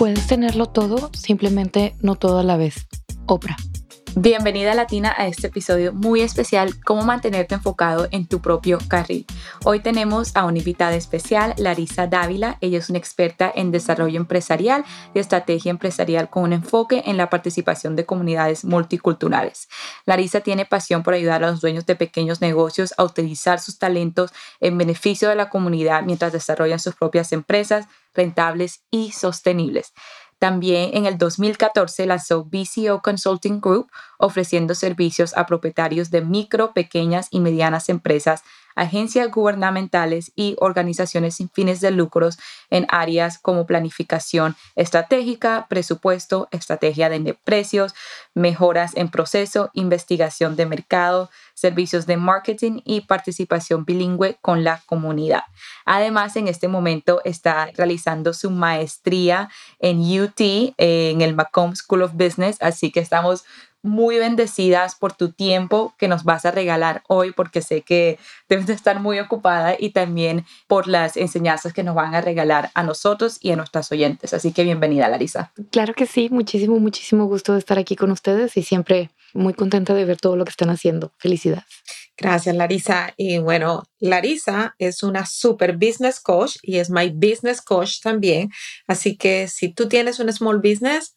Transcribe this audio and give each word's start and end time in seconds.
Puedes 0.00 0.28
tenerlo 0.28 0.64
todo, 0.64 1.10
simplemente 1.12 1.94
no 2.00 2.14
todo 2.14 2.38
a 2.38 2.42
la 2.42 2.56
vez. 2.56 2.86
Oprah. 3.26 3.58
Bienvenida 4.16 4.74
Latina 4.74 5.14
a 5.16 5.28
este 5.28 5.46
episodio 5.46 5.92
muy 5.92 6.20
especial, 6.20 6.74
cómo 6.84 7.02
mantenerte 7.02 7.54
enfocado 7.54 8.08
en 8.10 8.26
tu 8.26 8.40
propio 8.40 8.78
carril. 8.88 9.24
Hoy 9.64 9.78
tenemos 9.78 10.34
a 10.34 10.46
una 10.46 10.58
invitada 10.58 10.96
especial, 10.96 11.54
Larisa 11.56 12.08
Dávila. 12.08 12.58
Ella 12.60 12.78
es 12.78 12.90
una 12.90 12.98
experta 12.98 13.52
en 13.54 13.70
desarrollo 13.70 14.16
empresarial 14.16 14.84
y 15.14 15.20
estrategia 15.20 15.70
empresarial 15.70 16.28
con 16.28 16.42
un 16.42 16.52
enfoque 16.54 17.04
en 17.06 17.18
la 17.18 17.30
participación 17.30 17.94
de 17.94 18.04
comunidades 18.04 18.64
multiculturales. 18.64 19.68
Larisa 20.06 20.40
tiene 20.40 20.66
pasión 20.66 21.04
por 21.04 21.14
ayudar 21.14 21.44
a 21.44 21.50
los 21.52 21.60
dueños 21.60 21.86
de 21.86 21.94
pequeños 21.94 22.40
negocios 22.40 22.92
a 22.96 23.04
utilizar 23.04 23.60
sus 23.60 23.78
talentos 23.78 24.32
en 24.58 24.76
beneficio 24.76 25.28
de 25.28 25.36
la 25.36 25.48
comunidad 25.48 26.02
mientras 26.02 26.32
desarrollan 26.32 26.80
sus 26.80 26.96
propias 26.96 27.32
empresas 27.32 27.86
rentables 28.12 28.82
y 28.90 29.12
sostenibles. 29.12 29.92
También 30.40 30.92
en 30.94 31.04
el 31.04 31.18
2014 31.18 32.06
lanzó 32.06 32.44
BCO 32.44 33.02
Consulting 33.02 33.60
Group, 33.60 33.90
ofreciendo 34.16 34.74
servicios 34.74 35.36
a 35.36 35.44
propietarios 35.44 36.10
de 36.10 36.22
micro, 36.22 36.72
pequeñas 36.72 37.28
y 37.30 37.40
medianas 37.40 37.90
empresas 37.90 38.42
agencias 38.74 39.30
gubernamentales 39.30 40.32
y 40.36 40.56
organizaciones 40.58 41.36
sin 41.36 41.50
fines 41.50 41.80
de 41.80 41.90
lucros 41.90 42.38
en 42.70 42.86
áreas 42.88 43.38
como 43.38 43.66
planificación 43.66 44.56
estratégica, 44.76 45.66
presupuesto, 45.68 46.48
estrategia 46.50 47.08
de 47.08 47.34
precios, 47.34 47.94
mejoras 48.34 48.96
en 48.96 49.10
proceso, 49.10 49.70
investigación 49.74 50.56
de 50.56 50.66
mercado, 50.66 51.30
servicios 51.54 52.06
de 52.06 52.16
marketing 52.16 52.80
y 52.84 53.02
participación 53.02 53.84
bilingüe 53.84 54.38
con 54.40 54.64
la 54.64 54.82
comunidad. 54.86 55.42
Además, 55.84 56.36
en 56.36 56.48
este 56.48 56.68
momento 56.68 57.20
está 57.24 57.70
realizando 57.76 58.32
su 58.32 58.50
maestría 58.50 59.50
en 59.78 60.00
UT, 60.00 60.40
en 60.78 61.20
el 61.20 61.34
Macomb 61.34 61.74
School 61.74 62.02
of 62.02 62.12
Business, 62.14 62.56
así 62.60 62.90
que 62.90 63.00
estamos 63.00 63.44
muy 63.82 64.18
bendecidas 64.18 64.94
por 64.94 65.12
tu 65.12 65.32
tiempo 65.32 65.94
que 65.98 66.08
nos 66.08 66.24
vas 66.24 66.44
a 66.44 66.50
regalar 66.50 67.02
hoy, 67.08 67.32
porque 67.32 67.62
sé 67.62 67.82
que 67.82 68.18
debes 68.48 68.66
de 68.66 68.74
estar 68.74 69.00
muy 69.00 69.18
ocupada 69.18 69.74
y 69.78 69.90
también 69.90 70.44
por 70.66 70.86
las 70.86 71.16
enseñanzas 71.16 71.72
que 71.72 71.82
nos 71.82 71.94
van 71.94 72.14
a 72.14 72.20
regalar 72.20 72.70
a 72.74 72.82
nosotros 72.82 73.38
y 73.40 73.52
a 73.52 73.56
nuestras 73.56 73.90
oyentes. 73.92 74.34
Así 74.34 74.52
que 74.52 74.64
bienvenida, 74.64 75.08
Larisa. 75.08 75.52
Claro 75.70 75.94
que 75.94 76.06
sí, 76.06 76.28
muchísimo, 76.30 76.78
muchísimo 76.78 77.26
gusto 77.26 77.52
de 77.52 77.58
estar 77.58 77.78
aquí 77.78 77.96
con 77.96 78.10
ustedes 78.10 78.56
y 78.56 78.62
siempre 78.62 79.10
muy 79.32 79.54
contenta 79.54 79.94
de 79.94 80.04
ver 80.04 80.18
todo 80.18 80.36
lo 80.36 80.44
que 80.44 80.50
están 80.50 80.70
haciendo. 80.70 81.12
Felicidades. 81.18 81.64
Gracias, 82.16 82.54
Larisa. 82.54 83.14
Y 83.16 83.38
bueno, 83.38 83.84
Larisa 83.98 84.74
es 84.78 85.02
una 85.02 85.24
super 85.24 85.76
business 85.76 86.20
coach 86.20 86.56
y 86.62 86.76
es 86.76 86.90
my 86.90 87.08
business 87.08 87.62
coach 87.62 88.00
también. 88.02 88.50
Así 88.86 89.16
que 89.16 89.48
si 89.48 89.72
tú 89.72 89.88
tienes 89.88 90.20
un 90.20 90.30
small 90.30 90.58
business, 90.58 91.16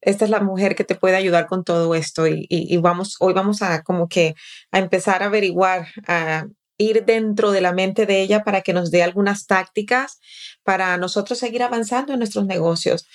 esta 0.00 0.24
es 0.24 0.30
la 0.30 0.40
mujer 0.40 0.74
que 0.74 0.84
te 0.84 0.94
puede 0.94 1.16
ayudar 1.16 1.46
con 1.46 1.64
todo 1.64 1.94
esto 1.94 2.26
y, 2.26 2.76
vamos, 2.78 3.16
hoy 3.20 3.32
vamos 3.32 3.62
a 3.62 3.82
como 3.82 4.08
que 4.08 4.34
a 4.70 4.78
empezar 4.78 5.22
a 5.22 5.26
averiguar, 5.26 5.88
a 6.06 6.46
ir 6.76 7.04
dentro 7.04 7.50
de 7.50 7.60
la 7.60 7.72
mente 7.72 8.06
de 8.06 8.22
ella 8.22 8.44
para 8.44 8.62
que 8.62 8.72
nos 8.72 8.90
dé 8.90 9.02
algunas 9.02 9.46
tácticas 9.46 10.20
para 10.62 10.96
nosotros 10.96 11.38
seguir 11.38 11.62
avanzando 11.62 12.12
en 12.12 12.20
nuestros 12.20 12.46
negocios. 12.46 13.06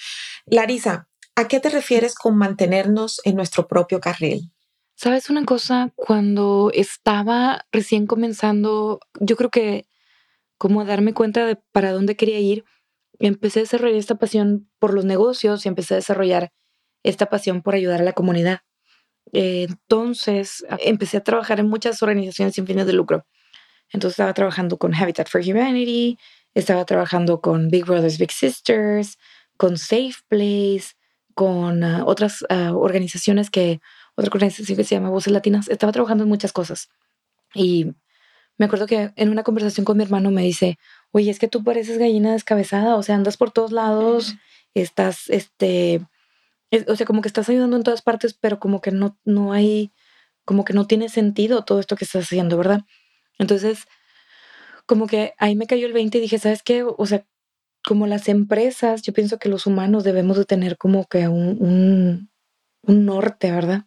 Larisa, 0.45 1.07
¿a 1.35 1.47
qué 1.47 1.59
te 1.59 1.69
refieres 1.69 2.15
con 2.15 2.37
mantenernos 2.37 3.21
en 3.23 3.37
nuestro 3.37 3.67
propio 3.67 4.01
carril? 4.01 4.51
Sabes 4.95 5.29
una 5.29 5.43
cosa, 5.45 5.91
cuando 5.95 6.69
estaba 6.73 7.65
recién 7.71 8.05
comenzando, 8.05 8.99
yo 9.19 9.35
creo 9.35 9.49
que 9.49 9.87
como 10.57 10.81
a 10.81 10.85
darme 10.85 11.13
cuenta 11.13 11.45
de 11.45 11.55
para 11.71 11.91
dónde 11.91 12.15
quería 12.15 12.39
ir, 12.39 12.63
empecé 13.19 13.59
a 13.59 13.63
desarrollar 13.63 13.97
esta 13.97 14.15
pasión 14.15 14.69
por 14.79 14.93
los 14.93 15.05
negocios 15.05 15.65
y 15.65 15.69
empecé 15.69 15.93
a 15.93 15.97
desarrollar 15.97 16.51
esta 17.03 17.27
pasión 17.27 17.61
por 17.61 17.75
ayudar 17.75 18.01
a 18.01 18.05
la 18.05 18.13
comunidad. 18.13 18.61
entonces 19.31 20.65
empecé 20.79 21.17
a 21.17 21.23
trabajar 21.23 21.59
en 21.59 21.67
muchas 21.69 22.01
organizaciones 22.03 22.55
sin 22.55 22.67
fines 22.67 22.85
de 22.85 22.93
lucro. 22.93 23.25
Entonces 23.91 24.15
estaba 24.15 24.33
trabajando 24.33 24.77
con 24.77 24.93
Habitat 24.95 25.29
for 25.29 25.41
Humanity, 25.41 26.17
estaba 26.53 26.85
trabajando 26.85 27.41
con 27.41 27.69
Big 27.69 27.85
Brothers 27.85 28.17
Big 28.17 28.31
Sisters, 28.31 29.17
con 29.57 29.77
Safe 29.77 30.15
Place, 30.27 30.95
con 31.33 31.83
ah, 31.83 32.03
otras 32.05 32.45
ah, 32.49 32.71
organizaciones 32.73 33.49
que, 33.49 33.81
otra 34.15 34.31
organización 34.33 34.77
que 34.77 34.83
se 34.83 34.95
llama 34.95 35.09
Voces 35.09 35.33
Latinas, 35.33 35.69
estaba 35.69 35.91
trabajando 35.91 36.23
en 36.23 36.29
muchas 36.29 36.51
cosas. 36.51 36.89
Y 37.53 37.93
me 38.57 38.65
acuerdo 38.65 38.85
que 38.85 39.11
en 39.15 39.29
una 39.29 39.43
conversación 39.43 39.85
con 39.85 39.97
mi 39.97 40.03
hermano 40.03 40.31
me 40.31 40.43
dice, 40.43 40.77
oye, 41.11 41.31
es 41.31 41.39
que 41.39 41.47
tú 41.47 41.63
pareces 41.63 41.97
gallina 41.97 42.33
descabezada, 42.33 42.95
o 42.95 43.03
sea, 43.03 43.15
andas 43.15 43.37
por 43.37 43.51
todos 43.51 43.71
lados, 43.71 44.35
estás, 44.73 45.29
este, 45.29 46.01
o 46.87 46.95
sea, 46.95 47.05
como 47.05 47.21
que 47.21 47.27
estás 47.27 47.49
ayudando 47.49 47.77
en 47.77 47.83
todas 47.83 48.01
partes, 48.01 48.33
pero 48.33 48.59
como 48.59 48.81
que 48.81 48.91
no, 48.91 49.17
no 49.25 49.53
hay, 49.53 49.93
como 50.45 50.65
que 50.65 50.73
no 50.73 50.87
tiene 50.87 51.09
sentido 51.09 51.63
todo 51.63 51.79
esto 51.79 51.95
que 51.95 52.05
estás 52.05 52.25
haciendo, 52.25 52.57
¿verdad? 52.57 52.81
Entonces, 53.39 53.85
como 54.85 55.07
que 55.07 55.33
ahí 55.37 55.55
me 55.55 55.67
cayó 55.67 55.87
el 55.87 55.93
20 55.93 56.17
y 56.17 56.21
dije, 56.21 56.39
¿sabes 56.39 56.63
qué? 56.63 56.83
O 56.83 57.05
sea, 57.05 57.25
como 57.83 58.07
las 58.07 58.29
empresas, 58.29 59.01
yo 59.01 59.13
pienso 59.13 59.39
que 59.39 59.49
los 59.49 59.67
humanos 59.67 60.03
debemos 60.03 60.37
de 60.37 60.45
tener 60.45 60.77
como 60.77 61.05
que 61.07 61.27
un, 61.27 62.29
un, 62.81 63.05
norte, 63.05 63.51
¿verdad? 63.51 63.85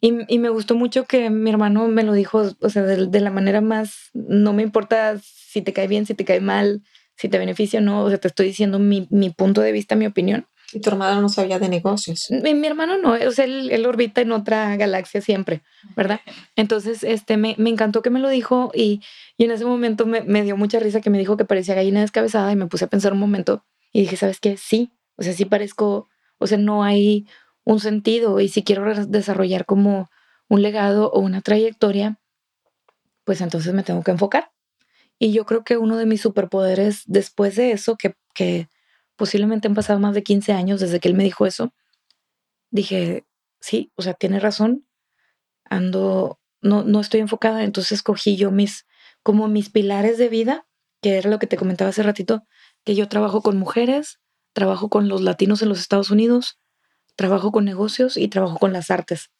Y, 0.00 0.12
y, 0.32 0.38
me 0.38 0.48
gustó 0.48 0.74
mucho 0.74 1.04
que 1.04 1.30
mi 1.30 1.50
hermano 1.50 1.86
me 1.88 2.02
lo 2.02 2.12
dijo, 2.12 2.42
o 2.60 2.68
sea, 2.70 2.82
de, 2.82 3.06
de, 3.06 3.20
la 3.20 3.30
manera 3.30 3.60
más, 3.60 4.10
no 4.14 4.52
me 4.52 4.62
importa 4.62 5.18
si 5.22 5.62
te 5.62 5.72
cae 5.72 5.86
bien, 5.86 6.06
si 6.06 6.14
te 6.14 6.24
cae 6.24 6.40
mal, 6.40 6.82
si 7.16 7.28
te 7.28 7.38
beneficia 7.38 7.78
o 7.78 7.82
no, 7.82 8.02
o 8.02 8.08
sea, 8.08 8.18
te 8.18 8.28
estoy 8.28 8.46
diciendo 8.46 8.78
mi, 8.78 9.06
mi 9.10 9.30
punto 9.30 9.60
de 9.60 9.70
vista, 9.70 9.94
mi 9.94 10.06
opinión. 10.06 10.46
Y 10.72 10.80
tu 10.80 10.90
hermano 10.90 11.20
no 11.20 11.28
sabía 11.28 11.58
de 11.58 11.68
negocios. 11.68 12.28
Mi, 12.30 12.66
hermano 12.66 12.98
no, 12.98 13.12
o 13.12 13.30
sea, 13.32 13.44
él, 13.44 13.84
orbita 13.86 14.20
en 14.20 14.32
otra 14.32 14.76
galaxia 14.76 15.20
siempre, 15.20 15.62
¿verdad? 15.96 16.20
Entonces, 16.56 17.04
este, 17.04 17.36
me, 17.36 17.54
me 17.58 17.70
encantó 17.70 18.02
que 18.02 18.10
me 18.10 18.20
lo 18.20 18.28
dijo 18.28 18.70
y, 18.74 19.02
y 19.36 19.44
en 19.44 19.50
ese 19.50 19.64
momento 19.64 20.06
me, 20.06 20.22
me, 20.22 20.42
dio 20.42 20.56
mucha 20.56 20.78
risa 20.78 21.00
que 21.00 21.10
me 21.10 21.18
dijo 21.18 21.36
que 21.36 21.44
parecía 21.44 21.74
gallina 21.74 22.00
descabezada 22.00 22.50
y 22.52 22.56
me 22.56 22.66
puse 22.66 22.86
a 22.86 22.88
pensar 22.88 23.12
un 23.12 23.18
momento 23.18 23.64
y 23.92 24.02
dije, 24.02 24.16
¿sabes 24.16 24.40
qué? 24.40 24.56
Sí, 24.56 24.92
o 25.16 25.22
sea, 25.22 25.32
sí 25.32 25.44
parezco, 25.44 26.08
o 26.38 26.46
sea, 26.46 26.58
no 26.58 26.82
hay 26.84 27.26
un 27.64 27.80
sentido 27.80 28.40
y 28.40 28.48
si 28.48 28.62
quiero 28.62 29.06
desarrollar 29.06 29.66
como 29.66 30.10
un 30.48 30.62
legado 30.62 31.10
o 31.10 31.20
una 31.20 31.40
trayectoria, 31.40 32.18
pues 33.24 33.40
entonces 33.40 33.72
me 33.72 33.82
tengo 33.82 34.02
que 34.02 34.10
enfocar. 34.10 34.52
Y 35.18 35.32
yo 35.32 35.46
creo 35.46 35.62
que 35.64 35.76
uno 35.76 35.96
de 35.96 36.06
mis 36.06 36.20
superpoderes 36.20 37.02
después 37.06 37.54
de 37.56 37.72
eso, 37.72 37.96
que, 37.96 38.16
que 38.34 38.68
posiblemente 39.22 39.68
han 39.68 39.74
pasado 39.76 40.00
más 40.00 40.16
de 40.16 40.24
15 40.24 40.52
años 40.52 40.80
desde 40.80 40.98
que 40.98 41.06
él 41.06 41.14
me 41.14 41.22
dijo 41.22 41.46
eso, 41.46 41.72
dije, 42.72 43.24
sí, 43.60 43.92
o 43.94 44.02
sea, 44.02 44.14
tiene 44.14 44.40
razón, 44.40 44.84
ando, 45.62 46.40
no, 46.60 46.82
no 46.82 46.98
estoy 46.98 47.20
enfocada, 47.20 47.62
entonces 47.62 47.92
escogí 47.92 48.34
yo 48.34 48.50
mis, 48.50 48.84
como 49.22 49.46
mis 49.46 49.70
pilares 49.70 50.18
de 50.18 50.28
vida, 50.28 50.66
que 51.00 51.18
era 51.18 51.30
lo 51.30 51.38
que 51.38 51.46
te 51.46 51.56
comentaba 51.56 51.90
hace 51.90 52.02
ratito, 52.02 52.48
que 52.82 52.96
yo 52.96 53.08
trabajo 53.08 53.42
con 53.42 53.58
mujeres, 53.58 54.18
trabajo 54.54 54.88
con 54.88 55.06
los 55.06 55.20
latinos 55.20 55.62
en 55.62 55.68
los 55.68 55.78
Estados 55.78 56.10
Unidos, 56.10 56.58
trabajo 57.14 57.52
con 57.52 57.64
negocios 57.64 58.16
y 58.16 58.26
trabajo 58.26 58.58
con 58.58 58.72
las 58.72 58.90
artes. 58.90 59.30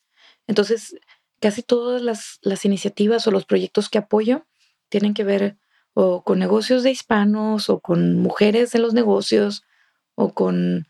Entonces, 0.46 0.94
casi 1.40 1.64
todas 1.64 2.02
las, 2.02 2.38
las 2.42 2.64
iniciativas 2.64 3.26
o 3.26 3.32
los 3.32 3.46
proyectos 3.46 3.88
que 3.88 3.98
apoyo 3.98 4.46
tienen 4.90 5.12
que 5.12 5.24
ver 5.24 5.58
o 5.92 6.22
con 6.22 6.38
negocios 6.38 6.84
de 6.84 6.92
hispanos, 6.92 7.68
o 7.68 7.80
con 7.80 8.14
mujeres 8.20 8.76
en 8.76 8.82
los 8.82 8.94
negocios, 8.94 9.64
o 10.14 10.32
con 10.32 10.86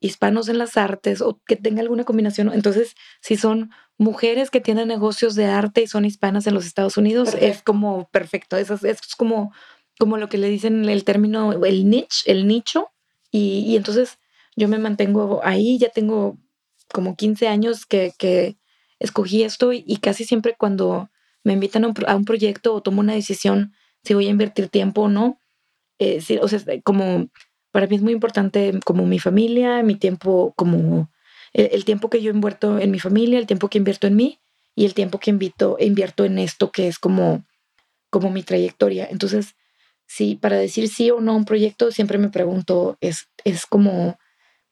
hispanos 0.00 0.48
en 0.48 0.58
las 0.58 0.76
artes, 0.76 1.20
o 1.20 1.40
que 1.46 1.56
tenga 1.56 1.82
alguna 1.82 2.04
combinación. 2.04 2.52
Entonces, 2.52 2.94
si 3.20 3.36
son 3.36 3.70
mujeres 3.98 4.50
que 4.50 4.60
tienen 4.60 4.88
negocios 4.88 5.34
de 5.34 5.44
arte 5.44 5.82
y 5.82 5.86
son 5.86 6.04
hispanas 6.04 6.46
en 6.46 6.54
los 6.54 6.64
Estados 6.64 6.96
Unidos, 6.96 7.34
es 7.38 7.62
como 7.62 8.08
perfecto. 8.10 8.56
Es, 8.56 8.70
es, 8.70 9.00
como, 9.16 9.52
como 9.98 10.16
lo 10.16 10.28
que 10.28 10.38
le 10.38 10.48
dicen 10.48 10.88
el 10.88 11.04
término, 11.04 11.52
el 11.64 11.88
niche, 11.90 12.22
el 12.26 12.46
nicho. 12.46 12.90
Y, 13.30 13.64
y 13.66 13.76
entonces 13.76 14.18
yo 14.56 14.68
me 14.68 14.78
mantengo 14.78 15.40
ahí, 15.44 15.78
ya 15.78 15.90
tengo 15.90 16.38
como 16.92 17.16
15 17.16 17.48
años 17.48 17.86
que, 17.86 18.12
que 18.18 18.56
escogí 18.98 19.42
esto 19.42 19.72
y, 19.72 19.96
casi 19.96 20.24
siempre 20.24 20.54
cuando 20.58 21.10
me 21.42 21.54
invitan 21.54 21.84
a 21.84 21.88
un, 21.88 21.94
a 22.06 22.16
un 22.16 22.24
proyecto 22.24 22.74
o 22.74 22.82
tomo 22.82 23.00
una 23.00 23.14
decisión 23.14 23.72
si 24.04 24.14
voy 24.14 24.26
a 24.26 24.30
invertir 24.30 24.68
tiempo 24.68 25.02
o 25.02 25.08
no. 25.08 25.40
Eh, 25.98 26.22
o 26.40 26.48
sea, 26.48 26.60
como 26.82 27.28
para 27.70 27.86
mí 27.86 27.96
es 27.96 28.02
muy 28.02 28.12
importante 28.12 28.78
como 28.84 29.06
mi 29.06 29.18
familia, 29.18 29.82
mi 29.82 29.94
tiempo 29.94 30.52
como 30.56 31.10
el, 31.52 31.84
tiempo 31.84 32.10
que 32.10 32.22
yo 32.22 32.30
invierto 32.30 32.78
en 32.78 32.90
mi 32.90 32.98
familia, 32.98 33.38
el 33.38 33.46
tiempo 33.46 33.68
que 33.68 33.78
invierto 33.78 34.06
en 34.06 34.16
mí 34.16 34.38
y 34.74 34.84
el 34.84 34.94
tiempo 34.94 35.18
que 35.18 35.30
invito, 35.30 35.76
invierto 35.80 36.24
en 36.24 36.38
esto 36.38 36.70
que 36.70 36.88
es 36.88 36.98
como, 36.98 37.44
como 38.10 38.30
mi 38.30 38.42
trayectoria. 38.42 39.08
Entonces, 39.10 39.56
sí, 40.06 40.36
para 40.36 40.56
decir 40.56 40.88
sí 40.88 41.10
o 41.10 41.20
no 41.20 41.32
a 41.32 41.36
un 41.36 41.44
proyecto, 41.44 41.90
siempre 41.90 42.18
me 42.18 42.28
pregunto, 42.28 42.96
¿es, 43.00 43.28
es 43.44 43.66
como, 43.66 44.18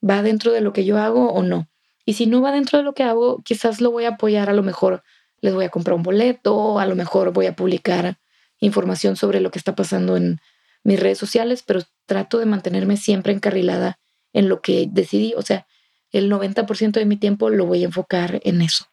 ¿va 0.07 0.21
dentro 0.21 0.51
de 0.51 0.61
lo 0.61 0.73
que 0.73 0.85
yo 0.85 0.97
hago 0.97 1.31
o 1.31 1.43
no? 1.43 1.69
Y 2.05 2.13
si 2.13 2.25
no 2.25 2.41
va 2.41 2.51
dentro 2.51 2.77
de 2.77 2.83
lo 2.83 2.93
que 2.93 3.03
hago, 3.03 3.41
quizás 3.43 3.81
lo 3.81 3.91
voy 3.91 4.05
a 4.05 4.09
apoyar, 4.09 4.49
a 4.49 4.53
lo 4.53 4.63
mejor 4.63 5.03
les 5.41 5.53
voy 5.53 5.65
a 5.65 5.69
comprar 5.69 5.95
un 5.95 6.03
boleto, 6.03 6.79
a 6.79 6.85
lo 6.85 6.95
mejor 6.95 7.31
voy 7.31 7.45
a 7.45 7.55
publicar 7.55 8.17
información 8.59 9.15
sobre 9.15 9.41
lo 9.41 9.51
que 9.51 9.59
está 9.59 9.75
pasando 9.75 10.17
en 10.17 10.39
mis 10.83 10.99
redes 10.99 11.17
sociales, 11.17 11.63
pero 11.65 11.81
trato 12.05 12.39
de 12.39 12.45
mantenerme 12.45 12.97
siempre 12.97 13.33
encarrilada 13.33 13.99
en 14.33 14.49
lo 14.49 14.61
que 14.61 14.87
decidí. 14.89 15.33
O 15.35 15.41
sea, 15.41 15.67
el 16.11 16.31
90% 16.31 16.91
de 16.91 17.05
mi 17.05 17.17
tiempo 17.17 17.49
lo 17.49 17.65
voy 17.65 17.83
a 17.83 17.87
enfocar 17.87 18.39
en 18.43 18.61
eso. 18.61 18.85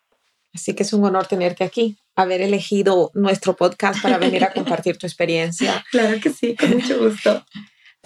Así 0.54 0.74
que 0.74 0.84
es 0.84 0.92
un 0.92 1.04
honor 1.04 1.26
tenerte 1.26 1.64
aquí, 1.64 1.98
haber 2.14 2.40
elegido 2.40 3.10
nuestro 3.14 3.56
podcast 3.56 4.00
para 4.02 4.16
venir 4.16 4.42
a 4.42 4.52
compartir 4.52 4.96
tu 4.96 5.06
experiencia. 5.06 5.84
Claro 5.90 6.18
que 6.20 6.30
sí, 6.30 6.56
con 6.56 6.70
mucho 6.70 6.98
gusto. 6.98 7.44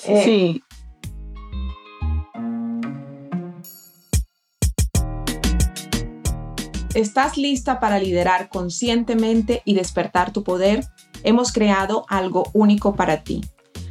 Eh, 0.04 0.22
sí. 0.24 0.62
¿Estás 6.94 7.36
lista 7.36 7.78
para 7.78 8.00
liderar 8.00 8.48
conscientemente 8.48 9.62
y 9.64 9.74
despertar 9.74 10.32
tu 10.32 10.42
poder? 10.42 10.84
Hemos 11.22 11.52
creado 11.52 12.04
algo 12.08 12.50
único 12.52 12.96
para 12.96 13.22
ti. 13.22 13.42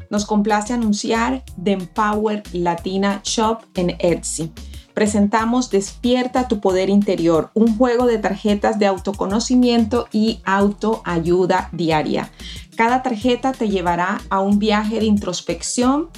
Nos 0.10 0.26
complace 0.26 0.74
anunciar 0.74 1.44
The 1.62 1.74
Empower 1.74 2.44
Latina 2.54 3.22
Shop 3.24 3.60
en 3.76 3.96
Etsy. 4.00 4.52
Presentamos 4.94 5.70
Despierta 5.70 6.48
tu 6.48 6.60
poder 6.60 6.90
interior, 6.90 7.52
un 7.54 7.78
juego 7.78 8.06
de 8.06 8.18
tarjetas 8.18 8.80
de 8.80 8.88
autoconocimiento 8.88 10.08
y 10.12 10.42
autoayuda 10.46 11.70
diaria. 11.72 12.32
Cada 12.76 13.02
tarjeta 13.04 13.52
te 13.52 13.70
llevará 13.70 14.20
a 14.30 14.40
un 14.40 14.60
viaje 14.60 15.00
de 15.00 15.06
introspección 15.06 16.10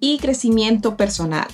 y 0.00 0.18
crecimiento 0.18 0.96
personal 0.96 1.48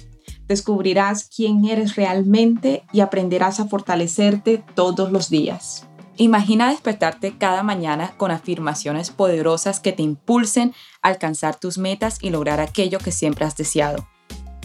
descubrirás 0.47 1.29
quién 1.35 1.65
eres 1.65 1.97
realmente 1.97 2.85
y 2.93 3.01
aprenderás 3.01 3.61
a 3.61 3.67
fortalecerte 3.67 4.63
todos 4.75 5.11
los 5.11 5.31
días. 5.31 5.87
Imagina 6.17 6.71
despertarte 6.71 7.37
cada 7.37 7.63
mañana 7.63 8.15
con 8.17 8.31
afirmaciones 8.31 9.11
poderosas 9.11 9.81
que 9.81 9.93
te 9.93 10.03
impulsen 10.03 10.73
a 11.03 11.09
alcanzar 11.09 11.59
tus 11.59 11.77
metas 11.77 12.19
y 12.21 12.31
lograr 12.31 12.61
aquello 12.61 12.99
que 12.99 13.11
siempre 13.11 13.45
has 13.45 13.57
deseado. 13.57 14.07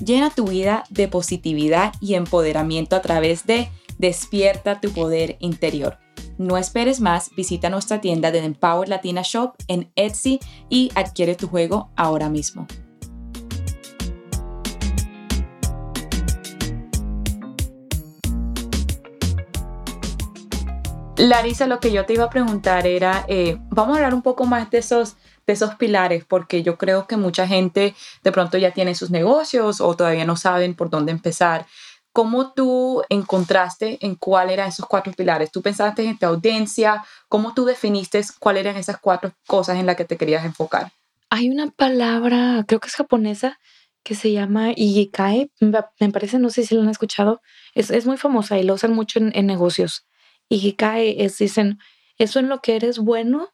Llena 0.03 0.29
tu 0.29 0.45
vida 0.45 0.83
de 0.89 1.07
positividad 1.07 1.93
y 1.99 2.13
empoderamiento 2.13 2.95
a 2.95 3.01
través 3.01 3.45
de 3.45 3.69
Despierta 3.97 4.79
tu 4.79 4.91
poder 4.91 5.35
interior. 5.41 5.97
No 6.37 6.57
esperes 6.57 7.01
más, 7.01 7.31
visita 7.35 7.69
nuestra 7.69 7.99
tienda 7.99 8.31
de 8.31 8.39
Empower 8.39 8.87
Latina 8.87 9.23
Shop 9.25 9.55
en 9.67 9.91
Etsy 9.97 10.39
y 10.69 10.89
adquiere 10.95 11.35
tu 11.35 11.49
juego 11.49 11.89
ahora 11.97 12.29
mismo. 12.29 12.65
Larisa, 21.19 21.67
lo 21.67 21.81
que 21.81 21.91
yo 21.91 22.05
te 22.05 22.13
iba 22.13 22.23
a 22.23 22.29
preguntar 22.29 22.87
era, 22.87 23.25
eh, 23.27 23.57
vamos 23.71 23.95
a 23.95 23.97
hablar 23.97 24.13
un 24.13 24.21
poco 24.21 24.45
más 24.45 24.71
de 24.71 24.77
esos, 24.77 25.17
de 25.45 25.51
esos 25.51 25.75
pilares, 25.75 26.23
porque 26.23 26.63
yo 26.63 26.77
creo 26.77 27.07
que 27.07 27.17
mucha 27.17 27.45
gente 27.45 27.93
de 28.23 28.31
pronto 28.31 28.57
ya 28.57 28.71
tiene 28.71 28.95
sus 28.95 29.11
negocios 29.11 29.81
o 29.81 29.93
todavía 29.97 30.23
no 30.23 30.37
saben 30.37 30.75
por 30.75 30.89
dónde 30.89 31.11
empezar. 31.11 31.65
¿Cómo 32.13 32.53
tú 32.53 33.03
encontraste 33.09 33.97
en 33.99 34.15
cuál 34.15 34.49
eran 34.49 34.69
esos 34.69 34.85
cuatro 34.85 35.11
pilares? 35.11 35.51
¿Tú 35.51 35.61
pensaste 35.61 36.05
en 36.05 36.17
tu 36.17 36.25
audiencia? 36.25 37.03
¿Cómo 37.27 37.53
tú 37.53 37.65
definiste 37.65 38.21
cuáles 38.39 38.61
eran 38.61 38.77
esas 38.77 38.97
cuatro 38.97 39.33
cosas 39.45 39.77
en 39.77 39.87
las 39.87 39.97
que 39.97 40.05
te 40.05 40.15
querías 40.15 40.45
enfocar? 40.45 40.93
Hay 41.29 41.49
una 41.49 41.69
palabra, 41.69 42.63
creo 42.65 42.79
que 42.79 42.87
es 42.87 42.95
japonesa, 42.95 43.59
que 44.03 44.15
se 44.15 44.31
llama 44.31 44.71
Ikigai. 44.73 45.51
Me 45.59 46.11
parece, 46.13 46.39
no 46.39 46.49
sé 46.49 46.63
si 46.63 46.75
lo 46.75 46.81
han 46.81 46.89
escuchado. 46.89 47.41
Es, 47.75 47.91
es 47.91 48.05
muy 48.05 48.15
famosa 48.15 48.57
y 48.57 48.63
lo 48.63 48.75
usan 48.75 48.93
mucho 48.93 49.19
en 49.19 49.45
negocios 49.45 50.05
y 50.49 50.73
cae 50.73 51.23
es, 51.23 51.37
dicen, 51.37 51.79
eso 52.17 52.39
en 52.39 52.49
lo 52.49 52.59
que 52.59 52.75
eres 52.75 52.99
bueno, 52.99 53.49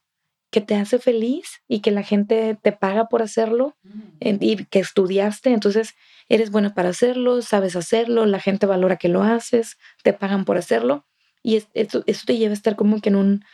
que 0.49 0.61
te 0.61 0.75
hace 0.75 0.99
feliz 0.99 1.61
y 1.67 1.81
que 1.81 1.91
la 1.91 2.03
gente 2.03 2.57
te 2.61 2.71
paga 2.71 3.09
por 3.09 3.21
hacerlo 3.21 3.75
y 4.21 4.65
que 4.65 4.79
estudiaste, 4.79 5.51
entonces 5.51 5.95
eres 6.29 6.49
bueno 6.49 6.73
para 6.73 6.89
hacerlo, 6.89 7.41
sabes 7.41 7.75
hacerlo, 7.75 8.25
la 8.25 8.39
gente 8.39 8.65
valora 8.65 8.95
que 8.95 9.09
lo 9.09 9.21
haces, 9.21 9.77
te 10.03 10.13
pagan 10.13 10.45
por 10.45 10.57
hacerlo 10.57 11.05
y 11.43 11.57
eso, 11.73 12.03
eso 12.05 12.23
te 12.25 12.37
lleva 12.37 12.51
a 12.51 12.53
estar 12.53 12.75
como 12.75 13.01
que 13.01 13.09
en 13.09 13.17
un 13.17 13.45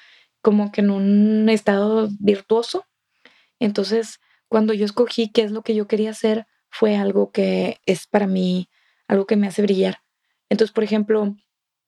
como 0.42 0.72
que 0.72 0.82
en 0.82 0.90
un 0.92 1.50
estado 1.50 2.08
virtuoso. 2.20 2.86
Entonces, 3.60 4.20
cuando 4.48 4.74
yo 4.74 4.86
escogí 4.86 5.32
qué 5.32 5.44
es 5.44 5.52
lo 5.52 5.62
que 5.62 5.76
yo 5.76 5.88
quería 5.88 6.12
hacer, 6.12 6.48
fue 6.70 6.96
algo 6.96 7.32
que 7.32 7.80
es 7.86 8.08
para 8.08 8.28
mí 8.28 8.70
algo 9.08 9.26
que 9.26 9.36
me 9.36 9.48
hace 9.48 9.62
brillar. 9.62 9.98
Entonces, 10.50 10.74
por 10.74 10.84
ejemplo, 10.84 11.36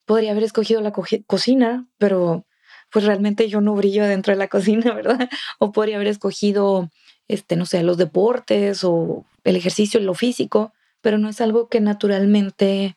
podría 0.04 0.32
haber 0.32 0.44
escogido 0.44 0.80
la 0.80 0.92
cocina, 0.92 1.86
pero 1.98 2.46
pues 2.90 3.04
realmente 3.04 3.48
yo 3.48 3.60
no 3.60 3.74
brillo 3.74 4.06
dentro 4.06 4.32
de 4.32 4.38
la 4.38 4.48
cocina, 4.54 4.94
¿verdad? 4.94 5.28
O 5.58 5.72
podría 5.72 5.96
haber 5.96 6.08
escogido, 6.08 6.90
este, 7.28 7.56
no 7.56 7.66
sé, 7.66 7.82
los 7.82 7.98
deportes 7.98 8.84
o 8.84 9.24
el 9.44 9.56
ejercicio, 9.56 10.00
lo 10.00 10.14
físico, 10.14 10.72
pero 11.00 11.18
no 11.18 11.28
es 11.28 11.40
algo 11.40 11.68
que 11.68 11.80
naturalmente 11.80 12.96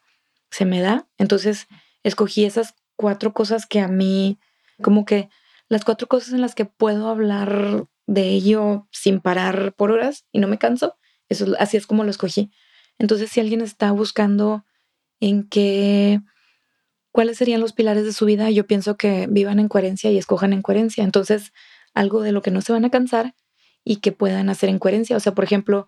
se 0.52 0.66
me 0.66 0.82
da. 0.82 1.08
Entonces 1.18 1.68
escogí 2.04 2.46
esas 2.46 2.76
cuatro 2.96 3.34
cosas 3.34 3.66
que 3.66 3.80
a 3.80 3.88
mí, 3.88 4.38
como 4.82 5.06
que 5.06 5.30
las 5.70 5.84
cuatro 5.84 6.08
cosas 6.08 6.34
en 6.34 6.42
las 6.42 6.56
que 6.56 6.66
puedo 6.66 7.10
hablar 7.10 7.86
de 8.06 8.30
ello 8.30 8.88
sin 8.92 9.20
parar 9.20 9.74
por 9.74 9.92
horas 9.92 10.26
y 10.32 10.40
no 10.40 10.48
me 10.48 10.58
canso. 10.58 10.96
Eso, 11.30 11.56
así 11.60 11.76
es 11.76 11.88
como 11.88 12.04
lo 12.04 12.10
escogí. 12.10 12.52
Entonces, 13.00 13.30
si 13.30 13.40
alguien 13.40 13.62
está 13.62 13.92
buscando 13.92 14.66
en 15.20 15.48
qué 15.48 16.22
¿cuáles 17.18 17.40
serían 17.40 17.62
los 17.62 17.74
pilares 17.74 18.06
de 18.06 18.14
su 18.14 18.26
vida? 18.26 18.52
Yo 18.52 18.68
pienso 18.68 18.96
que 18.96 19.26
vivan 19.28 19.58
en 19.58 19.70
coherencia 19.70 20.12
y 20.12 20.20
escojan 20.20 20.54
en 20.54 20.62
coherencia. 20.62 21.04
Entonces, 21.04 21.52
algo 21.96 22.22
de 22.22 22.32
lo 22.32 22.44
que 22.44 22.52
no 22.52 22.62
se 22.62 22.72
van 22.72 22.86
a 22.86 22.92
cansar 22.92 23.34
y 23.84 23.96
que 23.96 24.12
puedan 24.12 24.50
hacer 24.50 24.70
en 24.70 24.78
coherencia. 24.78 25.18
O 25.18 25.20
sea, 25.20 25.34
por 25.34 25.44
ejemplo, 25.44 25.88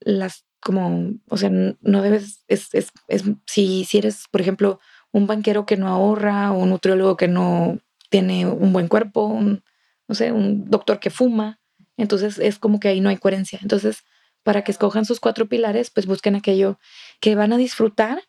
las 0.00 0.46
como, 0.58 1.10
o 1.28 1.36
sea, 1.36 1.50
no 1.50 2.00
debes, 2.00 2.44
es, 2.48 2.72
es, 2.72 2.92
es, 3.08 3.24
si, 3.46 3.84
si 3.84 3.98
eres, 3.98 4.24
por 4.30 4.40
ejemplo, 4.40 4.80
un 5.12 5.26
banquero 5.26 5.66
que 5.66 5.76
no 5.76 5.86
ahorra 5.86 6.50
un 6.52 6.70
nutriólogo 6.70 7.18
que 7.18 7.28
no 7.28 7.78
tiene 8.08 8.46
un 8.46 8.72
buen 8.72 8.88
cuerpo, 8.88 9.26
un, 9.26 9.62
no 10.08 10.14
sé, 10.14 10.32
un 10.32 10.70
doctor 10.70 10.98
que 10.98 11.10
fuma, 11.10 11.60
entonces 11.98 12.38
es 12.38 12.58
como 12.58 12.80
que 12.80 12.88
ahí 12.88 13.02
no 13.02 13.10
hay 13.10 13.18
coherencia. 13.18 13.58
Entonces, 13.60 13.98
para 14.44 14.64
que 14.64 14.72
escojan 14.72 15.04
sus 15.04 15.20
cuatro 15.20 15.46
pilares, 15.46 15.90
pues 15.90 16.06
busquen 16.06 16.36
aquello 16.36 16.78
que 17.20 17.34
van 17.34 17.52
a 17.52 17.58
disfrutar 17.58 18.22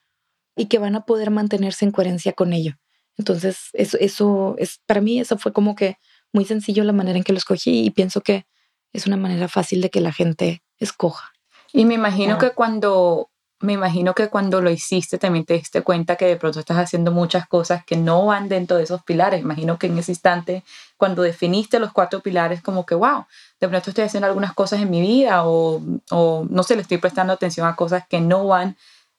y 0.56 0.66
que 0.66 0.80
van 0.80 0.96
a 0.96 1.06
poder 1.06 1.32
mantenerse 1.32 1.86
en 1.86 1.92
coherencia 1.92 2.34
con 2.34 2.54
ello. 2.54 2.74
Entonces, 3.18 3.70
eso, 3.74 3.98
eso 4.00 4.56
es, 4.58 4.80
para 4.86 5.02
mí, 5.02 5.20
eso 5.20 5.38
fue 5.38 5.54
como 5.54 5.76
que 5.76 5.98
muy 6.34 6.46
sencillo 6.46 6.84
la 6.84 6.94
manera 6.94 7.18
en 7.18 7.24
que 7.24 7.34
lo 7.34 7.38
escogí 7.38 7.86
y 7.86 7.90
pienso 7.92 8.22
que 8.22 8.46
es 8.94 9.08
una 9.08 9.18
manera 9.18 9.48
fácil 9.48 9.82
de 9.82 9.90
que 9.90 10.02
la 10.02 10.12
gente 10.12 10.64
escoja. 10.80 11.32
Y 11.74 11.86
me 11.86 11.94
imagino 11.94 12.38
que 12.38 12.52
cuando, 12.52 13.30
me 13.62 13.74
imagino 13.74 14.14
que 14.14 14.30
cuando 14.30 14.62
lo 14.62 14.70
hiciste 14.70 15.18
también 15.18 15.46
te 15.46 15.54
diste 15.54 15.82
cuenta 15.82 16.18
que 16.18 16.26
de 16.26 16.36
pronto 16.36 16.60
estás 16.60 16.78
haciendo 16.78 17.12
muchas 17.12 17.48
cosas 17.48 17.86
que 17.86 17.96
no 17.96 18.26
van 18.26 18.50
dentro 18.50 18.78
de 18.78 18.84
esos 18.84 19.04
pilares. 19.04 19.42
Imagino 19.42 19.80
que 19.80 19.88
en 19.88 19.98
ese 19.98 20.12
instante, 20.12 20.64
cuando 20.98 21.22
definiste 21.22 21.80
los 21.80 21.94
cuatro 21.94 22.20
pilares, 22.20 22.62
como 22.62 22.86
que, 22.86 22.96
wow, 22.96 23.26
de 23.60 23.70
pronto 23.70 23.92
estoy 23.92 24.04
haciendo 24.04 24.28
algunas 24.28 24.54
cosas 24.54 24.82
en 24.82 24.90
mi 24.90 25.02
vida 25.02 25.46
o, 25.46 25.82
o 26.10 26.46
no 26.50 26.64
sé, 26.64 26.76
le 26.76 26.82
estoy 26.82 26.98
prestando 26.98 27.32
atención 27.32 27.68
a 27.68 27.76
cosas 27.76 28.06
que 28.08 28.20
no 28.20 28.48
van 28.48 28.76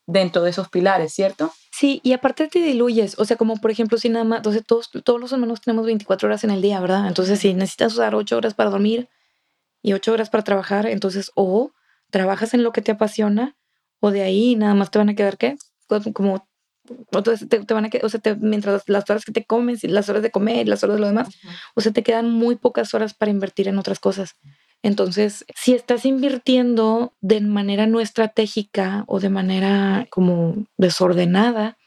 dentro 0.07 0.43
de 0.43 0.51
esos 0.51 0.69
pilares, 0.69 1.13
¿cierto? 1.13 1.53
Sí, 1.71 2.01
y 2.03 2.13
aparte 2.13 2.49
te 2.49 2.61
diluyes, 2.61 3.19
o 3.19 3.25
sea, 3.25 3.37
como 3.37 3.57
por 3.57 3.71
ejemplo, 3.71 3.99
si 3.99 4.09
nada 4.09 4.25
más, 4.25 4.39
entonces 4.39 4.63
todos, 4.67 4.91
todos 5.05 5.21
los 5.21 5.33
humanos 5.33 5.61
tenemos 5.61 5.87
24 5.87 6.29
horas 6.29 6.45
en 6.45 6.51
el 6.51 6.63
día, 6.63 6.81
¿verdad? 6.81 7.07
Entonces, 7.07 7.39
si 7.41 7.55
necesitas 7.55 7.95
usar 7.95 8.15
8 8.15 8.37
horas 8.37 8.55
para 8.55 8.71
dormir 8.71 9.09
y 9.83 9.93
8 9.93 10.13
horas 10.13 10.31
para 10.31 10.45
trabajar, 10.45 10.87
entonces 10.87 11.31
o 11.35 11.73
trabajas 12.11 12.55
en 12.55 12.63
lo 12.63 12.73
que 12.73 12.83
te 12.83 12.93
apasiona 12.93 13.57
o 14.01 14.11
de 14.11 14.23
ahí 14.23 14.57
nada 14.57 14.75
más 14.75 14.91
te 14.91 14.99
van 14.99 15.09
a 15.09 15.15
quedar, 15.15 15.39
¿qué? 15.39 15.57
Como, 16.13 16.47
entonces 17.13 17.49
te, 17.49 17.59
van 17.73 17.85
a 17.85 17.91
quedar, 17.91 18.05
o 18.05 18.09
sea, 18.09 18.21
mientras 18.41 18.83
las 18.89 19.09
horas 19.09 19.25
que 19.25 19.33
te 19.33 19.45
comes 19.45 19.85
las 19.85 20.09
horas 20.09 20.23
de 20.23 20.31
comer 20.31 20.67
las 20.69 20.83
horas 20.83 20.97
de 20.97 21.01
lo 21.01 21.07
demás, 21.07 21.29
o 21.75 21.81
sea, 21.81 21.93
te 21.93 22.03
quedan 22.03 22.31
muy 22.31 22.57
pocas 22.57 22.93
horas 22.95 23.15
para 23.15 23.31
invertir 23.31 23.69
en 23.69 23.79
otras 23.79 24.01
cosas. 24.01 24.37
Entonces, 24.83 25.45
si 25.55 25.75
estás 25.75 26.05
invirtiendo 26.05 27.15
de 27.21 27.41
manera 27.41 27.87
no 27.87 28.01
estratégica 28.01 29.05
o 29.07 29.21
de 29.21 29.31
manera 29.31 30.07
como 30.11 30.67
desordenada, 30.77 31.79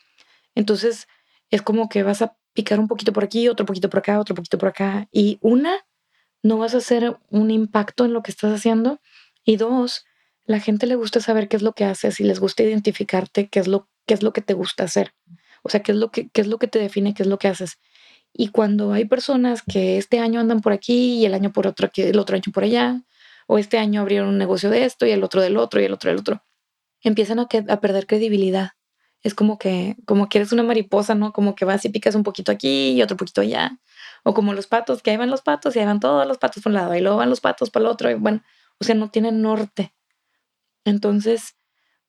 entonces 0.56 1.08
es 1.52 1.62
como 1.62 1.90
que 1.90 2.04
vas 2.04 2.22
a 2.22 2.38
picar 2.54 2.80
un 2.80 2.88
poquito 2.88 3.14
por 3.14 3.24
aquí, 3.26 3.50
otro 3.50 3.66
poquito 3.66 3.90
por 3.90 4.00
acá, 4.00 4.20
otro 4.20 4.34
poquito 4.34 4.58
por 4.58 4.70
acá. 4.70 5.08
Y 5.12 5.38
una, 5.42 5.86
no 6.42 6.58
vas 6.58 6.74
a 6.74 6.78
hacer 6.78 7.18
un 7.30 7.52
impacto 7.52 8.06
en 8.06 8.14
lo 8.14 8.24
que 8.24 8.32
estás 8.32 8.54
haciendo. 8.54 9.02
Y 9.44 9.58
dos, 9.58 10.06
la 10.46 10.60
gente 10.60 10.88
le 10.88 10.96
gusta 10.96 11.20
saber 11.20 11.50
qué 11.50 11.58
es 11.58 11.62
lo 11.64 11.74
que 11.74 11.86
haces 11.86 12.20
y 12.20 12.24
les 12.24 12.40
gusta 12.40 12.64
identificarte 12.64 13.50
qué 13.50 13.60
es 13.60 13.68
lo, 13.68 13.90
qué 14.06 14.14
es 14.14 14.24
lo 14.24 14.32
que 14.32 14.42
te 14.42 14.54
gusta 14.54 14.86
hacer. 14.86 15.14
O 15.64 15.70
sea, 15.70 15.82
¿qué 15.82 15.92
es 15.92 15.98
lo 15.98 16.12
que, 16.12 16.30
qué 16.30 16.42
es 16.42 16.48
lo 16.48 16.60
que 16.60 16.68
te 16.68 16.80
define? 16.80 17.14
¿Qué 17.14 17.24
es 17.24 17.30
lo 17.30 17.40
que 17.40 17.48
haces? 17.50 17.80
Y 18.38 18.50
cuando 18.50 18.92
hay 18.92 19.06
personas 19.06 19.62
que 19.62 19.98
este 19.98 20.20
año 20.20 20.42
andan 20.42 20.60
por 20.60 20.74
aquí 20.74 21.20
y 21.20 21.26
el 21.26 21.34
año 21.34 21.54
por 21.54 21.68
otro, 21.68 21.90
el 21.96 22.20
otro 22.20 22.36
año 22.36 22.52
por 22.54 22.66
allá, 22.66 23.02
o 23.48 23.58
este 23.58 23.78
año 23.78 24.02
abrieron 24.02 24.28
un 24.28 24.38
negocio 24.38 24.70
de 24.70 24.84
esto 24.84 25.06
y 25.06 25.12
el 25.12 25.24
otro 25.24 25.42
del 25.42 25.56
otro 25.56 25.80
y 25.80 25.86
el 25.86 25.94
otro 25.94 26.10
del 26.10 26.20
otro, 26.20 26.44
empiezan 27.02 27.40
a, 27.40 27.48
perder 27.48 28.08
credibilidad. 28.08 28.72
Es 29.24 29.36
como 29.36 29.58
que, 29.58 29.96
como 30.06 30.28
que 30.28 30.40
eres 30.40 30.52
una 30.52 30.64
mariposa, 30.64 31.16
¿no? 31.16 31.32
Como 31.32 31.56
que 31.56 31.64
vas 31.64 31.86
y 31.86 31.90
picas 31.90 32.14
un 32.14 32.24
poquito 32.24 32.52
aquí 32.52 32.92
y 32.92 33.02
otro 33.02 33.16
poquito 33.16 33.40
allá. 33.40 33.80
O 34.24 34.34
como 34.34 34.54
los 34.54 34.68
patos, 34.68 35.02
que 35.02 35.12
ahí 35.12 35.18
van 35.18 35.30
los 35.30 35.42
patos 35.42 35.74
y 35.76 35.80
ahí 35.80 35.86
van 35.86 36.02
todos 36.02 36.28
los 36.28 36.38
patos 36.38 36.62
por 36.62 36.72
un 36.72 36.76
lado 36.76 36.94
y 36.94 37.00
luego 37.00 37.18
van 37.18 37.30
los 37.30 37.40
patos 37.40 37.70
por 37.70 37.84
el 37.84 37.88
otro. 37.88 38.12
Y 38.12 38.16
bueno, 38.16 38.44
o 38.80 38.84
sea, 38.84 38.96
no 38.96 39.10
tienen 39.10 39.42
norte. 39.42 39.94
Entonces, 40.84 41.56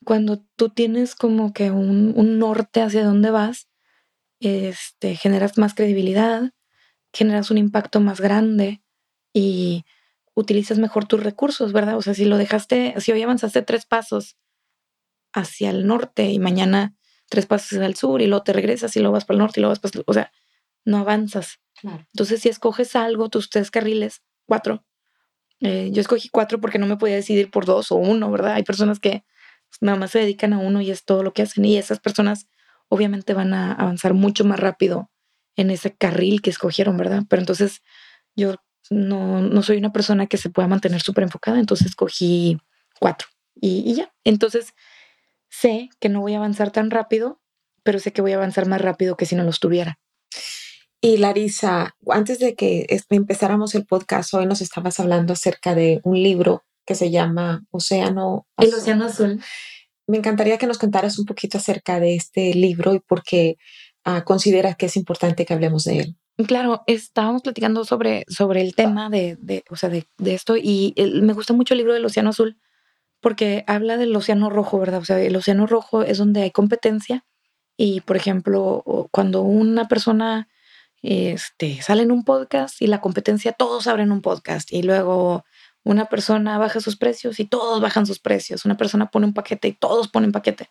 cuando 0.05 0.43
tú 0.57 0.71
tienes 0.71 1.15
como 1.15 1.53
que 1.53 1.71
un, 1.71 2.13
un 2.17 2.41
norte 2.41 2.83
hacia 2.83 3.05
dónde 3.05 3.31
vas, 3.31 3.69
este, 4.41 5.17
generas 5.17 5.59
más 5.59 5.75
credibilidad, 5.75 6.53
generas 7.13 7.51
un 7.51 7.59
impacto 7.59 8.01
más 8.01 8.21
grande 8.21 8.83
y 9.33 9.85
utilizas 10.35 10.79
mejor 10.79 11.07
tus 11.07 11.23
recursos, 11.23 11.73
¿verdad? 11.73 11.97
O 11.97 12.03
sea, 12.03 12.15
si 12.15 12.25
lo 12.25 12.37
dejaste, 12.37 12.95
si 13.01 13.13
hoy 13.13 13.23
avanzaste 13.23 13.63
tres 13.63 13.87
pasos 13.87 14.37
hacia 15.33 15.71
el 15.71 15.87
norte 15.87 16.31
y 16.31 16.39
mañana 16.39 16.95
tres 17.29 17.47
pasos 17.47 17.73
hacia 17.73 17.87
el 17.87 17.97
sur 17.97 18.23
y 18.23 18.27
luego 18.27 18.45
te 18.45 18.53
regresas 18.53 18.97
y 18.97 19.01
luego 19.01 19.15
vas 19.15 19.25
para 19.25 19.37
el 19.37 19.41
norte 19.41 19.61
y 19.61 19.63
luego 19.63 19.73
vas 19.73 19.81
para 19.81 19.99
el, 19.99 20.05
o 20.07 20.13
sea, 20.13 20.33
no 20.85 20.99
avanzas. 20.99 21.61
Entonces, 21.83 22.41
si 22.41 22.49
escoges 22.49 22.97
algo, 22.97 23.29
tus 23.29 23.51
tres 23.51 23.71
carriles, 23.71 24.23
cuatro. 24.47 24.85
Eh, 25.61 25.91
yo 25.93 26.01
escogí 26.01 26.29
cuatro 26.29 26.61
porque 26.61 26.79
no 26.79 26.87
me 26.87 26.97
podía 26.97 27.17
decidir 27.17 27.51
por 27.51 27.67
dos 27.67 27.91
o 27.93 27.97
uno, 27.97 28.31
¿verdad? 28.31 28.55
Hay 28.55 28.63
personas 28.63 29.01
que 29.01 29.25
nada 29.81 29.99
más 29.99 30.13
se 30.13 30.21
dedican 30.21 30.53
a 30.53 30.59
uno 30.59 30.81
y 30.81 30.91
es 30.91 31.05
todo 31.05 31.23
lo 31.23 31.33
que 31.33 31.43
hacen 31.43 31.65
y 31.65 31.77
esas 31.77 32.01
personas 32.01 32.49
obviamente 32.89 33.35
van 33.35 33.55
a 33.55 33.73
avanzar 33.73 34.15
mucho 34.15 34.45
más 34.45 34.61
rápido 34.61 35.11
en 35.57 35.71
ese 35.71 35.95
carril 35.95 36.43
que 36.43 36.51
escogieron, 36.51 36.97
¿verdad? 36.97 37.23
Pero 37.29 37.41
entonces 37.41 37.83
yo 38.35 38.57
no, 38.91 39.41
no 39.41 39.63
soy 39.63 39.79
una 39.79 39.93
persona 39.93 40.27
que 40.27 40.37
se 40.37 40.51
pueda 40.51 40.69
mantener 40.69 41.03
súper 41.03 41.25
enfocada, 41.25 41.59
entonces 41.59 41.89
escogí 41.89 42.59
cuatro 43.01 43.29
y, 43.55 43.83
y 43.91 43.95
ya. 43.95 44.13
Entonces 44.25 44.75
sé 45.49 45.89
que 46.01 46.09
no 46.09 46.21
voy 46.21 46.35
a 46.35 46.39
avanzar 46.39 46.71
tan 46.71 46.91
rápido, 46.91 47.41
pero 47.83 47.99
sé 47.99 48.13
que 48.13 48.23
voy 48.23 48.33
a 48.33 48.37
avanzar 48.37 48.67
más 48.67 48.81
rápido 48.81 49.17
que 49.17 49.27
si 49.27 49.35
no 49.35 49.45
los 49.45 49.61
tuviera. 49.61 49.99
Y 51.01 51.19
Larisa, 51.19 51.95
antes 52.09 52.39
de 52.39 52.55
que 52.55 52.87
empezáramos 53.11 53.75
el 53.75 53.87
podcast, 53.87 54.33
hoy 54.35 54.47
nos 54.47 54.61
estabas 54.61 54.99
hablando 54.99 55.35
acerca 55.35 55.75
de 55.75 56.01
un 56.05 56.23
libro 56.23 56.65
que 56.85 56.95
se 56.95 57.11
llama 57.11 57.65
Océano 57.71 58.47
Azul. 58.57 58.73
El 58.73 58.79
Océano 58.79 59.05
Azul. 59.05 59.41
Me 60.07 60.19
encantaría 60.19 60.59
que 60.59 60.67
nos 60.67 60.79
contaras 60.79 61.19
un 61.19 61.27
poquito 61.27 61.59
acerca 61.59 62.01
de 62.01 62.15
este 62.15 62.55
libro 62.55 62.95
y 62.95 63.01
por 63.01 63.23
qué 63.23 63.57
uh, 64.05 64.23
consideras 64.25 64.77
que 64.77 64.87
es 64.87 64.97
importante 64.97 65.45
que 65.45 65.55
hablemos 65.55 65.85
de 65.85 65.99
él. 65.99 66.17
Claro, 66.47 66.83
estábamos 66.87 67.43
platicando 67.43 67.85
sobre, 67.85 68.25
sobre 68.29 68.61
el 68.61 68.75
tema 68.75 69.09
de, 69.09 69.37
de, 69.41 69.65
o 69.71 69.77
sea, 69.77 69.89
de, 69.89 70.07
de 70.19 70.35
esto 70.35 70.57
y 70.57 70.95
me 71.23 71.33
gusta 71.33 71.55
mucho 71.55 71.73
el 71.75 71.79
libro 71.79 71.95
del 71.95 72.05
Océano 72.05 72.31
Azul 72.31 72.59
porque 73.21 73.65
habla 73.67 73.97
del 73.97 74.15
Océano 74.15 74.51
Rojo, 74.51 74.79
¿verdad? 74.79 75.01
O 75.01 75.05
sea, 75.05 75.21
el 75.21 75.35
Océano 75.35 75.67
Rojo 75.67 76.03
es 76.03 76.19
donde 76.19 76.43
hay 76.43 76.51
competencia 76.51 77.25
y, 77.77 78.01
por 78.03 78.17
ejemplo, 78.17 78.85
cuando 79.11 79.43
una 79.43 79.89
persona 79.89 80.49
este, 81.03 81.81
sale 81.83 82.03
en 82.03 82.13
un 82.13 82.25
podcast 82.25 82.81
y 82.81 82.87
la 82.87 83.01
competencia, 83.01 83.53
todos 83.53 83.87
abren 83.87 84.13
un 84.13 84.23
podcast 84.23 84.73
y 84.73 84.83
luego 84.83 85.45
una 85.87 86.07
persona 86.07 86.59
baja 86.59 86.81
sus 86.81 86.97
precios 86.97 87.39
y 87.39 87.45
todos 87.45 87.81
bajan 87.81 88.07
sus 88.07 88.19
precios. 88.19 88.65
Una 88.65 88.77
persona 88.77 89.09
pone 89.09 89.27
un 89.27 89.35
paquete 89.35 89.69
y 89.69 89.73
todos 89.73 90.09
ponen 90.09 90.33
paquete. 90.33 90.69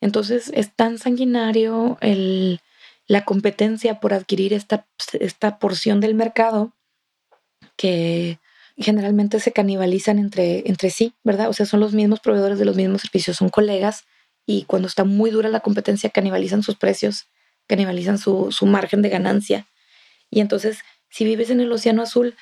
Entonces 0.00 0.50
es 0.52 0.74
tan 0.74 0.98
sanguinario 0.98 1.96
el, 2.00 2.60
la 3.06 3.24
competencia 3.24 4.00
por 4.00 4.12
adquirir 4.12 4.52
esta, 4.52 4.84
esta 5.12 5.60
porción 5.60 6.00
del 6.00 6.16
mercado 6.16 6.72
que 7.76 8.40
generalmente 8.76 9.38
se 9.38 9.52
canibalizan 9.52 10.18
entre, 10.18 10.68
entre 10.68 10.90
sí, 10.90 11.14
¿verdad? 11.22 11.48
O 11.48 11.52
sea, 11.52 11.64
son 11.64 11.78
los 11.78 11.92
mismos 11.92 12.18
proveedores 12.18 12.58
de 12.58 12.64
los 12.64 12.74
mismos 12.74 13.02
servicios, 13.02 13.36
son 13.36 13.48
colegas 13.48 14.06
y 14.44 14.64
cuando 14.64 14.88
está 14.88 15.04
muy 15.04 15.30
dura 15.30 15.48
la 15.50 15.60
competencia 15.60 16.10
canibalizan 16.10 16.64
sus 16.64 16.74
precios, 16.74 17.28
canibalizan 17.68 18.18
su, 18.18 18.50
su 18.50 18.66
margen 18.66 19.02
de 19.02 19.08
ganancia. 19.08 19.68
Y 20.30 20.40
entonces, 20.40 20.80
si 21.10 21.24
vives 21.24 21.50
en 21.50 21.60
el 21.60 21.70
Océano 21.70 22.02
Azul, 22.02 22.34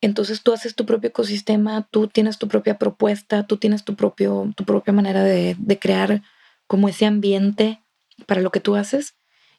entonces 0.00 0.42
tú 0.42 0.52
haces 0.52 0.74
tu 0.74 0.86
propio 0.86 1.08
ecosistema, 1.08 1.88
tú 1.90 2.08
tienes 2.08 2.38
tu 2.38 2.48
propia 2.48 2.78
propuesta, 2.78 3.46
tú 3.46 3.56
tienes 3.56 3.84
tu, 3.84 3.96
propio, 3.96 4.52
tu 4.56 4.64
propia 4.64 4.92
manera 4.92 5.22
de, 5.24 5.56
de 5.58 5.78
crear 5.78 6.22
como 6.66 6.88
ese 6.88 7.06
ambiente 7.06 7.82
para 8.26 8.40
lo 8.40 8.50
que 8.50 8.60
tú 8.60 8.76
haces. 8.76 9.16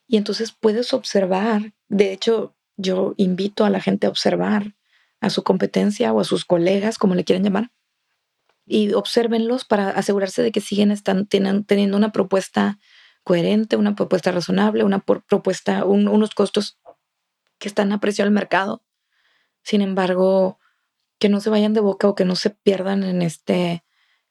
Y 0.08 0.17
entonces 0.17 0.51
puedes 0.51 0.94
observar, 0.94 1.74
de 1.89 2.13
hecho 2.13 2.56
yo 2.77 3.13
invito 3.17 3.65
a 3.65 3.70
la 3.70 3.82
gente 3.82 4.08
a 4.08 4.10
observar 4.10 4.75
a 5.20 5.29
su 5.29 5.44
competencia 5.44 6.13
o 6.13 6.20
a 6.20 6.24
sus 6.24 6.46
colegas, 6.46 6.98
como 6.98 7.15
le 7.15 7.24
quieran 7.24 7.44
llamar, 7.44 7.72
y 8.65 8.94
observenlos 8.94 9.65
para 9.65 9.89
asegurarse 9.89 10.44
de 10.44 10.51
que 10.51 10.62
siguen 10.62 10.91
están, 10.91 11.25
teniendo 11.27 11.98
una 11.98 12.12
propuesta 12.12 12.77
coherente, 13.24 13.75
una 13.77 13.96
propuesta 13.96 14.32
razonable, 14.32 14.84
una 14.84 15.00
propuesta, 15.00 15.86
unos 15.86 16.36
costos 16.36 16.77
que 17.58 17.67
están 17.67 17.91
a 17.91 18.00
precio 18.00 18.24
al 18.24 18.32
mercado 18.32 18.84
sin 19.68 19.82
embargo, 19.82 20.60
que 21.20 21.28
no 21.28 21.42
se 21.42 21.50
vayan 21.50 21.74
de 21.74 21.82
boca 21.82 22.08
o 22.08 22.16
que 22.16 22.24
no 22.24 22.38
se 22.38 22.52
pierdan 22.52 23.04
en 23.04 23.22
este, 23.22 23.84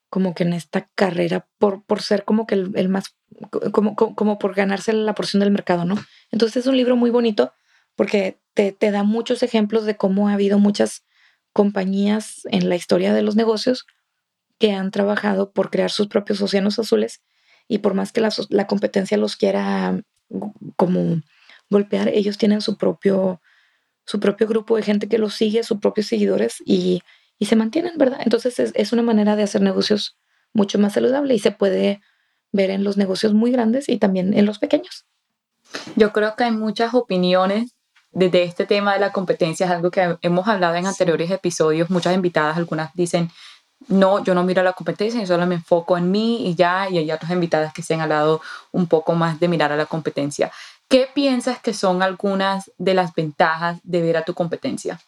como 0.09 0.35
que 0.35 0.45
en 0.45 0.55
esta 0.55 0.88
carrera 0.95 1.47
por, 1.59 1.85
por 1.85 2.00
ser 2.00 2.25
como 2.25 2.47
que 2.47 2.55
el, 2.55 2.88
más, 2.88 3.16
como, 3.71 3.95
como, 3.97 4.38
por 4.38 4.55
ganarse 4.55 4.95
la 4.95 5.14
porción 5.14 5.40
del 5.40 5.50
mercado, 5.50 5.85
¿no? 5.85 5.97
Entonces 6.31 6.57
es 6.57 6.66
un 6.66 6.78
libro 6.78 6.97
muy 6.97 7.11
bonito 7.11 7.52
porque 7.97 8.40
te, 8.55 8.73
te 8.73 8.90
da 8.90 9.02
muchos 9.02 9.43
ejemplos 9.43 9.85
de 9.85 9.99
cómo 9.99 10.31
ha 10.31 10.33
habido 10.33 10.59
muchas 10.59 11.05
compañías 11.52 12.40
en 12.47 12.71
la 12.71 12.76
historia 12.76 13.12
de 13.12 13.21
los 13.21 13.37
negocios 13.37 13.85
que 14.57 14.73
han 14.73 14.90
trabajado 14.90 15.52
por 15.52 15.69
crear 15.69 15.90
sus 15.90 16.07
propios 16.07 16.40
océanos 16.40 16.78
azules 16.78 17.21
y 17.69 17.78
por 17.78 17.93
más 17.93 18.11
que 18.11 18.23
la, 18.23 18.33
la 18.49 18.66
competencia 18.66 19.19
los 19.19 19.37
quiera 19.37 20.00
como 20.76 21.21
golpear, 21.69 22.09
ellos 22.09 22.38
tienen 22.38 22.62
su 22.62 22.78
propio 22.78 23.43
su 24.06 24.20
propio 24.20 24.46
grupo 24.46 24.76
de 24.76 24.82
gente 24.82 25.08
que 25.08 25.18
los 25.18 25.34
sigue, 25.34 25.62
sus 25.62 25.78
propios 25.78 26.06
seguidores 26.06 26.62
y, 26.64 27.02
y 27.38 27.46
se 27.46 27.56
mantienen, 27.56 27.98
¿verdad? 27.98 28.20
Entonces 28.22 28.58
es, 28.58 28.72
es, 28.75 28.92
una 28.92 29.02
manera 29.02 29.36
de 29.36 29.42
hacer 29.42 29.60
negocios 29.60 30.16
mucho 30.52 30.78
más 30.78 30.94
saludable 30.94 31.34
y 31.34 31.38
se 31.38 31.50
puede 31.50 32.00
ver 32.52 32.70
en 32.70 32.84
los 32.84 32.96
negocios 32.96 33.34
muy 33.34 33.50
grandes 33.50 33.88
y 33.88 33.98
también 33.98 34.32
en 34.32 34.46
los 34.46 34.58
pequeños. 34.58 35.04
Yo 35.96 36.12
creo 36.12 36.36
que 36.36 36.44
hay 36.44 36.52
muchas 36.52 36.94
opiniones 36.94 37.75
desde 38.12 38.44
este 38.44 38.64
tema 38.64 38.94
de 38.94 39.00
la 39.00 39.12
competencia, 39.12 39.66
es 39.66 39.72
algo 39.72 39.90
que 39.90 40.16
hemos 40.22 40.48
hablado 40.48 40.75
en 40.76 40.86
anteriores 40.86 41.30
episodios, 41.30 41.90
muchas 41.90 42.14
invitadas, 42.14 42.56
algunas 42.56 42.90
dicen, 42.94 43.30
no, 43.88 44.25
yo 44.25 44.34
no 44.34 44.42
miro 44.42 44.62
la 44.62 44.72
competencia, 44.72 45.20
yo 45.20 45.26
solo 45.26 45.46
me 45.46 45.56
enfoco 45.56 45.98
en 45.98 46.10
mí 46.10 46.48
y 46.48 46.54
ya, 46.54 46.88
y 46.88 46.96
hay 46.96 47.10
otras 47.10 47.30
invitadas 47.30 47.75
que 47.75 47.82
se 47.82 47.92
han 47.92 48.00
hablado 48.00 48.40
un 48.72 48.86
poco 48.86 49.14
más 49.14 49.38
de 49.38 49.48
mirar 49.48 49.70
a 49.70 49.76
la 49.76 49.84
competencia. 49.84 50.50
¿Qué 50.88 51.09
piensas 51.12 51.61
que 51.61 51.75
son 51.75 52.02
algunas 52.02 52.71
de 52.78 52.95
las 52.95 53.14
ventajas 53.14 53.81
de 53.83 54.02
ver 54.02 54.16
a 54.16 54.25
tu 54.25 54.35
competencia? 54.35 55.00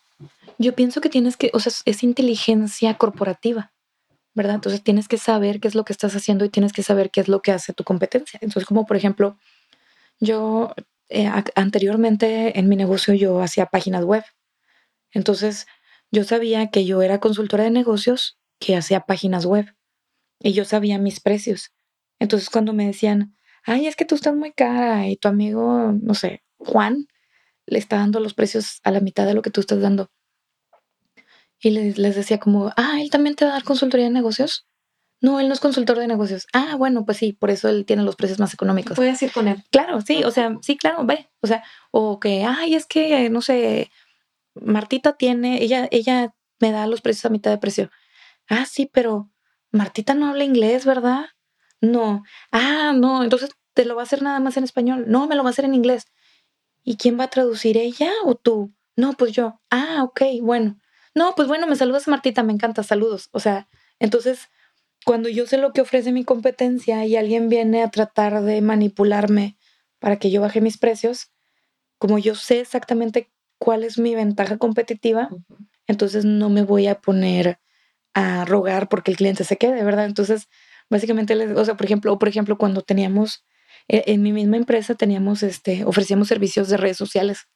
Yo 0.58 0.74
pienso 0.74 1.00
que 1.00 1.08
tienes 1.08 1.36
que, 1.36 1.50
o 1.54 1.60
sea, 1.60 1.72
es 1.84 2.02
inteligencia 2.02 2.94
corporativa, 2.94 3.72
¿verdad? 4.34 4.56
Entonces 4.56 4.82
tienes 4.82 5.06
que 5.06 5.18
saber 5.18 5.60
qué 5.60 5.68
es 5.68 5.76
lo 5.76 5.84
que 5.84 5.92
estás 5.92 6.16
haciendo 6.16 6.44
y 6.44 6.48
tienes 6.48 6.72
que 6.72 6.82
saber 6.82 7.10
qué 7.10 7.20
es 7.20 7.28
lo 7.28 7.42
que 7.42 7.52
hace 7.52 7.72
tu 7.72 7.84
competencia. 7.84 8.40
Entonces, 8.42 8.66
como 8.66 8.86
por 8.86 8.96
ejemplo, 8.96 9.38
yo 10.18 10.74
eh, 11.08 11.30
anteriormente 11.54 12.58
en 12.58 12.68
mi 12.68 12.74
negocio 12.74 13.14
yo 13.14 13.40
hacía 13.40 13.66
páginas 13.66 14.04
web. 14.04 14.24
Entonces, 15.12 15.66
yo 16.10 16.24
sabía 16.24 16.70
que 16.70 16.84
yo 16.84 17.02
era 17.02 17.20
consultora 17.20 17.64
de 17.64 17.70
negocios 17.70 18.38
que 18.58 18.76
hacía 18.76 19.00
páginas 19.00 19.46
web 19.46 19.74
y 20.40 20.52
yo 20.54 20.64
sabía 20.64 20.98
mis 20.98 21.20
precios. 21.20 21.70
Entonces, 22.18 22.50
cuando 22.50 22.72
me 22.72 22.86
decían, 22.86 23.36
ay, 23.64 23.86
es 23.86 23.96
que 23.96 24.04
tú 24.04 24.14
estás 24.14 24.34
muy 24.34 24.52
cara 24.52 25.08
y 25.08 25.16
tu 25.16 25.28
amigo, 25.28 25.92
no 26.00 26.14
sé, 26.14 26.42
Juan, 26.58 27.06
le 27.66 27.78
está 27.78 27.96
dando 27.96 28.20
los 28.20 28.34
precios 28.34 28.80
a 28.84 28.90
la 28.90 29.00
mitad 29.00 29.26
de 29.26 29.34
lo 29.34 29.42
que 29.42 29.50
tú 29.50 29.60
estás 29.60 29.80
dando. 29.80 30.10
Y 31.60 31.70
les, 31.70 31.98
les 31.98 32.14
decía 32.16 32.38
como, 32.38 32.72
ah, 32.76 32.98
él 33.00 33.10
también 33.10 33.34
te 33.36 33.44
va 33.44 33.50
a 33.52 33.54
dar 33.54 33.64
consultoría 33.64 34.06
de 34.06 34.12
negocios. 34.12 34.66
No, 35.20 35.40
él 35.40 35.48
no 35.48 35.54
es 35.54 35.60
consultor 35.60 35.98
de 35.98 36.06
negocios. 36.06 36.46
Ah, 36.52 36.76
bueno, 36.76 37.04
pues 37.04 37.18
sí, 37.18 37.32
por 37.32 37.50
eso 37.50 37.68
él 37.68 37.84
tiene 37.84 38.04
los 38.04 38.14
precios 38.14 38.38
más 38.38 38.54
económicos. 38.54 38.96
Puedes 38.96 39.20
ir 39.22 39.32
con 39.32 39.48
él. 39.48 39.64
Claro, 39.70 40.00
sí, 40.00 40.22
o 40.22 40.30
sea, 40.30 40.56
sí, 40.62 40.76
claro, 40.76 41.04
ve. 41.04 41.28
O 41.40 41.48
sea, 41.48 41.64
o 41.90 42.20
que, 42.20 42.44
ay, 42.44 42.76
es 42.76 42.86
que, 42.86 43.28
no 43.28 43.42
sé, 43.42 43.90
Martita 44.54 45.16
tiene, 45.16 45.62
ella, 45.62 45.88
ella 45.90 46.34
me 46.60 46.70
da 46.70 46.86
los 46.86 47.00
precios 47.00 47.24
a 47.24 47.30
mitad 47.30 47.50
de 47.50 47.58
precio. 47.58 47.90
Ah, 48.48 48.64
sí, 48.64 48.88
pero 48.92 49.30
Martita 49.72 50.14
no 50.14 50.28
habla 50.28 50.44
inglés, 50.44 50.84
¿verdad? 50.84 51.26
No. 51.80 52.24
Ah, 52.52 52.92
no, 52.94 53.22
entonces 53.22 53.50
te 53.74 53.84
lo 53.84 53.94
va 53.94 54.02
a 54.02 54.04
hacer 54.04 54.22
nada 54.22 54.40
más 54.40 54.56
en 54.56 54.64
español. 54.64 55.04
No, 55.08 55.26
me 55.28 55.36
lo 55.36 55.42
va 55.42 55.50
a 55.50 55.52
hacer 55.52 55.64
en 55.64 55.74
inglés. 55.74 56.06
¿Y 56.84 56.96
quién 56.96 57.18
va 57.18 57.24
a 57.24 57.30
traducir 57.30 57.76
ella 57.76 58.10
o 58.24 58.34
tú? 58.34 58.72
No, 58.96 59.12
pues 59.14 59.32
yo. 59.32 59.60
Ah, 59.70 60.02
ok, 60.04 60.22
bueno. 60.42 60.78
No, 61.14 61.34
pues 61.36 61.48
bueno, 61.48 61.66
me 61.66 61.76
saludas 61.76 62.08
Martita, 62.08 62.42
me 62.42 62.52
encanta, 62.52 62.82
saludos. 62.82 63.28
O 63.32 63.40
sea, 63.40 63.68
entonces, 63.98 64.48
cuando 65.04 65.28
yo 65.28 65.46
sé 65.46 65.58
lo 65.58 65.72
que 65.72 65.80
ofrece 65.80 66.12
mi 66.12 66.24
competencia 66.24 67.04
y 67.06 67.16
alguien 67.16 67.48
viene 67.48 67.82
a 67.82 67.90
tratar 67.90 68.42
de 68.42 68.60
manipularme 68.60 69.56
para 69.98 70.18
que 70.18 70.30
yo 70.30 70.40
baje 70.40 70.60
mis 70.60 70.78
precios, 70.78 71.30
como 71.98 72.18
yo 72.18 72.34
sé 72.34 72.60
exactamente 72.60 73.30
cuál 73.58 73.84
es 73.84 73.98
mi 73.98 74.14
ventaja 74.14 74.58
competitiva, 74.58 75.30
entonces 75.86 76.24
no 76.24 76.50
me 76.50 76.62
voy 76.62 76.86
a 76.86 77.00
poner 77.00 77.58
a 78.14 78.44
rogar 78.44 78.88
porque 78.88 79.10
el 79.10 79.16
cliente 79.16 79.44
se 79.44 79.56
quede, 79.56 79.84
¿verdad? 79.84 80.06
Entonces, 80.06 80.48
básicamente, 80.90 81.34
o 81.54 81.64
sea, 81.64 81.76
por 81.76 81.86
ejemplo, 81.86 82.18
por 82.18 82.28
ejemplo, 82.28 82.58
cuando 82.58 82.82
teníamos, 82.82 83.44
e, 83.88 84.04
en, 84.06 84.22
mi 84.22 84.32
misma 84.32 84.56
empresa 84.56 84.94
teníamos, 84.94 85.42
este, 85.42 85.84
ofrecíamos 85.84 86.28
servicios 86.28 86.68
de 86.68 86.76
redes 86.76 86.96
sociales. 86.96 87.48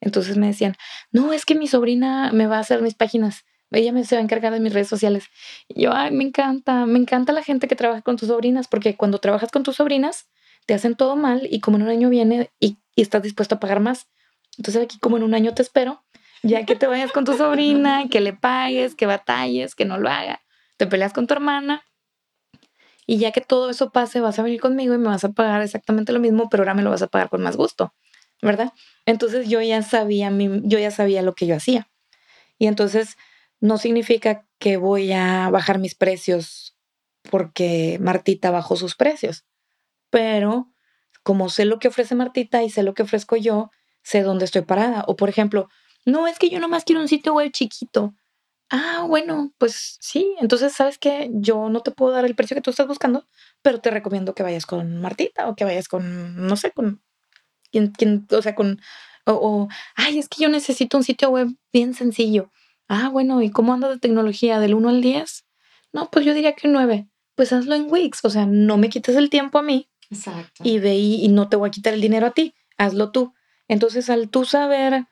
Entonces 0.00 0.36
me 0.36 0.46
decían, 0.46 0.74
no, 1.10 1.32
es 1.32 1.44
que 1.44 1.54
mi 1.54 1.66
sobrina 1.66 2.30
me 2.32 2.46
va 2.46 2.56
a 2.58 2.60
hacer 2.60 2.82
mis 2.82 2.94
páginas. 2.94 3.44
Ella 3.70 3.92
me 3.92 4.04
se 4.04 4.14
va 4.14 4.20
a 4.20 4.24
encargar 4.24 4.52
de 4.52 4.60
mis 4.60 4.72
redes 4.72 4.88
sociales. 4.88 5.24
Y 5.68 5.82
yo, 5.82 5.92
ay, 5.92 6.10
me 6.10 6.24
encanta, 6.24 6.86
me 6.86 6.98
encanta 6.98 7.32
la 7.32 7.42
gente 7.42 7.68
que 7.68 7.76
trabaja 7.76 8.02
con 8.02 8.16
tus 8.16 8.28
sobrinas, 8.28 8.68
porque 8.68 8.96
cuando 8.96 9.18
trabajas 9.18 9.50
con 9.50 9.62
tus 9.62 9.76
sobrinas, 9.76 10.28
te 10.66 10.74
hacen 10.74 10.94
todo 10.96 11.16
mal 11.16 11.46
y 11.50 11.60
como 11.60 11.76
en 11.76 11.84
un 11.84 11.88
año 11.88 12.08
viene 12.08 12.50
y, 12.60 12.78
y 12.94 13.02
estás 13.02 13.22
dispuesto 13.22 13.56
a 13.56 13.60
pagar 13.60 13.80
más. 13.80 14.06
Entonces 14.56 14.82
aquí 14.82 14.98
como 14.98 15.16
en 15.16 15.22
un 15.22 15.34
año 15.34 15.54
te 15.54 15.62
espero, 15.62 16.04
ya 16.42 16.64
que 16.64 16.76
te 16.76 16.86
vayas 16.86 17.12
con 17.12 17.24
tu 17.24 17.36
sobrina, 17.36 18.08
que 18.10 18.20
le 18.20 18.32
pagues, 18.32 18.94
que 18.94 19.06
batalles, 19.06 19.74
que 19.74 19.84
no 19.84 19.98
lo 19.98 20.08
haga, 20.08 20.40
te 20.76 20.86
peleas 20.86 21.12
con 21.12 21.26
tu 21.26 21.34
hermana 21.34 21.87
y 23.08 23.18
ya 23.18 23.32
que 23.32 23.40
todo 23.40 23.70
eso 23.70 23.90
pase 23.90 24.20
vas 24.20 24.38
a 24.38 24.44
venir 24.44 24.60
conmigo 24.60 24.94
y 24.94 24.98
me 24.98 25.08
vas 25.08 25.24
a 25.24 25.30
pagar 25.32 25.62
exactamente 25.62 26.12
lo 26.12 26.20
mismo, 26.20 26.48
pero 26.48 26.62
ahora 26.62 26.74
me 26.74 26.82
lo 26.82 26.90
vas 26.90 27.02
a 27.02 27.08
pagar 27.08 27.28
con 27.30 27.42
más 27.42 27.56
gusto, 27.56 27.92
¿verdad? 28.40 28.72
Entonces 29.06 29.48
yo 29.48 29.60
ya 29.62 29.82
sabía, 29.82 30.30
yo 30.62 30.78
ya 30.78 30.92
sabía 30.92 31.22
lo 31.22 31.34
que 31.34 31.46
yo 31.46 31.56
hacía. 31.56 31.88
Y 32.58 32.68
entonces 32.68 33.16
no 33.60 33.78
significa 33.78 34.46
que 34.60 34.76
voy 34.76 35.12
a 35.12 35.50
bajar 35.50 35.80
mis 35.80 35.96
precios 35.96 36.76
porque 37.30 37.98
Martita 38.00 38.50
bajó 38.52 38.76
sus 38.76 38.94
precios 38.94 39.44
pero 40.10 40.68
como 41.22 41.48
sé 41.48 41.64
lo 41.64 41.78
que 41.78 41.88
ofrece 41.88 42.14
Martita 42.14 42.62
y 42.62 42.70
sé 42.70 42.82
lo 42.82 42.94
que 42.94 43.02
ofrezco 43.02 43.36
yo, 43.36 43.70
sé 44.02 44.22
dónde 44.22 44.44
estoy 44.44 44.62
parada. 44.62 45.04
O 45.06 45.16
por 45.16 45.28
ejemplo, 45.28 45.68
no, 46.04 46.26
es 46.26 46.38
que 46.38 46.48
yo 46.48 46.60
nomás 46.60 46.84
quiero 46.84 47.00
un 47.00 47.08
sitio 47.08 47.34
web 47.34 47.50
chiquito. 47.52 48.14
Ah, 48.70 49.04
bueno, 49.08 49.52
pues 49.58 49.96
sí. 50.00 50.34
Entonces, 50.40 50.72
¿sabes 50.74 50.98
qué? 50.98 51.30
Yo 51.32 51.70
no 51.70 51.80
te 51.80 51.90
puedo 51.90 52.12
dar 52.12 52.24
el 52.24 52.34
precio 52.34 52.54
que 52.54 52.60
tú 52.60 52.70
estás 52.70 52.86
buscando, 52.86 53.26
pero 53.62 53.80
te 53.80 53.90
recomiendo 53.90 54.34
que 54.34 54.42
vayas 54.42 54.66
con 54.66 55.00
Martita 55.00 55.48
o 55.48 55.56
que 55.56 55.64
vayas 55.64 55.88
con, 55.88 56.46
no 56.46 56.56
sé, 56.56 56.72
con 56.72 57.02
quien, 57.72 57.92
quien 57.92 58.26
o 58.30 58.42
sea, 58.42 58.54
con, 58.54 58.80
o, 59.24 59.32
o, 59.32 59.68
ay, 59.96 60.18
es 60.18 60.28
que 60.28 60.42
yo 60.42 60.48
necesito 60.48 60.96
un 60.96 61.04
sitio 61.04 61.30
web 61.30 61.48
bien 61.72 61.94
sencillo. 61.94 62.50
Ah, 62.88 63.08
bueno, 63.10 63.42
¿y 63.42 63.50
cómo 63.50 63.74
anda 63.74 63.88
de 63.88 63.98
tecnología? 63.98 64.60
¿Del 64.60 64.74
1 64.74 64.88
al 64.88 65.00
10? 65.00 65.44
No, 65.92 66.10
pues 66.10 66.24
yo 66.24 66.34
diría 66.34 66.54
que 66.54 66.66
un 66.66 66.74
9. 66.74 67.08
Pues 67.34 67.52
hazlo 67.52 67.74
en 67.74 67.90
Wix, 67.90 68.24
o 68.24 68.30
sea, 68.30 68.46
no 68.46 68.76
me 68.78 68.88
quites 68.88 69.16
el 69.16 69.30
tiempo 69.30 69.58
a 69.58 69.62
mí 69.62 69.88
Exacto. 70.10 70.62
Y 70.64 70.78
ve 70.78 70.96
y, 70.96 71.28
no 71.28 71.48
te 71.48 71.56
voy 71.56 71.68
a 71.68 71.72
quitar 71.72 71.94
el 71.94 72.00
dinero 72.00 72.26
a 72.26 72.30
ti, 72.30 72.54
hazlo 72.76 73.10
tú. 73.10 73.34
Entonces, 73.68 74.08
al 74.10 74.30
tú 74.30 74.44
saber 74.44 75.06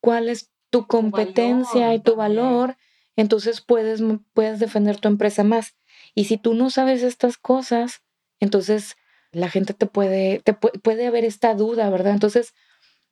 cuál 0.00 0.28
es 0.28 0.50
tu 0.70 0.86
competencia 0.86 1.94
y 1.94 2.00
tu 2.00 2.14
valor, 2.14 2.76
entonces 3.16 3.60
puedes, 3.60 4.02
puedes 4.34 4.60
defender 4.60 4.98
tu 4.98 5.08
empresa 5.08 5.44
más. 5.44 5.74
Y 6.14 6.24
si 6.24 6.36
tú 6.36 6.54
no 6.54 6.70
sabes 6.70 7.02
estas 7.02 7.38
cosas, 7.38 8.02
entonces 8.40 8.96
la 9.32 9.50
gente 9.50 9.74
te 9.74 9.86
puede, 9.86 10.40
te 10.40 10.54
puede, 10.54 10.78
puede 10.78 11.06
haber 11.06 11.24
esta 11.24 11.54
duda, 11.54 11.90
¿verdad? 11.90 12.12
Entonces, 12.12 12.54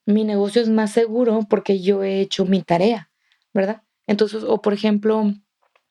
mi 0.07 0.25
negocio 0.25 0.63
es 0.63 0.69
más 0.69 0.93
seguro 0.93 1.41
porque 1.49 1.81
yo 1.81 2.03
he 2.03 2.21
hecho 2.21 2.45
mi 2.45 2.63
tarea, 2.63 3.11
¿verdad? 3.53 3.83
Entonces, 4.07 4.45
o 4.45 4.61
por 4.61 4.75
ejemplo, 4.75 5.33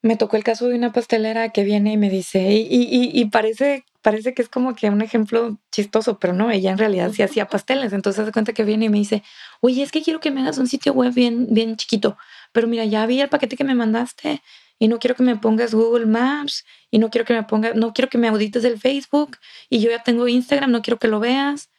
me 0.02 0.16
tocó 0.18 0.38
el 0.38 0.44
caso 0.44 0.68
de 0.68 0.76
una 0.76 0.94
pastelera 0.94 1.50
que 1.50 1.64
viene 1.64 1.94
y 1.94 1.98
me 1.98 2.10
dice, 2.10 2.52
y, 2.52 2.62
y, 2.62 3.12
y 3.20 3.26
parece 3.26 3.86
parece 4.04 4.36
que 4.36 4.44
es 4.44 4.50
como 4.50 4.76
que 4.76 4.90
un 4.92 5.02
ejemplo 5.02 5.58
chistoso, 5.72 6.20
pero 6.20 6.34
no, 6.34 6.52
ella 6.52 6.72
en 6.72 6.78
realidad 6.78 7.12
sí 7.12 7.24
hacía 7.24 7.48
pasteles. 7.50 7.94
Entonces 7.94 8.24
se 8.24 8.32
cuenta 8.32 8.54
que 8.54 8.64
viene 8.64 8.86
y 8.86 8.90
me 8.90 9.00
dice, 9.00 9.24
oye, 9.62 9.82
es 9.82 9.92
que 9.92 10.04
quiero 10.04 10.20
que 10.20 10.30
me 10.30 10.42
hagas 10.42 10.60
un 10.60 10.68
sitio 10.68 10.94
web 10.94 11.14
bien, 11.14 11.48
bien 11.50 11.76
chiquito, 11.78 12.18
pero 12.54 12.68
mira, 12.68 12.86
ya 12.86 13.06
vi 13.06 13.20
el 13.20 13.28
paquete 13.28 13.58
que 13.58 13.66
me 13.66 13.76
mandaste 13.76 14.42
y 14.80 14.88
no 14.88 15.00
quiero 15.00 15.16
que 15.16 15.24
me 15.24 15.36
pongas 15.36 15.74
Google 15.74 16.06
Maps 16.06 16.64
y 16.90 17.00
no 17.00 17.10
quiero 17.10 17.26
que 17.26 17.34
me 17.34 17.44
pongas, 17.44 17.76
no 17.76 17.94
quiero 17.94 18.10
que 18.10 18.18
me 18.18 18.30
audites 18.30 18.64
el 18.64 18.80
Facebook 18.80 19.38
y 19.70 19.80
yo 19.80 19.90
ya 19.90 20.02
tengo 20.02 20.28
Instagram, 20.28 20.72
no 20.72 20.82
quiero 20.82 21.00
que 21.00 21.08
lo 21.08 21.20
veas. 21.20 21.70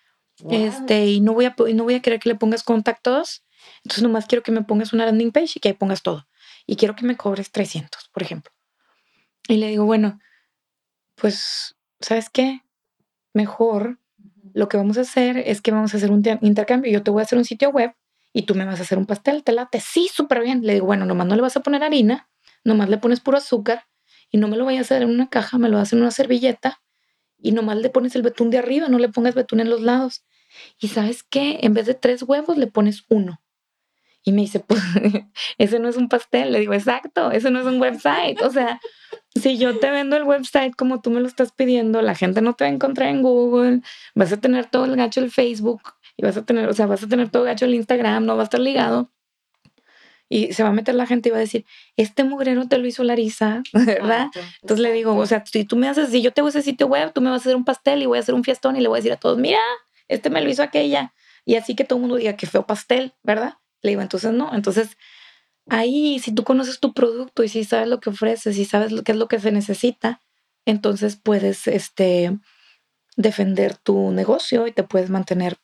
Este, 0.50 1.06
y 1.06 1.20
no 1.20 1.32
voy 1.32 1.44
a 1.44 1.54
no 1.74 1.84
voy 1.84 1.94
a 1.94 2.02
querer 2.02 2.18
que 2.18 2.28
le 2.28 2.34
pongas 2.34 2.64
contactos. 2.64 3.44
Entonces 3.84 4.02
nomás 4.02 4.26
quiero 4.26 4.42
que 4.42 4.52
me 4.52 4.62
pongas 4.62 4.92
una 4.92 5.06
landing 5.06 5.30
page 5.30 5.52
y 5.56 5.60
que 5.60 5.68
ahí 5.68 5.74
pongas 5.74 6.02
todo. 6.02 6.26
Y 6.66 6.76
quiero 6.76 6.96
que 6.96 7.06
me 7.06 7.16
cobres 7.16 7.50
300, 7.52 8.08
por 8.12 8.22
ejemplo. 8.22 8.52
Y 9.48 9.56
le 9.56 9.68
digo, 9.68 9.84
bueno, 9.84 10.18
pues 11.14 11.76
¿sabes 12.00 12.30
qué? 12.30 12.62
Mejor 13.32 13.98
lo 14.54 14.68
que 14.68 14.76
vamos 14.76 14.98
a 14.98 15.02
hacer 15.02 15.38
es 15.38 15.60
que 15.60 15.70
vamos 15.70 15.94
a 15.94 15.98
hacer 15.98 16.10
un 16.10 16.22
intercambio. 16.40 16.90
Yo 16.90 17.02
te 17.02 17.10
voy 17.10 17.20
a 17.20 17.24
hacer 17.24 17.38
un 17.38 17.44
sitio 17.44 17.70
web 17.70 17.94
y 18.34 18.42
tú 18.42 18.54
me 18.56 18.66
vas 18.66 18.80
a 18.80 18.82
hacer 18.82 18.98
un 18.98 19.06
pastel, 19.06 19.44
te 19.44 19.52
late. 19.52 19.80
Sí, 19.80 20.10
súper 20.12 20.42
bien. 20.42 20.66
Le 20.66 20.74
digo, 20.74 20.86
bueno, 20.86 21.06
nomás 21.06 21.28
no 21.28 21.36
le 21.36 21.40
vas 21.40 21.56
a 21.56 21.60
poner 21.60 21.84
harina, 21.84 22.28
nomás 22.64 22.90
le 22.90 22.98
pones 22.98 23.20
puro 23.20 23.38
azúcar 23.38 23.86
y 24.30 24.38
no 24.38 24.48
me 24.48 24.56
lo 24.56 24.64
vayas 24.64 24.90
a 24.90 24.96
hacer 24.96 25.02
en 25.02 25.10
una 25.10 25.30
caja, 25.30 25.56
me 25.56 25.68
lo 25.68 25.78
hacer 25.78 25.96
en 25.96 26.02
una 26.02 26.10
servilleta 26.10 26.82
y 27.38 27.52
nomás 27.52 27.76
le 27.78 27.90
pones 27.90 28.16
el 28.16 28.22
betún 28.22 28.50
de 28.50 28.58
arriba, 28.58 28.88
no 28.88 28.98
le 28.98 29.08
pongas 29.08 29.36
betún 29.36 29.60
en 29.60 29.70
los 29.70 29.82
lados. 29.82 30.24
Y 30.80 30.88
sabes 30.88 31.22
qué? 31.22 31.60
En 31.62 31.74
vez 31.74 31.86
de 31.86 31.94
tres 31.94 32.24
huevos, 32.24 32.58
le 32.58 32.66
pones 32.66 33.04
uno. 33.08 33.40
Y 34.24 34.32
me 34.32 34.40
dice, 34.40 34.58
pues, 34.58 34.80
ese 35.58 35.78
no 35.78 35.88
es 35.88 35.96
un 35.96 36.08
pastel. 36.08 36.50
Le 36.50 36.58
digo, 36.58 36.74
exacto, 36.74 37.30
eso 37.30 37.50
no 37.50 37.60
es 37.60 37.66
un 37.66 37.80
website. 37.80 38.40
O 38.42 38.50
sea, 38.50 38.80
si 39.36 39.58
yo 39.58 39.78
te 39.78 39.90
vendo 39.90 40.16
el 40.16 40.24
website 40.24 40.74
como 40.74 41.00
tú 41.00 41.10
me 41.10 41.20
lo 41.20 41.28
estás 41.28 41.52
pidiendo, 41.52 42.02
la 42.02 42.16
gente 42.16 42.40
no 42.40 42.54
te 42.54 42.64
va 42.64 42.70
a 42.70 42.74
encontrar 42.74 43.10
en 43.10 43.22
Google, 43.22 43.82
vas 44.14 44.32
a 44.32 44.40
tener 44.40 44.66
todo 44.66 44.86
el 44.86 44.96
gacho 44.96 45.20
del 45.20 45.30
Facebook 45.30 45.82
y 46.16 46.24
vas 46.24 46.36
a 46.36 46.44
tener, 46.44 46.68
o 46.68 46.72
sea, 46.72 46.86
vas 46.86 47.02
a 47.02 47.08
tener 47.08 47.28
todo 47.30 47.44
gacho 47.44 47.64
el 47.64 47.74
Instagram, 47.74 48.24
no 48.24 48.36
va 48.36 48.42
a 48.42 48.44
estar 48.44 48.60
ligado. 48.60 49.10
Y 50.28 50.52
se 50.52 50.62
va 50.62 50.70
a 50.70 50.72
meter 50.72 50.94
la 50.94 51.06
gente 51.06 51.28
y 51.28 51.32
va 51.32 51.38
a 51.38 51.40
decir, 51.40 51.66
este 51.96 52.24
mugrero 52.24 52.66
te 52.66 52.78
lo 52.78 52.86
hizo 52.86 53.04
Larisa, 53.04 53.62
¿verdad? 53.72 54.28
Entonces 54.62 54.82
le 54.82 54.92
digo, 54.92 55.14
o 55.14 55.26
sea, 55.26 55.44
si 55.46 55.64
tú 55.64 55.76
me 55.76 55.88
haces, 55.88 56.10
si 56.10 56.22
yo 56.22 56.32
te 56.32 56.40
voy 56.40 56.48
a 56.48 56.50
ese 56.50 56.62
sitio 56.62 56.86
web, 56.86 57.12
tú 57.12 57.20
me 57.20 57.30
vas 57.30 57.40
a 57.40 57.42
hacer 57.42 57.56
un 57.56 57.64
pastel 57.64 58.02
y 58.02 58.06
voy 58.06 58.18
a 58.18 58.20
hacer 58.20 58.34
un 58.34 58.42
fiestón 58.42 58.76
y 58.76 58.80
le 58.80 58.88
voy 58.88 58.96
a 58.96 59.00
decir 59.00 59.12
a 59.12 59.16
todos, 59.16 59.38
mira, 59.38 59.60
este 60.08 60.30
me 60.30 60.40
lo 60.40 60.48
hizo 60.48 60.62
aquella. 60.62 61.12
Y 61.44 61.56
así 61.56 61.74
que 61.74 61.84
todo 61.84 61.98
el 61.98 62.02
mundo 62.02 62.16
diga 62.16 62.36
que 62.36 62.46
feo 62.46 62.66
pastel, 62.66 63.14
¿verdad? 63.22 63.54
Le 63.82 63.90
digo, 63.90 64.02
entonces 64.02 64.32
no. 64.32 64.54
Entonces, 64.54 64.96
ahí, 65.68 66.18
si 66.20 66.32
tú 66.32 66.44
conoces 66.44 66.80
tu 66.80 66.94
producto 66.94 67.42
y 67.44 67.48
si 67.48 67.64
sabes 67.64 67.88
lo 67.88 68.00
que 68.00 68.10
ofreces 68.10 68.56
y 68.56 68.64
sabes 68.64 68.92
lo, 68.92 69.02
qué 69.02 69.12
es 69.12 69.18
lo 69.18 69.28
que 69.28 69.38
se 69.40 69.52
necesita, 69.52 70.20
entonces 70.64 71.16
puedes 71.16 71.66
este, 71.66 72.38
defender 73.16 73.76
tu 73.76 74.10
negocio 74.10 74.66
y 74.66 74.72
te 74.72 74.84
puedes 74.84 75.10
mantener 75.10 75.58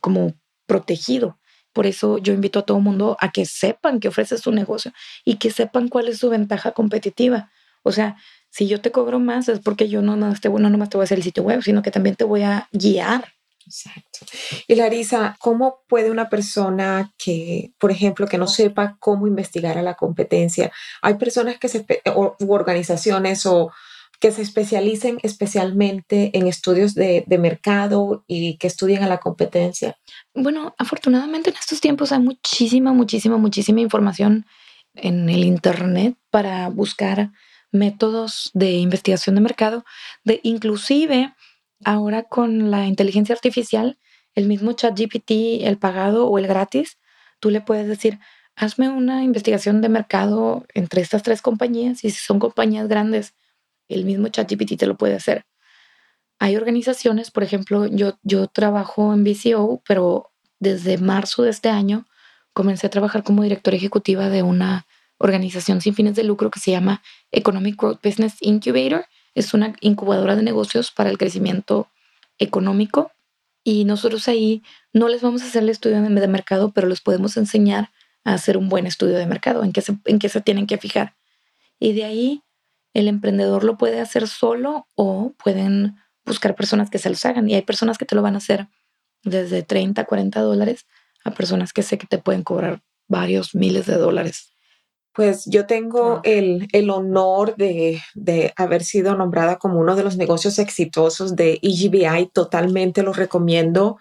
como 0.00 0.34
protegido. 0.66 1.38
Por 1.72 1.86
eso 1.86 2.18
yo 2.18 2.32
invito 2.32 2.60
a 2.60 2.62
todo 2.62 2.78
el 2.78 2.84
mundo 2.84 3.16
a 3.20 3.30
que 3.30 3.44
sepan 3.44 4.00
que 4.00 4.08
ofreces 4.08 4.42
tu 4.42 4.52
negocio 4.52 4.92
y 5.24 5.36
que 5.36 5.50
sepan 5.50 5.88
cuál 5.88 6.08
es 6.08 6.18
su 6.18 6.30
ventaja 6.30 6.72
competitiva. 6.72 7.50
O 7.82 7.92
sea, 7.92 8.16
si 8.50 8.66
yo 8.66 8.80
te 8.80 8.90
cobro 8.90 9.20
más 9.20 9.48
es 9.48 9.60
porque 9.60 9.88
yo 9.88 10.00
no, 10.00 10.16
no, 10.16 10.34
te, 10.34 10.48
no 10.48 10.70
nomás 10.70 10.88
te 10.88 10.96
voy 10.96 11.02
a 11.02 11.04
hacer 11.04 11.18
el 11.18 11.24
sitio 11.24 11.42
web, 11.42 11.62
sino 11.62 11.82
que 11.82 11.90
también 11.90 12.16
te 12.16 12.24
voy 12.24 12.42
a 12.42 12.68
guiar 12.72 13.36
Exacto. 13.66 14.20
Y 14.68 14.76
Larisa, 14.76 15.36
¿cómo 15.40 15.80
puede 15.88 16.10
una 16.10 16.28
persona 16.28 17.12
que, 17.18 17.72
por 17.78 17.90
ejemplo, 17.90 18.28
que 18.28 18.38
no 18.38 18.46
sepa 18.46 18.96
cómo 19.00 19.26
investigar 19.26 19.76
a 19.76 19.82
la 19.82 19.94
competencia? 19.94 20.70
Hay 21.02 21.14
personas 21.14 21.58
que 21.58 21.68
se, 21.68 21.84
o, 22.14 22.36
organizaciones 22.48 23.44
o 23.44 23.72
que 24.20 24.32
se 24.32 24.42
especialicen 24.42 25.18
especialmente 25.22 26.30
en 26.36 26.46
estudios 26.46 26.94
de, 26.94 27.24
de, 27.26 27.38
mercado 27.38 28.24
y 28.26 28.56
que 28.58 28.66
estudien 28.66 29.02
a 29.02 29.08
la 29.08 29.18
competencia? 29.18 29.96
Bueno, 30.34 30.74
afortunadamente 30.78 31.50
en 31.50 31.56
estos 31.56 31.80
tiempos 31.80 32.12
hay 32.12 32.20
muchísima, 32.20 32.92
muchísima, 32.92 33.36
muchísima 33.36 33.80
información 33.80 34.46
en 34.94 35.28
el 35.28 35.44
Internet 35.44 36.16
para 36.30 36.68
buscar 36.68 37.30
métodos 37.72 38.50
de 38.54 38.72
investigación 38.72 39.34
de 39.34 39.42
mercado, 39.42 39.84
de 40.24 40.40
inclusive 40.42 41.34
Ahora 41.84 42.22
con 42.22 42.70
la 42.70 42.86
inteligencia 42.86 43.34
artificial, 43.34 43.98
el 44.34 44.46
mismo 44.46 44.72
chat 44.72 44.98
GPT, 44.98 45.64
el 45.66 45.78
pagado 45.78 46.26
o 46.26 46.38
el 46.38 46.46
gratis, 46.46 46.98
tú 47.40 47.50
le 47.50 47.60
puedes 47.60 47.86
decir, 47.86 48.18
hazme 48.54 48.88
una 48.88 49.22
investigación 49.22 49.80
de 49.82 49.88
mercado 49.88 50.64
entre 50.74 51.02
estas 51.02 51.22
tres 51.22 51.42
compañías 51.42 52.02
y 52.04 52.10
si 52.10 52.18
son 52.18 52.38
compañías 52.38 52.88
grandes, 52.88 53.34
el 53.88 54.04
mismo 54.04 54.28
chat 54.28 54.50
GPT 54.50 54.78
te 54.78 54.86
lo 54.86 54.96
puede 54.96 55.14
hacer. 55.14 55.44
Hay 56.38 56.56
organizaciones, 56.56 57.30
por 57.30 57.42
ejemplo, 57.42 57.86
yo, 57.86 58.18
yo 58.22 58.46
trabajo 58.46 59.14
en 59.14 59.24
BCO, 59.24 59.82
pero 59.86 60.32
desde 60.58 60.98
marzo 60.98 61.42
de 61.42 61.50
este 61.50 61.68
año 61.68 62.06
comencé 62.52 62.86
a 62.86 62.90
trabajar 62.90 63.22
como 63.22 63.42
directora 63.42 63.76
ejecutiva 63.76 64.28
de 64.28 64.42
una 64.42 64.86
organización 65.18 65.80
sin 65.80 65.94
fines 65.94 66.14
de 66.14 66.24
lucro 66.24 66.50
que 66.50 66.60
se 66.60 66.70
llama 66.70 67.02
Economic 67.30 67.80
Growth 67.80 68.02
Business 68.02 68.36
Incubator 68.40 69.06
es 69.36 69.52
una 69.52 69.74
incubadora 69.80 70.34
de 70.34 70.42
negocios 70.42 70.90
para 70.90 71.10
el 71.10 71.18
crecimiento 71.18 71.88
económico 72.38 73.12
y 73.62 73.84
nosotros 73.84 74.28
ahí 74.28 74.62
no 74.94 75.08
les 75.08 75.20
vamos 75.20 75.42
a 75.42 75.46
hacer 75.46 75.62
el 75.62 75.68
estudio 75.68 76.00
de 76.00 76.28
mercado, 76.28 76.72
pero 76.72 76.88
les 76.88 77.02
podemos 77.02 77.36
enseñar 77.36 77.90
a 78.24 78.32
hacer 78.32 78.56
un 78.56 78.70
buen 78.70 78.86
estudio 78.86 79.18
de 79.18 79.26
mercado, 79.26 79.62
en 79.62 79.72
qué 79.72 79.82
en 80.06 80.18
qué 80.18 80.28
se 80.30 80.40
tienen 80.40 80.66
que 80.66 80.78
fijar. 80.78 81.16
Y 81.78 81.92
de 81.92 82.04
ahí 82.04 82.42
el 82.96 83.08
emprendedor 83.08 83.62
lo 83.62 83.76
puede 83.76 84.00
hacer 84.00 84.26
solo 84.26 84.88
o 84.94 85.34
pueden 85.44 85.96
buscar 86.24 86.54
personas 86.54 86.88
que 86.88 86.98
se 86.98 87.10
los 87.10 87.26
hagan. 87.26 87.48
Y 87.48 87.54
hay 87.54 87.60
personas 87.60 87.98
que 87.98 88.06
te 88.06 88.14
lo 88.14 88.22
van 88.22 88.34
a 88.34 88.38
hacer 88.38 88.68
desde 89.22 89.62
30, 89.62 90.04
40 90.04 90.40
dólares 90.40 90.86
a 91.22 91.32
personas 91.32 91.74
que 91.74 91.82
sé 91.82 91.98
que 91.98 92.06
te 92.06 92.16
pueden 92.16 92.42
cobrar 92.42 92.80
varios 93.06 93.54
miles 93.54 93.84
de 93.84 93.96
dólares. 93.96 94.50
Pues 95.12 95.44
yo 95.44 95.66
tengo 95.66 96.20
el, 96.24 96.68
el, 96.72 96.88
honor 96.88 97.54
de, 97.56 98.00
de, 98.14 98.54
haber 98.56 98.82
sido 98.82 99.14
nombrada 99.14 99.56
como 99.56 99.78
uno 99.78 99.94
de 99.94 100.02
los 100.02 100.16
negocios 100.16 100.58
exitosos 100.58 101.36
de 101.36 101.58
EGBI. 101.62 102.30
Totalmente 102.32 103.02
lo 103.02 103.12
recomiendo. 103.12 103.98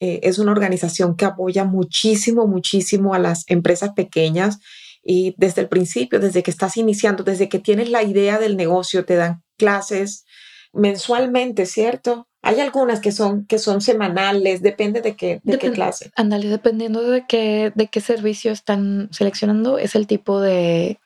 Eh, 0.00 0.20
es 0.22 0.38
una 0.38 0.52
organización 0.52 1.16
que 1.16 1.24
apoya 1.24 1.64
muchísimo, 1.64 2.46
muchísimo 2.46 3.14
a 3.14 3.18
las 3.18 3.44
empresas 3.46 3.92
pequeñas 3.94 4.58
y 5.04 5.34
desde 5.36 5.62
el 5.62 5.68
principio, 5.68 6.18
desde 6.18 6.42
que 6.42 6.50
estás 6.50 6.76
iniciando, 6.76 7.22
desde 7.24 7.48
que 7.48 7.58
tienes 7.58 7.90
la 7.90 8.02
idea 8.02 8.38
del 8.38 8.56
negocio, 8.56 9.04
te 9.04 9.16
dan 9.16 9.42
clases 9.58 10.24
mensualmente, 10.72 11.66
¿cierto? 11.66 12.26
Hay 12.42 12.60
algunas 12.60 13.00
que 13.00 13.12
son, 13.12 13.46
que 13.46 13.58
son 13.58 13.80
semanales, 13.80 14.60
depende 14.60 15.00
de 15.00 15.16
qué, 15.16 15.40
de 15.44 15.58
qué 15.58 15.70
clase. 15.70 16.10
Ándale, 16.16 16.48
dependiendo 16.48 17.02
de 17.02 17.24
qué, 17.26 17.72
de 17.74 17.86
qué 17.86 18.00
servicio 18.00 18.52
están 18.52 19.08
seleccionando, 19.12 19.78
es 19.78 19.94
el 19.94 20.06
tipo 20.06 20.40
de, 20.40 20.86
eh, 20.86 20.98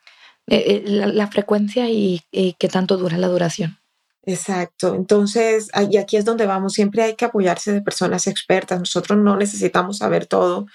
eh, 0.46 0.82
la, 0.86 1.26
frecuencia 1.28 1.88
y, 1.90 2.22
y 2.32 2.54
qué 2.54 2.68
tanto 2.68 2.96
dura 2.96 3.18
la 3.18 3.28
duración. 3.28 3.78
Exacto. 4.24 4.94
Entonces, 4.94 5.70
y 5.90 5.96
aquí 5.96 6.16
es 6.16 6.24
donde 6.24 6.46
vamos. 6.46 6.74
Siempre 6.74 7.02
hay 7.02 7.14
que 7.14 7.24
apoyarse 7.24 7.72
de 7.72 7.80
personas 7.80 8.26
expertas. 8.26 8.78
Nosotros 8.78 9.18
no 9.18 9.36
necesitamos 9.36 9.98
saber 9.98 10.26
todo. 10.26 10.66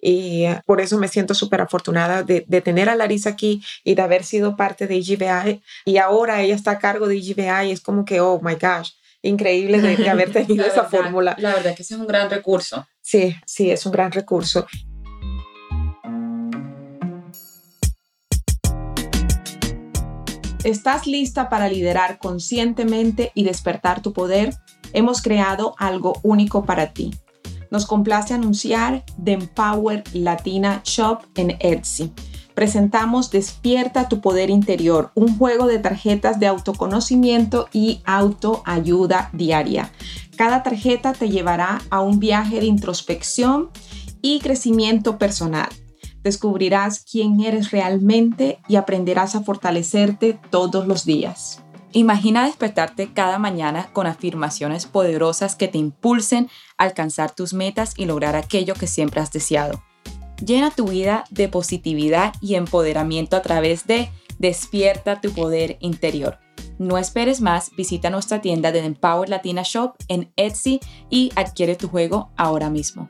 Y 0.00 0.44
eh, 0.44 0.60
por 0.64 0.80
eso 0.80 0.98
me 0.98 1.08
siento 1.08 1.34
súper 1.34 1.60
afortunada 1.60 2.22
de, 2.22 2.44
de, 2.46 2.60
tener 2.60 2.88
a 2.88 2.94
Larisa 2.94 3.30
aquí 3.30 3.62
y 3.84 3.94
de 3.94 4.02
haber 4.02 4.24
sido 4.24 4.56
parte 4.56 4.86
de 4.86 4.96
EGBI. 4.96 5.62
Y 5.84 5.98
ahora 5.98 6.40
ella 6.42 6.54
está 6.54 6.72
a 6.72 6.78
cargo 6.78 7.08
de 7.08 7.16
EGBI. 7.16 7.68
Y 7.68 7.72
es 7.72 7.80
como 7.80 8.04
que, 8.04 8.20
oh 8.20 8.40
my 8.42 8.54
gosh, 8.54 8.92
increíble 9.22 9.80
de, 9.80 10.08
haber 10.08 10.32
tenido 10.32 10.64
esa 10.64 10.84
fórmula. 10.84 11.36
La 11.38 11.54
verdad 11.54 11.74
que 11.74 11.82
ese 11.82 11.94
es 11.94 12.00
un 12.00 12.06
gran 12.06 12.30
recurso. 12.30 12.86
Sí, 13.00 13.34
sí, 13.46 13.70
es 13.70 13.84
un 13.86 13.92
gran 13.92 14.12
recurso. 14.12 14.66
¿Estás 20.64 21.06
lista 21.06 21.48
para 21.48 21.68
liderar 21.68 22.18
conscientemente 22.18 23.30
y 23.34 23.44
despertar 23.44 24.02
tu 24.02 24.12
poder? 24.12 24.54
Hemos 24.92 25.22
creado 25.22 25.74
algo 25.78 26.18
único 26.22 26.64
para 26.64 26.92
ti. 26.92 27.14
Nos 27.70 27.86
complace 27.86 28.34
anunciar 28.34 29.04
The 29.22 29.32
Empower 29.32 30.04
Latina 30.12 30.80
Shop 30.84 31.20
en 31.34 31.56
Etsy. 31.60 32.12
Presentamos 32.54 33.30
Despierta 33.30 34.08
tu 34.08 34.20
Poder 34.20 34.50
Interior, 34.50 35.12
un 35.14 35.38
juego 35.38 35.66
de 35.66 35.78
tarjetas 35.78 36.40
de 36.40 36.46
autoconocimiento 36.48 37.68
y 37.72 38.00
autoayuda 38.04 39.30
diaria. 39.32 39.92
Cada 40.36 40.62
tarjeta 40.62 41.12
te 41.12 41.28
llevará 41.28 41.80
a 41.90 42.00
un 42.00 42.18
viaje 42.18 42.60
de 42.60 42.66
introspección 42.66 43.70
y 44.22 44.40
crecimiento 44.40 45.18
personal 45.18 45.68
descubrirás 46.22 47.04
quién 47.10 47.40
eres 47.40 47.70
realmente 47.70 48.58
y 48.68 48.76
aprenderás 48.76 49.34
a 49.34 49.42
fortalecerte 49.42 50.38
todos 50.50 50.86
los 50.86 51.04
días. 51.04 51.62
Imagina 51.92 52.44
despertarte 52.44 53.12
cada 53.12 53.38
mañana 53.38 53.90
con 53.92 54.06
afirmaciones 54.06 54.86
poderosas 54.86 55.56
que 55.56 55.68
te 55.68 55.78
impulsen 55.78 56.50
a 56.76 56.84
alcanzar 56.84 57.34
tus 57.34 57.54
metas 57.54 57.94
y 57.96 58.04
lograr 58.04 58.36
aquello 58.36 58.74
que 58.74 58.86
siempre 58.86 59.20
has 59.20 59.32
deseado. 59.32 59.82
Llena 60.44 60.70
tu 60.70 60.88
vida 60.88 61.24
de 61.30 61.48
positividad 61.48 62.34
y 62.40 62.54
empoderamiento 62.54 63.36
a 63.36 63.42
través 63.42 63.86
de 63.86 64.10
Despierta 64.38 65.20
tu 65.20 65.32
poder 65.32 65.78
interior. 65.80 66.38
No 66.78 66.96
esperes 66.96 67.40
más, 67.40 67.72
visita 67.76 68.08
nuestra 68.08 68.40
tienda 68.40 68.70
de 68.70 68.78
Empower 68.84 69.28
Latina 69.28 69.62
Shop 69.64 69.94
en 70.06 70.32
Etsy 70.36 70.78
y 71.10 71.32
adquiere 71.34 71.74
tu 71.74 71.88
juego 71.88 72.30
ahora 72.36 72.70
mismo. 72.70 73.08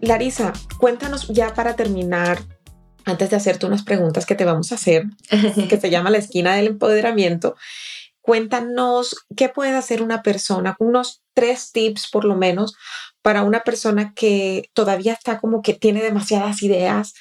Larisa, 0.00 0.52
cuéntanos 0.78 1.28
ya 1.28 1.54
para 1.54 1.74
terminar, 1.74 2.38
antes 3.04 3.30
de 3.30 3.36
hacerte 3.36 3.66
unas 3.66 3.82
preguntas 3.82 4.26
que 4.26 4.34
te 4.34 4.44
vamos 4.44 4.70
a 4.70 4.76
hacer, 4.76 5.04
que 5.68 5.80
se 5.80 5.90
llama 5.90 6.10
la 6.10 6.18
esquina 6.18 6.54
del 6.54 6.68
empoderamiento. 6.68 7.56
Cuéntanos 8.20 9.16
qué 9.36 9.48
puede 9.48 9.74
hacer 9.74 10.02
una 10.02 10.22
persona, 10.22 10.76
unos 10.78 11.22
tres 11.32 11.72
tips 11.72 12.10
por 12.10 12.24
lo 12.24 12.36
menos 12.36 12.76
para 13.22 13.42
una 13.42 13.60
persona 13.60 14.12
que 14.14 14.70
todavía 14.74 15.14
está 15.14 15.38
como 15.38 15.62
que 15.62 15.74
tiene 15.74 16.02
demasiadas 16.02 16.62
ideas 16.62 17.14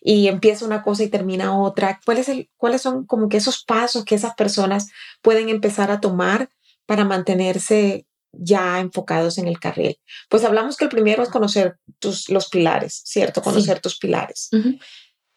y 0.00 0.28
empieza 0.28 0.64
una 0.64 0.82
cosa 0.82 1.04
y 1.04 1.08
termina 1.08 1.58
otra. 1.58 2.00
¿Cuál 2.04 2.18
el, 2.26 2.50
¿Cuáles 2.56 2.82
son 2.82 3.04
como 3.06 3.28
que 3.28 3.36
esos 3.36 3.62
pasos 3.62 4.04
que 4.04 4.14
esas 4.14 4.34
personas 4.34 4.90
pueden 5.22 5.50
empezar 5.50 5.90
a 5.90 6.00
tomar 6.00 6.48
para 6.86 7.04
mantenerse 7.04 8.06
ya 8.38 8.80
enfocados 8.80 9.38
en 9.38 9.48
el 9.48 9.58
carril. 9.58 9.96
Pues 10.28 10.44
hablamos 10.44 10.76
que 10.76 10.84
el 10.84 10.90
primero 10.90 11.22
es 11.22 11.28
conocer 11.28 11.76
tus, 11.98 12.28
los 12.28 12.48
pilares, 12.48 13.02
¿cierto? 13.04 13.42
Conocer 13.42 13.80
tus 13.80 13.98
pilares. 13.98 14.50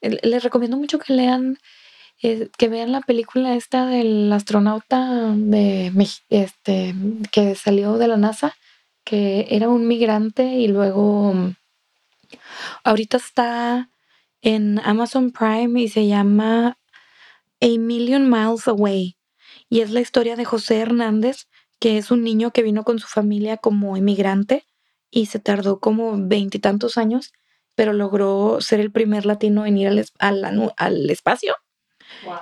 Les 0.01 0.43
recomiendo 0.43 0.77
mucho 0.77 0.99
que 0.99 1.13
lean, 1.13 1.57
eh, 2.21 2.49
que 2.57 2.67
vean 2.67 2.91
la 2.91 3.01
película 3.01 3.55
esta 3.55 3.85
del 3.85 4.31
astronauta 4.31 5.33
de 5.35 5.91
este, 6.29 6.95
que 7.31 7.55
salió 7.55 7.97
de 7.97 8.07
la 8.07 8.17
NASA, 8.17 8.55
que 9.03 9.47
era 9.49 9.69
un 9.69 9.87
migrante 9.87 10.43
y 10.43 10.67
luego 10.67 11.33
ahorita 12.83 13.17
está 13.17 13.89
en 14.41 14.79
Amazon 14.79 15.31
Prime 15.31 15.81
y 15.81 15.87
se 15.89 16.07
llama 16.07 16.77
A 17.61 17.67
Million 17.79 18.29
Miles 18.29 18.67
Away. 18.67 19.17
Y 19.69 19.81
es 19.81 19.91
la 19.91 20.01
historia 20.01 20.35
de 20.35 20.45
José 20.45 20.79
Hernández, 20.79 21.46
que 21.79 21.97
es 21.97 22.11
un 22.11 22.23
niño 22.23 22.51
que 22.51 22.63
vino 22.63 22.83
con 22.83 22.99
su 22.99 23.07
familia 23.07 23.57
como 23.57 23.97
emigrante 23.97 24.65
y 25.11 25.27
se 25.27 25.39
tardó 25.39 25.79
como 25.79 26.15
veintitantos 26.17 26.97
años, 26.97 27.31
pero 27.75 27.93
logró 27.93 28.59
ser 28.61 28.79
el 28.79 28.91
primer 28.91 29.25
latino 29.25 29.65
en 29.65 29.77
ir 29.77 29.87
al, 30.19 30.73
al, 30.77 31.09
espacio. 31.09 31.55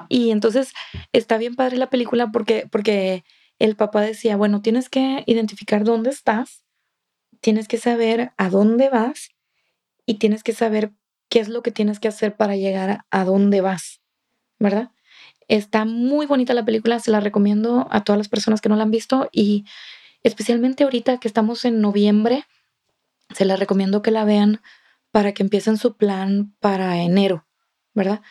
Y 0.10 0.32
entonces 0.32 0.72
está 1.12 1.38
bien 1.38 1.56
padre 1.56 1.78
la 1.78 1.90
película 1.90 2.32
porque, 2.32 2.68
porque 2.72 3.24
el 3.60 3.76
papá 3.76 4.02
decía, 4.02 4.38
bueno, 4.38 4.62
tienes 4.62 4.90
que 4.90 5.24
identificar 5.26 5.84
dónde 5.84 6.10
estás, 6.12 6.64
tienes 7.42 7.68
que 7.68 7.78
saber 7.78 8.32
a 8.38 8.50
dónde 8.50 8.90
vas 8.90 9.30
y 10.06 10.16
tienes 10.16 10.44
que 10.44 10.54
saber 10.54 10.92
qué 11.30 11.40
es 11.40 11.50
lo 11.50 11.62
que 11.62 11.72
tienes 11.72 12.00
que 12.00 12.08
hacer 12.08 12.36
para 12.38 12.56
llegar 12.56 13.06
a 13.10 13.26
dónde 13.26 13.62
vas, 13.62 14.02
¿verdad? 14.60 14.92
Está 15.48 15.86
muy 15.86 16.26
bonita 16.26 16.54
la 16.54 16.66
película, 16.66 17.00
se 17.00 17.12
la 17.12 17.20
recomiendo 17.20 17.88
a 17.92 18.04
todas 18.04 18.18
las 18.18 18.30
personas 18.30 18.62
que 18.62 18.70
no 18.70 18.76
la 18.76 18.84
han 18.84 18.92
visto 18.92 19.30
y 19.32 19.66
especialmente 20.24 20.84
ahorita 20.84 21.20
que 21.20 21.28
estamos 21.28 21.66
en 21.66 21.82
noviembre, 21.82 22.46
se 23.34 23.46
la 23.46 23.56
recomiendo 23.56 24.02
que 24.02 24.12
la 24.12 24.26
vean 24.26 24.62
para 25.12 25.34
que 25.34 25.44
empiecen 25.44 25.78
su 25.78 25.96
plan 25.96 26.56
para 26.60 26.98
enero, 26.98 27.46
¿verdad? 27.94 28.22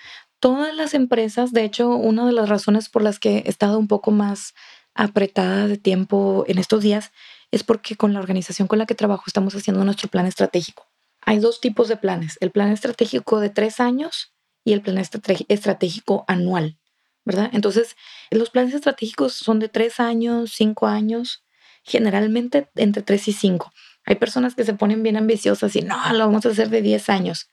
Todas 0.40 0.74
las 0.74 0.92
empresas, 0.92 1.53
de 1.53 1.64
hecho, 1.64 1.88
una 1.96 2.27
de 2.27 2.33
las 2.33 2.48
razones 2.48 2.88
por 2.88 3.03
las 3.03 3.18
que 3.18 3.38
he 3.38 3.48
estado 3.48 3.79
un 3.79 3.88
poco 3.88 4.11
más 4.11 4.55
apretada 4.94 5.66
de 5.66 5.79
tiempo 5.79 6.44
en 6.46 6.59
estos 6.59 6.83
días 6.83 7.12
es 7.50 7.62
porque 7.62 7.96
con 7.96 8.12
la 8.12 8.20
organización 8.20 8.68
con 8.68 8.79
la 8.79 8.87
que 8.87 8.94
trabajo 8.94 9.24
estamos 9.27 9.55
haciendo 9.55 9.85
nuestro 9.85 10.09
plan 10.09 10.27
estratégico. 10.27 10.87
Hay 11.22 11.38
dos 11.38 11.61
tipos 11.61 11.88
de 11.88 11.96
planes, 11.96 12.37
el 12.40 12.50
plan 12.50 12.70
estratégico 12.70 13.40
de 13.40 13.50
tres 13.50 13.81
años 13.81 14.35
y 14.64 14.72
el 14.72 14.83
plan 14.83 14.98
estratégico 14.98 16.24
anual. 16.27 16.79
¿Verdad? 17.24 17.50
Entonces, 17.52 17.96
los 18.30 18.50
planes 18.50 18.74
estratégicos 18.74 19.32
son 19.32 19.58
de 19.58 19.68
tres 19.68 20.00
años, 20.00 20.52
cinco 20.52 20.87
años, 20.87 21.44
generalmente 21.82 22.68
entre 22.76 23.02
tres 23.02 23.28
y 23.28 23.32
cinco. 23.32 23.72
Hay 24.06 24.16
personas 24.16 24.54
que 24.54 24.64
se 24.64 24.74
ponen 24.74 25.02
bien 25.02 25.16
ambiciosas 25.16 25.74
y 25.76 25.82
no, 25.82 25.96
lo 26.12 26.26
vamos 26.26 26.44
a 26.46 26.50
hacer 26.50 26.68
de 26.68 26.82
diez 26.82 27.08
años. 27.08 27.48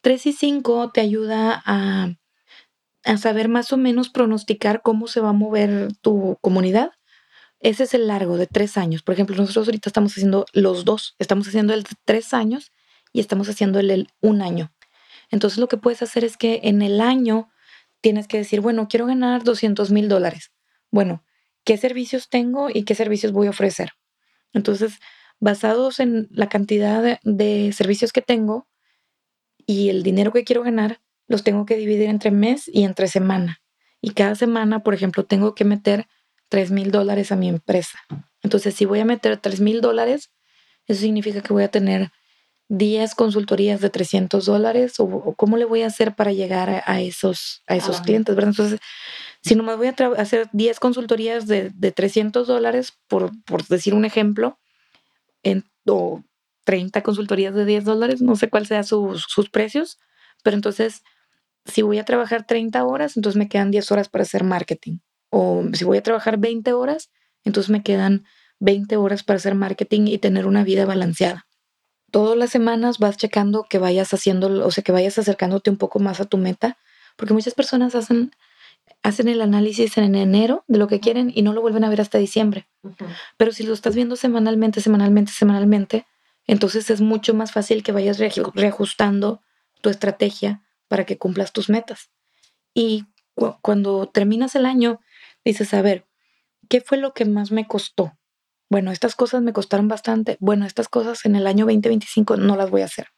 Tres 0.00 0.26
y 0.26 0.32
cinco 0.32 0.90
te 0.92 1.00
ayuda 1.00 1.62
a, 1.64 2.14
a 3.04 3.16
saber 3.16 3.48
más 3.48 3.72
o 3.72 3.76
menos 3.76 4.10
pronosticar 4.10 4.82
cómo 4.82 5.06
se 5.06 5.20
va 5.20 5.30
a 5.30 5.32
mover 5.34 5.88
tu 6.00 6.38
comunidad. 6.40 6.90
Ese 7.60 7.84
es 7.84 7.94
el 7.94 8.08
largo 8.08 8.36
de 8.36 8.46
tres 8.46 8.76
años. 8.76 9.02
Por 9.02 9.14
ejemplo, 9.14 9.36
nosotros 9.36 9.68
ahorita 9.68 9.88
estamos 9.88 10.12
haciendo 10.12 10.44
los 10.52 10.84
dos. 10.84 11.14
Estamos 11.18 11.48
haciendo 11.48 11.72
el 11.72 11.84
de 11.84 11.90
tres 12.04 12.34
años 12.34 12.72
y 13.12 13.20
estamos 13.20 13.48
haciendo 13.48 13.78
el, 13.78 13.90
el 13.90 14.08
un 14.20 14.42
año. 14.42 14.72
Entonces 15.30 15.58
lo 15.58 15.68
que 15.68 15.78
puedes 15.78 16.02
hacer 16.02 16.24
es 16.24 16.36
que 16.36 16.60
en 16.64 16.82
el 16.82 17.00
año 17.00 17.48
tienes 18.04 18.28
que 18.28 18.36
decir, 18.36 18.60
bueno, 18.60 18.86
quiero 18.86 19.06
ganar 19.06 19.44
200 19.44 19.90
mil 19.90 20.10
dólares. 20.10 20.52
Bueno, 20.90 21.24
¿qué 21.64 21.78
servicios 21.78 22.28
tengo 22.28 22.68
y 22.68 22.82
qué 22.84 22.94
servicios 22.94 23.32
voy 23.32 23.46
a 23.46 23.50
ofrecer? 23.50 23.92
Entonces, 24.52 24.98
basados 25.40 26.00
en 26.00 26.28
la 26.30 26.50
cantidad 26.50 27.18
de, 27.22 27.72
servicios 27.72 28.12
que 28.12 28.20
tengo 28.20 28.68
y 29.66 29.88
el 29.88 30.02
dinero 30.02 30.34
que 30.34 30.44
quiero 30.44 30.62
ganar, 30.62 31.00
los 31.28 31.44
tengo 31.44 31.64
que 31.64 31.76
dividir 31.76 32.10
entre 32.10 32.30
mes 32.30 32.68
y 32.70 32.84
entre 32.84 33.08
semana. 33.08 33.62
Y 34.02 34.10
cada 34.10 34.34
semana, 34.34 34.82
por 34.82 34.92
ejemplo, 34.92 35.24
tengo 35.24 35.54
que 35.54 35.64
meter 35.64 36.06
3 36.50 36.72
mil 36.72 36.90
dólares 36.90 37.32
a 37.32 37.36
mi 37.36 37.48
empresa. 37.48 38.00
Entonces, 38.42 38.74
si 38.74 38.84
voy 38.84 39.00
a 39.00 39.06
meter 39.06 39.38
3 39.38 39.62
mil 39.62 39.80
dólares, 39.80 40.30
eso 40.86 41.00
significa 41.00 41.40
que 41.40 41.54
voy 41.54 41.62
a 41.62 41.70
tener 41.70 42.12
10 42.68 43.14
consultorías 43.14 43.80
de 43.80 43.90
300 43.90 44.46
dólares 44.46 44.94
o, 44.98 45.34
cómo 45.36 45.56
le 45.56 45.64
voy 45.64 45.82
a 45.82 45.86
hacer 45.86 46.14
para 46.14 46.32
llegar 46.32 46.82
a, 46.86 47.00
esos, 47.00 47.62
a 47.66 47.76
esos 47.76 48.00
clientes, 48.00 48.34
¿verdad? 48.34 48.50
Entonces, 48.50 48.80
si 49.42 49.54
nomás 49.54 49.76
voy 49.76 49.88
a 49.88 49.94
hacer 50.16 50.48
10 50.52 50.80
consultorías 50.80 51.46
de, 51.46 51.70
de 51.74 51.92
300 51.92 52.46
dólares, 52.46 52.94
por, 53.08 53.30
por, 53.44 53.66
decir 53.66 53.94
un 53.94 54.04
ejemplo, 54.04 54.58
en, 55.42 55.64
o 55.86 56.22
30 56.64 57.02
consultorías 57.02 57.54
de 57.54 57.66
10 57.66 57.84
dólares, 57.84 58.22
no 58.22 58.36
sé 58.36 58.48
cuál 58.48 58.66
sea 58.66 58.82
sus, 58.82 59.26
sus 59.28 59.50
precios, 59.50 59.98
pero 60.42 60.56
entonces, 60.56 61.02
si 61.66 61.82
voy 61.82 61.98
a 61.98 62.04
trabajar 62.04 62.46
30 62.46 62.82
horas, 62.84 63.16
entonces 63.16 63.38
me 63.38 63.48
quedan 63.48 63.70
10 63.70 63.92
horas 63.92 64.08
para 64.08 64.22
hacer 64.22 64.44
marketing. 64.44 64.98
O 65.30 65.64
si 65.74 65.84
voy 65.84 65.98
a 65.98 66.02
trabajar 66.02 66.38
20 66.38 66.72
horas, 66.72 67.10
entonces 67.44 67.70
me 67.70 67.82
quedan 67.82 68.24
20 68.60 68.96
horas 68.96 69.22
para 69.22 69.36
hacer 69.36 69.54
marketing 69.54 70.06
y 70.06 70.18
tener 70.18 70.46
una 70.46 70.64
vida 70.64 70.86
balanceada. 70.86 71.46
Todas 72.14 72.38
las 72.38 72.50
semanas 72.50 73.00
vas 73.00 73.16
checando 73.16 73.66
que 73.68 73.80
vayas 73.80 74.14
haciendo, 74.14 74.64
o 74.64 74.70
sea, 74.70 74.84
que 74.84 74.92
vayas 74.92 75.18
acercándote 75.18 75.68
un 75.68 75.78
poco 75.78 75.98
más 75.98 76.20
a 76.20 76.26
tu 76.26 76.38
meta, 76.38 76.78
porque 77.16 77.34
muchas 77.34 77.54
personas 77.54 77.96
hacen, 77.96 78.30
hacen 79.02 79.26
el 79.26 79.42
análisis 79.42 79.98
en 79.98 80.14
enero 80.14 80.62
de 80.68 80.78
lo 80.78 80.86
que 80.86 81.00
quieren 81.00 81.32
y 81.34 81.42
no 81.42 81.52
lo 81.52 81.60
vuelven 81.60 81.82
a 81.82 81.88
ver 81.88 82.00
hasta 82.00 82.18
diciembre. 82.18 82.68
Pero 83.36 83.50
si 83.50 83.64
lo 83.64 83.74
estás 83.74 83.96
viendo 83.96 84.14
semanalmente, 84.14 84.80
semanalmente, 84.80 85.32
semanalmente, 85.32 86.06
entonces 86.46 86.88
es 86.88 87.00
mucho 87.00 87.34
más 87.34 87.50
fácil 87.50 87.82
que 87.82 87.90
vayas 87.90 88.20
reajustando 88.20 89.42
tu 89.80 89.90
estrategia 89.90 90.62
para 90.86 91.06
que 91.06 91.18
cumplas 91.18 91.52
tus 91.52 91.68
metas. 91.68 92.10
Y 92.74 93.06
cuando 93.60 94.06
terminas 94.06 94.54
el 94.54 94.66
año, 94.66 95.00
dices, 95.44 95.74
a 95.74 95.82
ver, 95.82 96.06
¿qué 96.68 96.80
fue 96.80 96.96
lo 96.96 97.12
que 97.12 97.24
más 97.24 97.50
me 97.50 97.66
costó? 97.66 98.16
Bueno, 98.68 98.90
estas 98.90 99.14
cosas 99.14 99.42
me 99.42 99.52
costaron 99.52 99.88
bastante. 99.88 100.36
Bueno, 100.40 100.66
estas 100.66 100.88
cosas 100.88 101.24
en 101.24 101.36
el 101.36 101.46
año 101.46 101.66
2025 101.66 102.36
no 102.36 102.56
las 102.56 102.70
voy 102.70 102.82
a 102.82 102.86
hacer. 102.86 103.08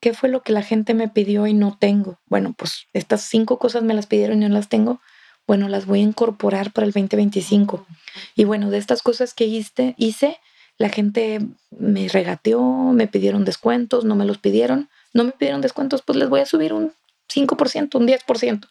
¿Qué 0.00 0.14
fue 0.14 0.28
lo 0.28 0.42
que 0.42 0.52
la 0.52 0.62
gente 0.62 0.94
me 0.94 1.08
pidió 1.08 1.46
y 1.46 1.54
no 1.54 1.76
tengo? 1.78 2.20
Bueno, 2.26 2.54
pues 2.56 2.86
estas 2.92 3.22
cinco 3.22 3.58
cosas 3.58 3.82
me 3.82 3.94
las 3.94 4.06
pidieron 4.06 4.42
y 4.42 4.48
no 4.48 4.54
las 4.54 4.68
tengo. 4.68 5.00
Bueno, 5.46 5.68
las 5.68 5.86
voy 5.86 6.00
a 6.00 6.02
incorporar 6.02 6.72
para 6.72 6.86
el 6.86 6.92
2025. 6.92 7.86
Y 8.34 8.44
bueno, 8.44 8.70
de 8.70 8.78
estas 8.78 9.02
cosas 9.02 9.34
que 9.34 9.44
hice, 9.44 9.94
hice 9.98 10.38
la 10.78 10.88
gente 10.88 11.40
me 11.70 12.08
regateó, 12.08 12.60
me 12.60 13.06
pidieron 13.06 13.44
descuentos, 13.44 14.04
no 14.04 14.16
me 14.16 14.24
los 14.24 14.38
pidieron. 14.38 14.90
No 15.12 15.24
me 15.24 15.32
pidieron 15.32 15.60
descuentos, 15.60 16.02
pues 16.02 16.18
les 16.18 16.28
voy 16.28 16.40
a 16.40 16.46
subir 16.46 16.72
un 16.72 16.92
5%, 17.28 17.94
un 17.98 18.06
10%. 18.08 18.68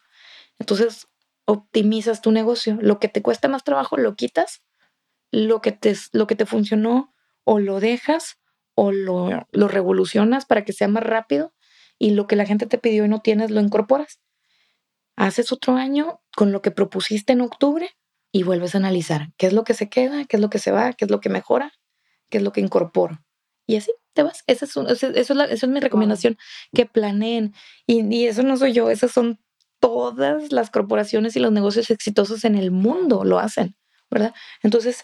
Entonces, 0.59 1.07
optimizas 1.45 2.21
tu 2.21 2.31
negocio. 2.31 2.77
Lo 2.81 2.99
que 2.99 3.07
te 3.07 3.21
cuesta 3.21 3.47
más 3.47 3.63
trabajo 3.63 3.97
lo 3.97 4.15
quitas, 4.15 4.61
lo 5.31 5.61
que 5.61 5.71
te, 5.71 5.95
lo 6.11 6.27
que 6.27 6.35
te 6.35 6.45
funcionó 6.45 7.13
o 7.43 7.59
lo 7.59 7.79
dejas 7.79 8.37
o 8.75 8.91
lo, 8.91 9.47
lo 9.51 9.67
revolucionas 9.67 10.45
para 10.45 10.63
que 10.63 10.73
sea 10.73 10.87
más 10.87 11.03
rápido 11.03 11.53
y 11.97 12.11
lo 12.11 12.27
que 12.27 12.35
la 12.35 12.45
gente 12.45 12.65
te 12.65 12.77
pidió 12.77 13.05
y 13.05 13.07
no 13.07 13.21
tienes 13.21 13.51
lo 13.51 13.61
incorporas. 13.61 14.19
Haces 15.15 15.51
otro 15.51 15.75
año 15.75 16.21
con 16.35 16.51
lo 16.51 16.61
que 16.61 16.71
propusiste 16.71 17.33
en 17.33 17.41
octubre 17.41 17.89
y 18.31 18.43
vuelves 18.43 18.75
a 18.75 18.79
analizar 18.79 19.31
qué 19.37 19.47
es 19.47 19.53
lo 19.53 19.63
que 19.63 19.73
se 19.73 19.89
queda, 19.89 20.25
qué 20.25 20.37
es 20.37 20.41
lo 20.41 20.49
que 20.49 20.59
se 20.59 20.71
va, 20.71 20.93
qué 20.93 21.05
es 21.05 21.11
lo 21.11 21.19
que 21.19 21.29
mejora, 21.29 21.73
qué 22.29 22.37
es 22.37 22.43
lo 22.43 22.51
que 22.51 22.61
incorporo. 22.61 23.23
Y 23.67 23.75
así 23.75 23.91
te 24.13 24.23
vas. 24.23 24.43
Esa 24.47 24.65
es, 24.65 24.75
eso, 24.75 25.07
es 25.13 25.29
la, 25.29 25.45
eso 25.45 25.65
es 25.65 25.71
mi 25.71 25.79
recomendación, 25.79 26.37
que 26.73 26.85
planeen. 26.85 27.53
Y, 27.85 28.03
y 28.13 28.27
eso 28.27 28.43
no 28.43 28.57
soy 28.57 28.73
yo, 28.73 28.89
esas 28.89 29.11
son 29.11 29.39
todas 29.79 30.51
las 30.51 30.69
corporaciones 30.69 31.35
y 31.35 31.39
los 31.39 31.51
negocios 31.51 31.89
exitosos 31.89 32.43
en 32.45 32.55
el 32.55 32.71
mundo 32.71 33.23
lo 33.23 33.39
hacen, 33.39 33.75
¿verdad? 34.09 34.33
Entonces, 34.63 35.03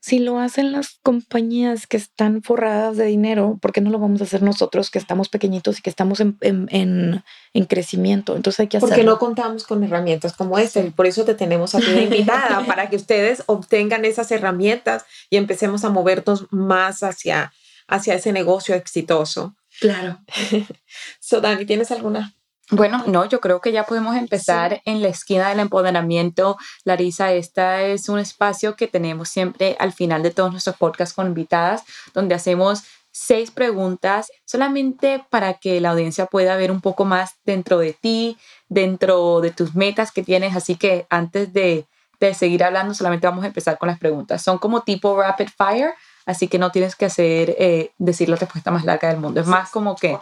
si 0.00 0.18
lo 0.18 0.38
hacen 0.38 0.72
las 0.72 0.98
compañías 1.02 1.86
que 1.86 1.98
están 1.98 2.42
forradas 2.42 2.96
de 2.96 3.04
dinero, 3.04 3.58
¿por 3.60 3.72
qué 3.72 3.82
no 3.82 3.90
lo 3.90 3.98
vamos 3.98 4.22
a 4.22 4.24
hacer 4.24 4.42
nosotros 4.42 4.90
que 4.90 4.98
estamos 4.98 5.28
pequeñitos 5.28 5.78
y 5.78 5.82
que 5.82 5.90
estamos 5.90 6.20
en, 6.20 6.38
en, 6.40 7.22
en, 7.52 7.64
crecimiento? 7.66 8.34
Entonces 8.34 8.60
hay 8.60 8.68
que 8.68 8.78
hacerlo. 8.78 8.94
Porque 8.94 9.04
no 9.04 9.18
contamos 9.18 9.64
con 9.64 9.84
herramientas 9.84 10.32
como 10.32 10.58
esta 10.58 10.80
y 10.80 10.88
por 10.90 11.06
eso 11.06 11.26
te 11.26 11.34
tenemos 11.34 11.74
a 11.74 11.80
ti 11.80 11.90
invitada, 11.90 12.64
para 12.66 12.88
que 12.88 12.96
ustedes 12.96 13.42
obtengan 13.44 14.06
esas 14.06 14.32
herramientas 14.32 15.04
y 15.28 15.36
empecemos 15.36 15.84
a 15.84 15.90
movernos 15.90 16.46
más 16.50 17.02
hacia, 17.02 17.52
hacia 17.86 18.14
ese 18.14 18.32
negocio 18.32 18.74
exitoso. 18.74 19.54
Claro. 19.80 20.20
so, 21.20 21.42
Dani, 21.42 21.66
¿tienes 21.66 21.90
alguna 21.90 22.34
bueno, 22.70 23.02
no, 23.06 23.24
yo 23.24 23.40
creo 23.40 23.60
que 23.60 23.72
ya 23.72 23.84
podemos 23.84 24.16
empezar 24.16 24.80
en 24.84 25.02
la 25.02 25.08
esquina 25.08 25.48
del 25.48 25.60
empoderamiento. 25.60 26.56
Larisa, 26.84 27.32
este 27.32 27.92
es 27.92 28.08
un 28.08 28.18
espacio 28.18 28.76
que 28.76 28.86
tenemos 28.86 29.28
siempre 29.28 29.76
al 29.78 29.92
final 29.92 30.22
de 30.22 30.30
todos 30.30 30.52
nuestros 30.52 30.76
podcasts 30.76 31.14
con 31.14 31.26
invitadas, 31.26 31.82
donde 32.14 32.34
hacemos 32.34 32.84
seis 33.12 33.50
preguntas 33.50 34.30
solamente 34.44 35.24
para 35.30 35.54
que 35.54 35.80
la 35.80 35.90
audiencia 35.90 36.26
pueda 36.26 36.56
ver 36.56 36.70
un 36.70 36.80
poco 36.80 37.04
más 37.04 37.34
dentro 37.44 37.78
de 37.78 37.92
ti, 37.92 38.38
dentro 38.68 39.40
de 39.40 39.50
tus 39.50 39.74
metas 39.74 40.12
que 40.12 40.22
tienes. 40.22 40.54
Así 40.54 40.76
que 40.76 41.06
antes 41.10 41.52
de, 41.52 41.86
de 42.20 42.34
seguir 42.34 42.62
hablando, 42.62 42.94
solamente 42.94 43.26
vamos 43.26 43.44
a 43.44 43.48
empezar 43.48 43.78
con 43.78 43.88
las 43.88 43.98
preguntas. 43.98 44.42
Son 44.42 44.58
como 44.58 44.82
tipo 44.82 45.20
rapid 45.20 45.48
fire, 45.56 45.94
así 46.24 46.46
que 46.46 46.58
no 46.58 46.70
tienes 46.70 46.94
que 46.94 47.06
hacer, 47.06 47.56
eh, 47.58 47.92
decir 47.98 48.28
la 48.28 48.36
respuesta 48.36 48.70
más 48.70 48.84
larga 48.84 49.08
del 49.08 49.18
mundo. 49.18 49.40
Es 49.40 49.46
más 49.46 49.70
como 49.70 49.96
que 49.96 50.16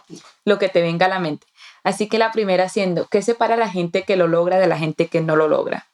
lo 0.45 0.59
que 0.59 0.71
te 0.71 0.81
venga 0.81 1.07
a 1.07 1.11
la 1.11 1.19
mente. 1.19 1.47
Así 1.85 2.09
que 2.09 2.19
la 2.19 2.33
primera 2.33 2.69
siendo, 2.69 3.07
¿qué 3.07 3.23
separa 3.23 3.55
a 3.55 3.59
la 3.59 3.71
gente 3.71 4.03
que 4.03 4.17
lo 4.17 4.27
logra 4.27 4.59
de 4.59 4.67
la 4.67 4.79
gente 4.79 5.09
que 5.09 5.21
no 5.21 5.37
lo 5.37 5.49
logra? 5.49 5.89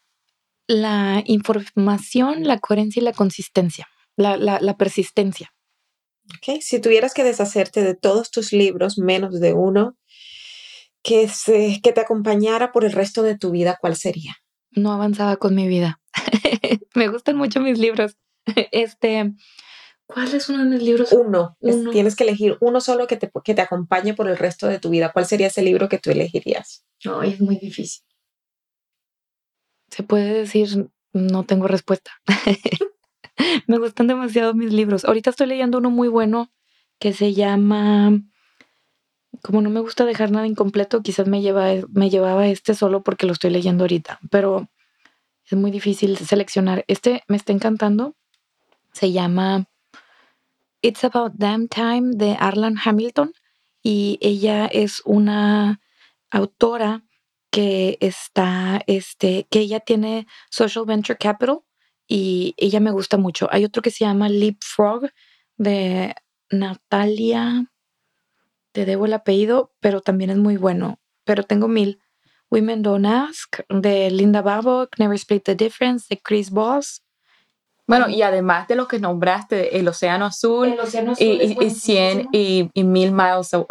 La 0.66 1.22
información, 1.26 2.44
la 2.44 2.58
coherencia 2.58 3.00
y 3.00 3.04
la 3.04 3.12
consistencia, 3.12 3.86
la, 4.16 4.76
persistencia. 4.78 5.52
Okay. 6.38 6.62
Si 6.62 6.80
tuvieras 6.80 7.12
que 7.12 7.22
deshacerte 7.22 7.82
de 7.82 7.94
todos 7.94 8.30
tus 8.30 8.52
libros, 8.52 8.98
menos 8.98 9.40
de 9.40 9.52
uno, 9.52 9.96
que, 11.02 11.28
se, 11.28 11.80
que 11.82 11.92
te 11.92 12.00
acompañara 12.00 12.72
por 12.72 12.84
el 12.84 12.92
resto 12.92 13.22
de 13.22 13.36
tu 13.36 13.50
vida, 13.50 13.76
¿cuál 13.78 13.94
sería? 13.94 14.36
No 14.70 14.92
avanzaba 14.92 15.36
con 15.36 15.54
mi 15.54 15.68
vida. 15.68 16.00
Me 16.94 17.08
gustan 17.08 17.36
mucho 17.36 17.60
mis 17.60 17.78
libros. 17.78 18.16
Este, 18.72 19.32
¿Cuál 20.06 20.34
es 20.34 20.48
uno 20.48 20.58
de 20.58 20.70
mis 20.70 20.82
libros? 20.82 21.12
Uno. 21.12 21.56
tienes 21.92 22.14
que 22.14 22.24
elegir 22.24 22.56
uno 22.60 22.80
solo 22.80 23.06
que 23.06 23.16
te, 23.16 23.30
que 23.42 23.54
te 23.54 23.62
acompañe 23.62 24.14
por 24.14 24.28
el 24.28 24.36
resto 24.36 24.66
de 24.66 24.78
tu 24.78 24.90
vida. 24.90 25.12
¿Cuál 25.12 25.26
sería 25.26 25.46
ese 25.46 25.62
libro 25.62 25.88
que 25.88 25.98
tú 25.98 26.10
elegirías? 26.10 26.84
No, 27.04 27.22
es 27.22 27.40
muy 27.40 27.56
difícil. 27.56 28.04
Se 29.88 30.02
puede 30.02 30.34
decir, 30.34 30.88
no 31.12 31.44
tengo 31.44 31.68
respuesta. 31.68 32.10
Me 33.66 33.78
gustan 33.78 34.06
demasiado 34.06 34.54
mis 34.54 34.72
libros. 34.72 35.04
Ahorita 35.04 35.30
estoy 35.30 35.46
leyendo 35.46 35.78
uno 35.78 35.90
muy 35.90 36.08
bueno 36.08 36.50
que 36.98 37.12
se 37.12 37.32
llama, 37.32 38.20
como 39.42 39.60
no 39.60 39.70
me 39.70 39.80
gusta 39.80 40.04
dejar 40.04 40.30
nada 40.30 40.46
incompleto, 40.46 41.02
quizás 41.02 41.26
me, 41.26 41.42
lleva, 41.42 41.66
me 41.90 42.08
llevaba 42.08 42.46
este 42.46 42.74
solo 42.74 43.02
porque 43.02 43.26
lo 43.26 43.32
estoy 43.32 43.50
leyendo 43.50 43.84
ahorita, 43.84 44.20
pero 44.30 44.68
es 45.44 45.58
muy 45.58 45.70
difícil 45.70 46.16
seleccionar. 46.16 46.84
Este 46.86 47.22
me 47.26 47.36
está 47.36 47.52
encantando. 47.52 48.14
Se 48.92 49.10
llama 49.10 49.66
It's 50.84 51.02
About 51.02 51.32
Damn 51.36 51.68
Time 51.68 52.10
de 52.14 52.36
Arlan 52.38 52.76
Hamilton 52.76 53.32
y 53.82 54.18
ella 54.20 54.66
es 54.66 55.00
una 55.06 55.80
autora 56.30 57.04
que 57.50 57.96
está, 58.00 58.82
este, 58.86 59.46
que 59.50 59.60
ella 59.60 59.80
tiene 59.80 60.26
Social 60.50 60.84
Venture 60.84 61.16
Capital 61.16 61.60
y 62.06 62.52
ella 62.58 62.80
me 62.80 62.90
gusta 62.90 63.16
mucho. 63.16 63.48
Hay 63.50 63.64
otro 63.64 63.80
que 63.80 63.90
se 63.90 64.04
llama 64.04 64.28
Leapfrog 64.28 65.08
de 65.56 66.14
Natalia, 66.50 67.72
te 68.72 68.84
debo 68.84 69.06
el 69.06 69.14
apellido, 69.14 69.72
pero 69.80 70.02
también 70.02 70.28
es 70.28 70.36
muy 70.36 70.58
bueno. 70.58 70.98
Pero 71.24 71.44
tengo 71.44 71.66
mil. 71.66 71.98
Women 72.50 72.82
Don't 72.82 73.06
Ask 73.06 73.60
de 73.70 74.10
Linda 74.10 74.42
Babok, 74.42 74.98
Never 74.98 75.14
Split 75.16 75.44
the 75.44 75.54
Difference 75.54 76.08
de 76.10 76.20
Chris 76.20 76.50
Voss, 76.50 77.03
bueno, 77.86 78.08
y 78.08 78.22
además 78.22 78.66
de 78.68 78.76
lo 78.76 78.88
que 78.88 78.98
nombraste, 78.98 79.78
el 79.78 79.86
Océano 79.88 80.26
Azul, 80.26 80.74
y, 81.18 81.56
y, 81.60 81.70
100 81.70 82.28
y, 82.32 82.70
y 82.72 82.84
mil 82.84 83.12
miles, 83.12 83.52
um, 83.52 83.66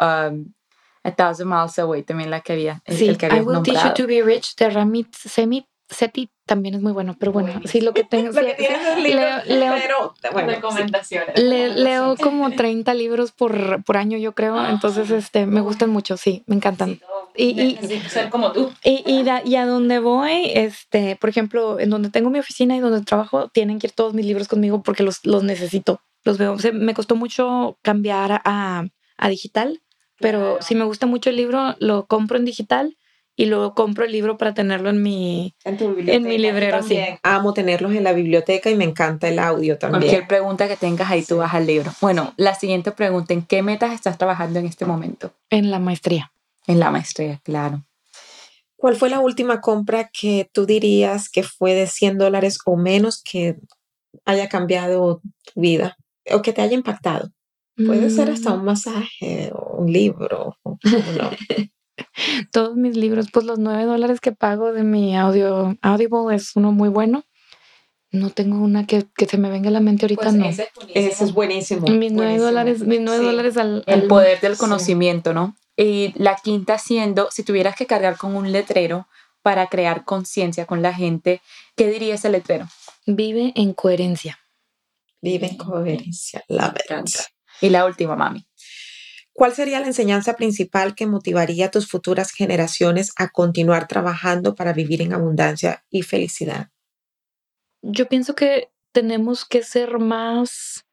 a 1.04 1.12
thousand 1.16 1.50
miles 1.50 1.80
away, 1.80 2.04
también 2.04 2.30
la 2.30 2.42
que 2.42 2.54
había. 2.54 2.82
Sí, 2.88 3.08
el 3.08 3.18
que 3.18 3.28
I 3.28 3.42
Will 3.42 3.64
Teach 3.64 3.84
You 3.84 3.94
to 3.94 4.08
Be 4.08 4.22
Rich 4.22 4.56
de 4.56 4.70
Ramit 4.70 5.14
Semi 5.16 5.68
Seti 5.90 6.30
también 6.46 6.76
es 6.76 6.82
muy 6.82 6.92
bueno, 6.92 7.16
pero 7.18 7.32
bueno, 7.32 7.62
sí, 7.66 7.82
lo 7.82 7.94
que 7.94 8.04
tengo. 8.04 8.32
lo 8.42 8.42
que 8.42 8.54
tienes 8.56 8.86
es 8.86 9.04
leo, 9.04 9.42
leo, 9.46 9.76
pero, 9.82 10.46
recomendaciones. 10.48 11.40
leo 11.40 12.16
como 12.22 12.52
30 12.52 12.94
libros 12.94 13.32
por, 13.32 13.84
por 13.84 13.98
año, 13.98 14.18
yo 14.18 14.34
creo, 14.34 14.66
entonces 14.66 15.10
este, 15.12 15.46
me 15.46 15.62
gustan 15.62 15.90
mucho, 15.90 16.18
sí, 16.18 16.44
me 16.48 16.56
encantan. 16.56 17.00
Y, 17.36 17.62
y, 17.62 18.00
ser 18.10 18.30
como 18.30 18.52
tú. 18.52 18.72
Y, 18.84 19.04
y, 19.06 19.26
y, 19.46 19.56
a 19.56 19.66
donde 19.66 20.00
voy, 20.00 20.52
este, 20.54 21.16
por 21.16 21.30
ejemplo, 21.30 21.80
en 21.80 21.90
donde 21.90 22.10
tengo 22.10 22.30
mi 22.30 22.40
oficina 22.40 22.76
y 22.76 22.80
donde 22.80 23.02
trabajo, 23.04 23.50
tienen 23.50 23.80
que 23.80 23.88
ir 23.88 23.94
todos 23.94 24.14
mis 24.14 24.26
libros 24.26 24.48
conmigo 24.48 24.84
porque 24.84 25.04
los, 25.04 25.26
los 25.26 25.44
necesito. 25.44 26.02
Los 26.24 26.38
veo. 26.38 26.56
me 26.74 26.94
costó 26.94 27.16
mucho 27.16 27.78
cambiar 27.82 28.42
a, 28.46 28.86
a 29.18 29.30
digital, 29.30 29.82
pero 30.20 30.60
si 30.62 30.76
me 30.76 30.86
gusta 30.86 31.06
mucho 31.06 31.30
el 31.30 31.36
libro, 31.36 31.76
lo 31.80 32.06
compro 32.06 32.38
en 32.38 32.46
digital 32.46 32.98
y 33.36 33.48
luego 33.48 33.74
compro 33.74 34.06
el 34.06 34.12
libro 34.12 34.38
para 34.38 34.54
tenerlo 34.54 34.90
en 34.90 35.02
mi, 35.02 35.56
en, 35.66 36.24
mi 36.24 36.38
librero. 36.38 36.84
Sí. 36.84 37.00
Amo 37.24 37.54
tenerlos 37.54 37.94
en 37.94 38.04
la 38.04 38.14
biblioteca 38.14 38.70
y 38.70 38.76
me 38.76 38.84
encanta 38.84 39.28
el 39.28 39.40
audio 39.40 39.78
también. 39.78 40.02
Cualquier 40.02 40.28
pregunta 40.28 40.68
que 40.68 40.78
tengas 40.78 41.10
ahí, 41.10 41.24
tú 41.24 41.38
vas 41.38 41.54
al 41.54 41.66
libro. 41.66 41.92
Bueno, 42.00 42.34
la 42.38 42.54
siguiente 42.56 42.92
pregunta, 42.92 43.34
¿en 43.34 43.42
qué 43.42 43.64
metas 43.64 43.94
estás 43.94 44.18
trabajando 44.18 44.60
en 44.60 44.66
este 44.66 44.86
momento? 44.86 45.34
En 45.50 45.72
la 45.72 45.80
maestría. 45.80 46.32
En 46.68 46.80
la 46.80 46.92
maestría, 46.92 47.42
claro. 47.44 47.86
¿Cuál 48.76 48.96
fue 48.96 49.10
la 49.10 49.20
última 49.20 49.62
compra 49.62 50.10
que 50.10 50.50
tú 50.52 50.66
dirías 50.66 51.30
que 51.30 51.44
fue 51.44 51.74
de 51.74 51.88
100 51.88 52.18
dólares 52.18 52.60
o 52.66 52.76
menos 52.76 53.22
que 53.24 53.58
haya 54.26 54.50
cambiado 54.50 55.22
tu 55.54 55.62
vida 55.62 55.96
o 56.32 56.42
que 56.42 56.52
te 56.52 56.62
haya 56.62 56.74
impactado? 56.74 57.32
Puede 57.76 58.10
ser 58.10 58.30
hasta 58.30 58.52
mm. 58.52 58.60
un 58.60 58.66
masaje 58.66 59.52
o 59.54 59.78
un 59.78 59.92
libro. 59.92 60.58
Todos 62.52 62.76
mis 62.76 62.96
libros, 62.96 63.28
pues 63.32 63.46
los 63.46 63.58
9 63.58 63.86
dólares 63.86 64.20
que 64.20 64.32
pago 64.32 64.74
de 64.74 64.84
mi 64.84 65.16
audio 65.16 65.76
Audible 65.82 66.36
es 66.36 66.56
uno 66.56 66.72
muy 66.72 66.90
bueno. 66.90 67.24
No 68.12 68.30
tengo 68.30 68.58
una 68.58 68.86
que, 68.86 69.06
que 69.16 69.26
se 69.26 69.38
me 69.38 69.50
venga 69.50 69.70
a 69.70 69.72
la 69.72 69.80
mente 69.80 70.06
ahorita, 70.06 70.24
pues 70.24 70.34
no. 70.36 70.46
Ese 70.46 71.24
es 71.24 71.34
buenísimo. 71.34 71.88
Mis 71.88 72.12
9 72.12 72.38
dólares, 72.38 72.82
mis 72.86 73.00
9 73.00 73.26
dólares 73.26 73.58
al, 73.58 73.84
El 73.88 74.08
poder 74.08 74.40
del 74.40 74.56
conocimiento, 74.56 75.34
¿no? 75.34 75.56
Y 75.76 76.14
la 76.16 76.36
quinta 76.36 76.78
siendo, 76.78 77.30
si 77.32 77.44
tuvieras 77.44 77.76
que 77.76 77.88
cargar 77.88 78.18
con 78.18 78.36
un 78.36 78.52
letrero 78.52 79.08
para 79.42 79.68
crear 79.68 80.06
conciencia 80.06 80.66
con 80.66 80.82
la 80.82 80.94
gente, 80.94 81.42
¿qué 81.76 81.88
diría 81.88 82.16
ese 82.16 82.30
letrero? 82.30 82.68
Vive 83.06 83.52
en 83.56 83.74
coherencia. 83.74 84.40
Vive 85.22 85.48
en 85.48 85.58
coherencia, 85.58 86.44
la 86.48 86.70
verdad. 86.70 87.06
Y 87.62 87.70
la 87.70 87.86
última, 87.86 88.16
mami. 88.16 88.46
¿Cuál 89.34 89.54
sería 89.54 89.80
la 89.80 89.88
enseñanza 89.88 90.36
principal 90.36 90.94
que 90.94 91.08
motivaría 91.08 91.66
a 91.66 91.72
tus 91.72 91.90
futuras 91.90 92.32
generaciones 92.32 93.12
a 93.18 93.30
continuar 93.30 93.88
trabajando 93.88 94.54
para 94.54 94.74
vivir 94.74 95.02
en 95.02 95.14
abundancia 95.14 95.84
y 95.90 96.04
felicidad? 96.04 96.70
Yo 97.82 98.08
pienso 98.08 98.36
que 98.36 98.72
tenemos 98.92 99.44
que 99.44 99.64
ser 99.64 99.98
más 99.98 100.86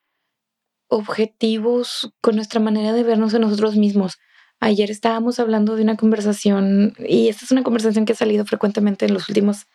objetivos 0.88 2.12
con 2.22 2.34
nuestra 2.34 2.60
manera 2.60 2.92
de 2.94 3.04
vernos 3.04 3.34
a 3.34 3.38
nosotros 3.38 3.76
mismos. 3.76 4.18
Ayer 4.62 4.90
estábamos 4.90 5.40
hablando 5.40 5.74
de 5.74 5.82
una 5.82 5.96
conversación, 5.96 6.94
y 6.98 7.28
esta 7.28 7.46
es 7.46 7.50
una 7.50 7.62
conversación 7.62 8.04
que 8.04 8.12
ha 8.12 8.16
salido 8.16 8.44
frecuentemente 8.44 9.06
en 9.06 9.14
los 9.14 9.28
últimos 9.30 9.66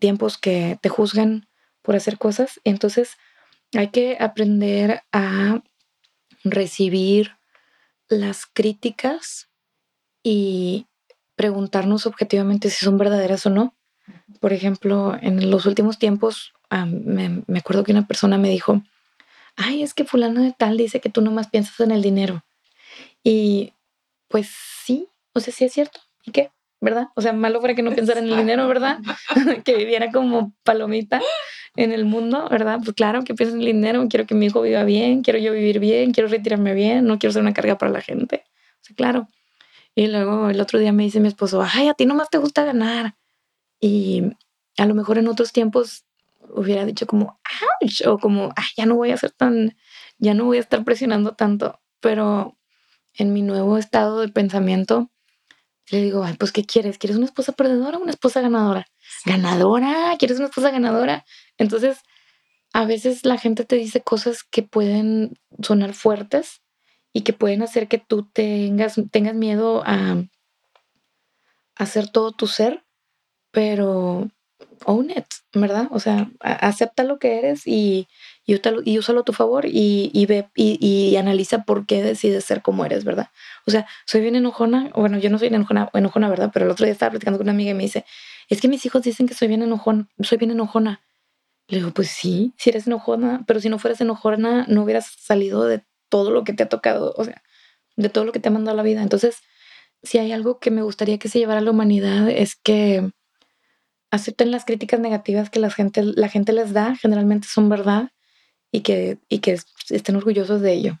tiempos 0.00 0.36
que 0.36 0.78
te 0.82 0.88
juzgan 0.88 1.46
por 1.80 1.94
hacer 1.94 2.18
cosas. 2.18 2.60
Entonces 2.64 3.16
hay 3.72 3.88
que 3.88 4.16
aprender 4.18 5.02
a 5.12 5.62
recibir 6.42 7.36
las 8.08 8.46
críticas 8.46 9.48
y 10.24 10.86
preguntarnos 11.36 12.06
objetivamente 12.06 12.68
si 12.68 12.84
son 12.84 12.98
verdaderas 12.98 13.46
o 13.46 13.50
no. 13.50 13.76
Por 14.40 14.52
ejemplo, 14.52 15.16
en 15.22 15.52
los 15.52 15.66
últimos 15.66 16.00
tiempos 16.00 16.52
me, 16.70 17.44
me, 17.46 17.58
acuerdo 17.60 17.84
que 17.84 17.92
una 17.92 18.08
persona 18.08 18.38
me 18.38 18.48
dijo, 18.48 18.82
ay, 19.54 19.84
es 19.84 19.94
que 19.94 20.04
fulano 20.04 20.42
de 20.42 20.52
tal 20.52 20.76
dice 20.76 21.00
que 21.00 21.10
tú 21.10 21.20
nomás 21.20 21.48
piensas 21.48 21.78
en 21.78 21.92
el 21.92 22.02
dinero. 22.02 22.44
Y 23.22 23.72
pues 24.32 24.48
sí, 24.84 25.08
o 25.34 25.40
sea, 25.40 25.52
sí 25.52 25.66
es 25.66 25.72
cierto. 25.74 26.00
¿Y 26.24 26.32
qué? 26.32 26.50
¿Verdad? 26.80 27.08
O 27.14 27.20
sea, 27.20 27.32
malo 27.34 27.60
fuera 27.60 27.74
que 27.76 27.82
no 27.82 27.94
pensara 27.94 28.18
en 28.18 28.28
el 28.28 28.36
dinero, 28.36 28.66
¿verdad? 28.66 28.98
que 29.64 29.76
viviera 29.76 30.10
como 30.10 30.52
palomita 30.64 31.20
en 31.76 31.92
el 31.92 32.06
mundo, 32.06 32.48
¿verdad? 32.50 32.80
Pues 32.82 32.96
claro 32.96 33.22
que 33.22 33.34
pienso 33.34 33.54
en 33.54 33.60
el 33.60 33.66
dinero, 33.66 34.04
quiero 34.08 34.26
que 34.26 34.34
mi 34.34 34.46
hijo 34.46 34.62
viva 34.62 34.82
bien, 34.84 35.22
quiero 35.22 35.38
yo 35.38 35.52
vivir 35.52 35.78
bien, 35.78 36.12
quiero 36.12 36.28
retirarme 36.28 36.72
bien, 36.74 37.04
no 37.04 37.18
quiero 37.18 37.32
ser 37.32 37.42
una 37.42 37.52
carga 37.52 37.76
para 37.76 37.92
la 37.92 38.00
gente. 38.00 38.44
O 38.80 38.84
sea, 38.84 38.96
claro. 38.96 39.28
Y 39.94 40.06
luego 40.06 40.48
el 40.48 40.60
otro 40.60 40.78
día 40.78 40.92
me 40.92 41.02
dice 41.04 41.20
mi 41.20 41.28
esposo, 41.28 41.62
ay, 41.62 41.88
a 41.88 41.94
ti 41.94 42.06
nomás 42.06 42.30
te 42.30 42.38
gusta 42.38 42.64
ganar. 42.64 43.14
Y 43.80 44.22
a 44.78 44.86
lo 44.86 44.94
mejor 44.94 45.18
en 45.18 45.28
otros 45.28 45.52
tiempos 45.52 46.06
hubiera 46.48 46.86
dicho 46.86 47.06
como, 47.06 47.38
ouch, 47.82 48.06
o 48.06 48.18
como, 48.18 48.50
ay, 48.56 48.64
ya 48.78 48.86
no 48.86 48.96
voy 48.96 49.10
a 49.10 49.16
ser 49.18 49.30
tan, 49.30 49.76
ya 50.18 50.32
no 50.32 50.46
voy 50.46 50.56
a 50.56 50.60
estar 50.60 50.82
presionando 50.84 51.32
tanto. 51.32 51.80
Pero 52.00 52.56
en 53.14 53.32
mi 53.32 53.42
nuevo 53.42 53.78
estado 53.78 54.20
de 54.20 54.28
pensamiento, 54.28 55.10
le 55.90 56.02
digo, 56.02 56.24
ay, 56.24 56.34
pues, 56.38 56.52
¿qué 56.52 56.64
quieres? 56.64 56.98
¿Quieres 56.98 57.16
una 57.16 57.26
esposa 57.26 57.52
perdedora 57.52 57.98
o 57.98 58.02
una 58.02 58.12
esposa 58.12 58.40
ganadora? 58.40 58.86
Ganadora, 59.26 60.16
¿quieres 60.18 60.38
una 60.38 60.46
esposa 60.46 60.70
ganadora? 60.70 61.24
Entonces, 61.58 61.98
a 62.72 62.84
veces 62.84 63.24
la 63.26 63.36
gente 63.36 63.64
te 63.64 63.76
dice 63.76 64.00
cosas 64.00 64.42
que 64.42 64.62
pueden 64.62 65.38
sonar 65.62 65.92
fuertes 65.92 66.62
y 67.12 67.22
que 67.22 67.32
pueden 67.32 67.62
hacer 67.62 67.88
que 67.88 67.98
tú 67.98 68.30
tengas, 68.32 68.98
tengas 69.10 69.34
miedo 69.34 69.82
a 69.84 70.24
hacer 71.76 72.08
todo 72.08 72.32
tu 72.32 72.46
ser, 72.46 72.84
pero 73.50 74.30
own 74.84 75.10
it, 75.10 75.26
¿verdad? 75.54 75.88
O 75.90 76.00
sea, 76.00 76.30
acepta 76.40 77.04
lo 77.04 77.18
que 77.18 77.38
eres 77.38 77.66
y, 77.66 78.08
y, 78.46 78.60
y 78.84 78.98
úsalo 78.98 79.20
a 79.20 79.24
tu 79.24 79.32
favor 79.32 79.66
y, 79.66 80.10
y 80.12 80.26
ve 80.26 80.48
y, 80.54 81.16
analiza 81.16 81.64
por 81.64 81.86
qué 81.86 82.02
decides 82.02 82.44
ser 82.44 82.62
como 82.62 82.84
eres, 82.84 83.04
¿verdad? 83.04 83.28
O 83.66 83.70
sea, 83.70 83.86
soy 84.06 84.20
bien 84.20 84.36
enojona, 84.36 84.90
bueno, 84.94 85.18
yo 85.18 85.30
no 85.30 85.38
soy 85.38 85.48
enojona, 85.48 85.90
enojona, 85.94 86.28
¿verdad? 86.28 86.50
Pero 86.52 86.66
el 86.66 86.72
otro 86.72 86.84
día 86.84 86.92
estaba 86.92 87.10
platicando 87.10 87.38
con 87.38 87.46
una 87.46 87.52
amiga 87.52 87.70
y 87.70 87.74
me 87.74 87.84
dice, 87.84 88.04
es 88.48 88.60
que 88.60 88.68
mis 88.68 88.84
hijos 88.86 89.02
dicen 89.02 89.26
que 89.26 89.34
soy 89.34 89.48
bien 89.48 89.62
enojona, 89.62 90.08
soy 90.20 90.38
bien 90.38 90.50
enojona. 90.50 91.00
Le 91.68 91.78
digo, 91.78 91.90
pues 91.92 92.08
sí, 92.08 92.52
si 92.58 92.70
eres 92.70 92.86
enojona, 92.86 93.44
pero 93.46 93.60
si 93.60 93.68
no 93.68 93.78
fueras 93.78 94.00
enojona, 94.00 94.66
no 94.68 94.82
hubieras 94.82 95.06
salido 95.18 95.64
de 95.64 95.84
todo 96.08 96.30
lo 96.30 96.44
que 96.44 96.52
te 96.52 96.62
ha 96.62 96.68
tocado, 96.68 97.14
o 97.16 97.24
sea, 97.24 97.42
de 97.96 98.08
todo 98.08 98.24
lo 98.24 98.32
que 98.32 98.40
te 98.40 98.48
ha 98.48 98.52
mandado 98.52 98.76
la 98.76 98.82
vida. 98.82 99.02
Entonces, 99.02 99.38
si 100.02 100.18
hay 100.18 100.32
algo 100.32 100.58
que 100.58 100.70
me 100.70 100.82
gustaría 100.82 101.18
que 101.18 101.28
se 101.28 101.38
llevara 101.38 101.60
a 101.60 101.62
la 101.62 101.70
humanidad 101.70 102.28
es 102.28 102.56
que 102.56 103.10
acepten 104.12 104.52
las 104.52 104.64
críticas 104.64 105.00
negativas 105.00 105.50
que 105.50 105.58
la 105.58 105.70
gente, 105.70 106.04
la 106.04 106.28
gente 106.28 106.52
les 106.52 106.72
da, 106.72 106.94
generalmente 106.94 107.48
son 107.48 107.68
verdad, 107.68 108.10
y 108.70 108.82
que, 108.82 109.18
y 109.28 109.40
que 109.40 109.58
estén 109.90 110.16
orgullosos 110.16 110.60
de 110.60 110.72
ello. 110.72 111.00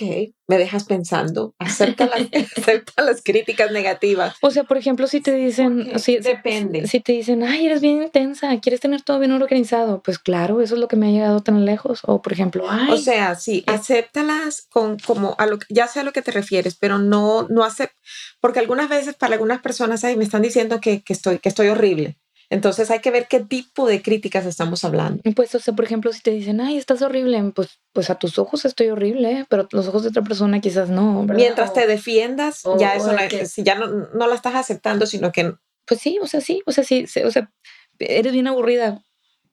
Ok, 0.00 0.32
me 0.48 0.58
dejas 0.58 0.84
pensando. 0.84 1.54
Acepta 1.58 2.06
las, 2.06 2.20
acepta 2.56 3.02
las 3.02 3.22
críticas 3.22 3.70
negativas. 3.70 4.34
O 4.40 4.50
sea, 4.50 4.64
por 4.64 4.78
ejemplo, 4.78 5.06
si 5.06 5.20
te 5.20 5.34
dicen, 5.34 5.98
si, 5.98 6.18
depende. 6.18 6.86
Si, 6.86 7.00
te 7.00 7.12
dicen, 7.12 7.42
ay, 7.42 7.66
eres 7.66 7.80
bien 7.80 8.02
intensa, 8.02 8.58
quieres 8.60 8.80
tener 8.80 9.02
todo 9.02 9.18
bien 9.18 9.32
organizado, 9.32 10.02
pues 10.02 10.18
claro, 10.18 10.60
eso 10.60 10.74
es 10.74 10.80
lo 10.80 10.88
que 10.88 10.96
me 10.96 11.08
ha 11.08 11.10
llegado 11.10 11.40
tan 11.40 11.64
lejos. 11.64 12.00
O 12.04 12.22
por 12.22 12.32
ejemplo, 12.32 12.66
ay. 12.68 12.90
O 12.90 12.96
sea, 12.96 13.34
sí, 13.34 13.62
acéptalas 13.66 14.66
con 14.70 14.98
como 14.98 15.34
a 15.38 15.46
lo 15.46 15.58
ya 15.68 15.86
sé 15.86 16.00
a 16.00 16.04
lo 16.04 16.12
que 16.12 16.22
te 16.22 16.32
refieres, 16.32 16.76
pero 16.76 16.98
no, 16.98 17.46
no 17.48 17.64
acepta, 17.64 17.96
porque 18.40 18.60
algunas 18.60 18.88
veces 18.88 19.14
para 19.14 19.34
algunas 19.34 19.60
personas 19.60 20.04
ahí 20.04 20.16
me 20.16 20.24
están 20.24 20.42
diciendo 20.42 20.80
que, 20.80 21.02
que 21.02 21.12
estoy, 21.12 21.38
que 21.38 21.48
estoy 21.48 21.68
horrible. 21.68 22.18
Entonces 22.50 22.90
hay 22.90 22.98
que 22.98 23.12
ver 23.12 23.28
qué 23.28 23.40
tipo 23.40 23.86
de 23.86 24.02
críticas 24.02 24.44
estamos 24.44 24.84
hablando. 24.84 25.22
Pues, 25.36 25.54
o 25.54 25.60
sea, 25.60 25.74
por 25.74 25.84
ejemplo, 25.84 26.12
si 26.12 26.20
te 26.20 26.32
dicen, 26.32 26.60
ay, 26.60 26.76
estás 26.76 27.00
horrible, 27.00 27.40
pues, 27.54 27.78
pues 27.92 28.10
a 28.10 28.16
tus 28.16 28.38
ojos 28.40 28.64
estoy 28.64 28.88
horrible, 28.88 29.46
pero 29.48 29.62
a 29.62 29.68
los 29.70 29.86
ojos 29.86 30.02
de 30.02 30.08
otra 30.08 30.22
persona 30.22 30.60
quizás 30.60 30.90
no. 30.90 31.22
Mientras 31.22 31.72
te 31.72 31.86
defiendas, 31.86 32.62
ya 32.78 32.96
eso 32.96 33.12
no, 33.12 33.18
ya 33.64 33.74
no, 33.76 33.86
no 33.86 34.26
la 34.26 34.34
estás 34.34 34.56
aceptando, 34.56 35.06
sino 35.06 35.30
que... 35.30 35.54
Pues 35.86 36.00
sí, 36.00 36.18
o 36.20 36.26
sea, 36.26 36.40
sí, 36.40 36.62
o 36.66 36.72
sea, 36.72 36.84
sí, 36.84 37.06
o 37.24 37.30
sea, 37.30 37.50
eres 37.98 38.32
bien 38.32 38.48
aburrida, 38.48 39.02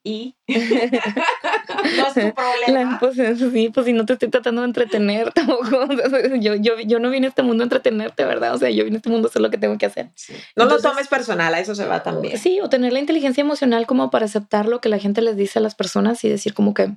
y 0.07 0.37
no 0.47 2.07
es 2.07 2.13
tu 2.13 2.33
problema. 2.33 2.97
pues 2.97 3.17
sí, 3.17 3.69
pues 3.69 3.85
si 3.85 3.91
no 3.91 4.05
te 4.05 4.13
estoy 4.13 4.29
tratando 4.29 4.61
de 4.61 4.67
entretener 4.67 5.33
tampoco. 5.33 5.85
yo, 6.39 6.55
yo, 6.55 6.79
yo 6.79 6.99
no 6.99 7.09
vine 7.09 7.27
a 7.27 7.29
este 7.29 7.43
mundo 7.43 7.63
a 7.63 7.65
entretenerte, 7.65 8.23
¿verdad? 8.23 8.55
O 8.55 8.57
sea, 8.57 8.69
yo 8.69 8.85
vine 8.85 8.95
a 8.95 8.99
este 8.99 9.09
mundo 9.09 9.27
a 9.27 9.29
hacer 9.29 9.41
lo 9.41 9.49
que 9.49 9.57
tengo 9.57 9.77
que 9.77 9.85
hacer. 9.85 10.11
No 10.55 10.65
lo 10.65 10.79
tomes 10.79 11.09
personal, 11.09 11.53
a 11.53 11.59
eso 11.59 11.75
se 11.75 11.85
va 11.85 12.03
también. 12.03 12.37
Sí, 12.37 12.61
o 12.61 12.69
tener 12.69 12.93
la 12.93 12.99
inteligencia 12.99 13.41
emocional 13.41 13.85
como 13.85 14.09
para 14.09 14.25
aceptar 14.25 14.67
lo 14.67 14.79
que 14.79 14.87
la 14.87 14.99
gente 14.99 15.21
les 15.21 15.35
dice 15.35 15.59
a 15.59 15.61
las 15.61 15.75
personas 15.75 16.23
y 16.23 16.29
decir 16.29 16.53
como 16.53 16.73
que, 16.73 16.95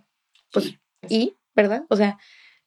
pues, 0.52 0.76
y, 1.08 1.34
¿verdad? 1.56 1.82
O 1.88 1.96
sea, 1.96 2.18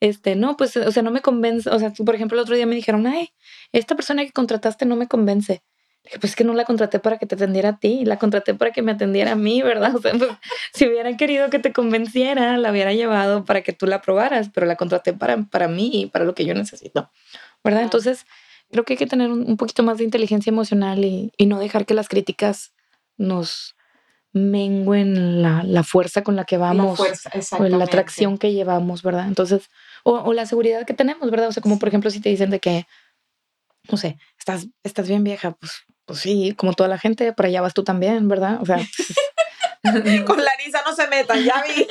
este, 0.01 0.35
no, 0.35 0.57
pues, 0.57 0.75
o 0.75 0.91
sea, 0.91 1.03
no 1.03 1.11
me 1.11 1.21
convence. 1.21 1.69
O 1.69 1.79
sea, 1.79 1.93
por 1.93 2.15
ejemplo, 2.15 2.37
el 2.37 2.41
otro 2.41 2.55
día 2.55 2.65
me 2.65 2.75
dijeron, 2.75 3.07
ay, 3.07 3.29
esta 3.71 3.95
persona 3.95 4.25
que 4.25 4.31
contrataste 4.33 4.85
no 4.85 4.97
me 4.97 5.07
convence 5.07 5.63
dije, 6.03 6.19
pues 6.19 6.31
es 6.31 6.35
que 6.35 6.43
no 6.43 6.53
la 6.53 6.65
contraté 6.65 6.99
para 6.99 7.17
que 7.17 7.25
te 7.25 7.35
atendiera 7.35 7.69
a 7.69 7.77
ti, 7.77 8.05
la 8.05 8.17
contraté 8.17 8.53
para 8.53 8.71
que 8.71 8.81
me 8.81 8.91
atendiera 8.91 9.33
a 9.33 9.35
mí, 9.35 9.61
¿verdad? 9.61 9.95
O 9.95 10.01
sea, 10.01 10.11
pues, 10.13 10.31
si 10.73 10.87
hubiera 10.87 11.15
querido 11.15 11.49
que 11.49 11.59
te 11.59 11.71
convenciera, 11.71 12.57
la 12.57 12.71
hubiera 12.71 12.93
llevado 12.93 13.45
para 13.45 13.61
que 13.61 13.73
tú 13.73 13.87
la 13.87 14.01
probaras, 14.01 14.49
pero 14.53 14.65
la 14.65 14.75
contraté 14.75 15.13
para, 15.13 15.43
para 15.43 15.67
mí 15.67 15.89
y 15.93 16.05
para 16.07 16.25
lo 16.25 16.35
que 16.35 16.45
yo 16.45 16.53
necesito, 16.53 17.09
¿verdad? 17.63 17.83
Entonces, 17.83 18.25
creo 18.71 18.83
que 18.83 18.93
hay 18.93 18.97
que 18.97 19.07
tener 19.07 19.31
un, 19.31 19.57
poquito 19.57 19.83
más 19.83 19.97
de 19.97 20.03
inteligencia 20.03 20.49
emocional 20.49 21.03
y, 21.05 21.31
y, 21.37 21.45
no 21.45 21.59
dejar 21.59 21.85
que 21.85 21.93
las 21.93 22.09
críticas 22.09 22.73
nos 23.17 23.75
menguen 24.33 25.43
la, 25.43 25.63
la 25.63 25.83
fuerza 25.83 26.23
con 26.23 26.35
la 26.35 26.43
que 26.43 26.57
vamos 26.57 26.99
la 26.99 27.57
o 27.59 27.63
la 27.69 27.85
atracción 27.85 28.39
que 28.39 28.51
llevamos, 28.51 29.03
¿verdad? 29.03 29.27
Entonces, 29.27 29.69
o, 30.03 30.13
o 30.13 30.33
la 30.33 30.47
seguridad 30.47 30.85
que 30.85 30.95
tenemos, 30.95 31.29
¿verdad? 31.29 31.49
O 31.49 31.51
sea, 31.51 31.61
como 31.61 31.77
por 31.77 31.87
ejemplo 31.87 32.09
si 32.09 32.19
te 32.19 32.29
dicen 32.29 32.49
de 32.49 32.59
que, 32.59 32.87
no 33.91 33.97
sé, 33.97 34.17
estás, 34.39 34.67
estás 34.83 35.07
bien 35.07 35.23
vieja, 35.23 35.51
pues 35.51 35.83
pues 36.05 36.19
sí, 36.19 36.53
como 36.57 36.73
toda 36.73 36.89
la 36.89 36.97
gente, 36.97 37.33
por 37.33 37.45
allá 37.45 37.61
vas 37.61 37.73
tú 37.73 37.83
también, 37.83 38.27
¿verdad? 38.27 38.61
O 38.61 38.65
sea. 38.65 38.77
Con 40.25 40.43
Larisa 40.43 40.81
no 40.85 40.95
se 40.95 41.07
metan, 41.09 41.43
ya 41.43 41.61
vi. 41.63 41.85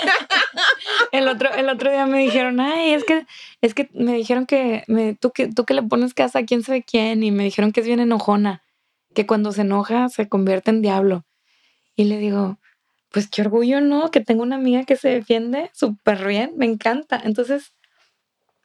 el, 1.13 1.29
otro, 1.29 1.53
el 1.53 1.69
otro 1.69 1.91
día 1.91 2.07
me 2.07 2.21
dijeron, 2.21 2.59
ay, 2.59 2.95
es 2.95 3.05
que, 3.05 3.27
es 3.61 3.75
que 3.75 3.91
me 3.93 4.15
dijeron 4.15 4.47
que 4.47 4.85
me, 4.87 5.15
tú, 5.15 5.31
que 5.31 5.49
tú 5.49 5.65
que 5.65 5.75
le 5.75 5.83
pones 5.83 6.15
casa 6.15 6.39
a 6.39 6.45
quién 6.45 6.63
sabe 6.63 6.83
quién 6.83 7.23
y 7.23 7.31
me 7.31 7.45
dijeron 7.45 7.73
que 7.73 7.81
es 7.81 7.87
bien 7.87 8.01
enojona. 8.01 8.63
que 9.15 9.27
cuando 9.27 9.53
se 9.53 9.61
enoja 9.61 10.09
se 10.09 10.29
convierte 10.29 10.71
en 10.71 10.81
diablo. 10.81 11.25
Y 11.95 12.05
le 12.05 12.17
digo, 12.17 12.59
pues 13.11 13.29
qué 13.29 13.43
orgullo, 13.43 13.81
¿no? 13.83 14.11
Que 14.11 14.21
tengo 14.21 14.43
una 14.43 14.57
amiga 14.57 14.85
que 14.85 14.97
se 14.97 15.11
defiende 15.11 15.71
súper 15.75 16.27
bien, 16.27 16.53
me 16.57 16.65
encanta. 16.65 17.21
Entonces, 17.23 17.75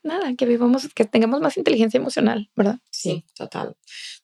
nada, 0.03 0.33
que 0.35 0.45
vivamos, 0.45 0.87
que 0.93 1.05
tengamos 1.05 1.41
más 1.41 1.57
inteligencia 1.57 1.97
emocional, 1.97 2.49
¿verdad? 2.55 2.79
Sí, 2.89 3.25
total, 3.35 3.75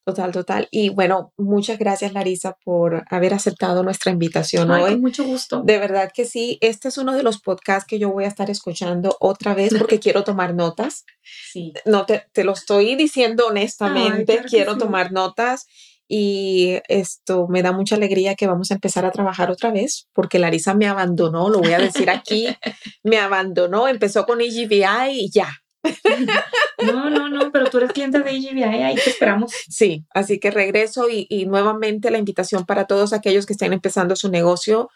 total, 0.06 0.32
total. 0.32 0.68
Y 0.72 0.90
bueno, 0.90 1.34
muchas 1.38 1.80
gracias 1.80 2.14
Larisa 2.14 2.58
por 2.64 3.04
haber 3.10 3.34
aceptado 3.34 3.84
nuestra 3.84 4.12
invitación 4.12 4.72
Ay, 4.72 4.84
hoy. 4.84 4.92
Con 4.92 5.02
mucho 5.02 5.24
gusto. 5.24 5.62
De 5.64 5.78
verdad 5.78 6.12
que 6.14 6.26
sí, 6.26 6.58
este 6.62 6.90
es 6.90 6.98
uno 6.98 7.14
de 7.14 7.24
los 7.24 7.40
podcasts 7.40 7.88
que 7.88 8.00
yo 8.00 8.12
voy 8.12 8.26
a 8.26 8.28
estar 8.28 8.50
escuchando 8.50 9.16
otra 9.20 9.54
vez 9.54 9.74
porque 9.78 10.00
quiero 10.00 10.24
tomar 10.24 10.54
notas. 10.54 11.06
Sí. 11.52 11.74
No 11.86 12.06
te, 12.06 12.26
te 12.32 12.44
lo 12.44 12.54
estoy 12.54 12.96
diciendo 12.96 13.48
honestamente, 13.48 14.34
claro 14.34 14.50
quiero 14.50 14.74
sí. 14.74 14.80
tomar 14.80 15.12
notas 15.12 15.68
y 16.08 16.80
esto 16.90 17.48
me 17.48 17.64
da 17.64 17.72
mucha 17.72 17.96
alegría 17.96 18.36
que 18.36 18.48
vamos 18.48 18.72
a 18.72 18.76
empezar 18.76 19.06
a 19.06 19.12
trabajar 19.12 19.50
otra 19.50 19.72
vez 19.72 20.10
porque 20.14 20.38
Larisa 20.38 20.74
me 20.74 20.88
abandonó, 20.88 21.50
lo 21.50 21.60
voy 21.60 21.74
a 21.74 21.80
decir 21.80 22.10
aquí, 22.10 22.48
me 23.04 23.18
abandonó, 23.18 23.88
empezó 23.88 24.26
con 24.26 24.42
EGBI 24.42 25.12
y 25.12 25.32
ya. 25.32 25.63
No, 26.84 27.10
no, 27.10 27.30
no, 27.30 27.52
pero 27.52 27.70
tú 27.70 27.78
eres 27.78 27.92
cliente 27.94 28.20
de 28.20 28.30
EGBI, 28.32 28.64
ahí 28.64 28.96
te 28.96 29.10
esperamos. 29.10 29.54
Sí, 29.70 30.06
así 30.14 30.40
que 30.40 30.52
regreso 30.52 31.10
y, 31.10 31.28
y 31.30 31.46
nuevamente 31.46 32.12
la 32.12 32.18
invitación 32.18 32.66
para 32.66 32.86
todos 32.88 33.14
aquellos 33.14 33.46
que 33.46 33.54
estén 33.54 33.74
empezando 33.74 34.16
su 34.16 34.30
negocio. 34.30 34.90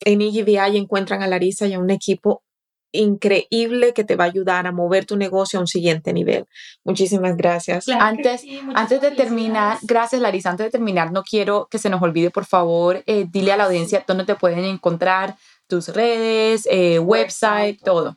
En 0.00 0.20
EGBI 0.20 0.76
encuentran 0.76 1.22
a 1.22 1.26
Larisa 1.28 1.66
y 1.66 1.74
a 1.74 1.78
un 1.78 1.90
equipo 1.90 2.42
increíble 2.92 3.92
que 3.94 4.04
te 4.04 4.16
va 4.16 4.24
a 4.24 4.26
ayudar 4.28 4.66
a 4.66 4.72
mover 4.72 5.04
tu 5.06 5.16
negocio 5.16 5.58
a 5.58 5.62
un 5.62 5.66
siguiente 5.66 6.12
nivel. 6.12 6.46
Muchísimas 6.84 7.36
gracias. 7.36 7.86
Antes- 8.00 8.42
Antes 8.74 9.00
de 9.00 9.10
terminar, 9.12 9.78
gracias 9.82 10.20
Larisa, 10.20 10.50
antes 10.50 10.66
de 10.66 10.70
terminar, 10.70 11.12
no 11.12 11.22
quiero 11.22 11.68
que 11.70 11.78
se 11.78 11.90
nos 11.90 12.02
olvide, 12.02 12.30
por 12.30 12.46
favor, 12.46 13.02
eh, 13.06 13.26
dile 13.30 13.52
a 13.52 13.56
la 13.56 13.64
audiencia 13.64 14.04
dónde 14.06 14.24
te 14.24 14.34
pueden 14.34 14.64
encontrar, 14.64 15.36
tus 15.68 15.88
redes, 15.88 16.66
eh, 16.70 16.98
website, 16.98 17.78
todo. 17.84 18.16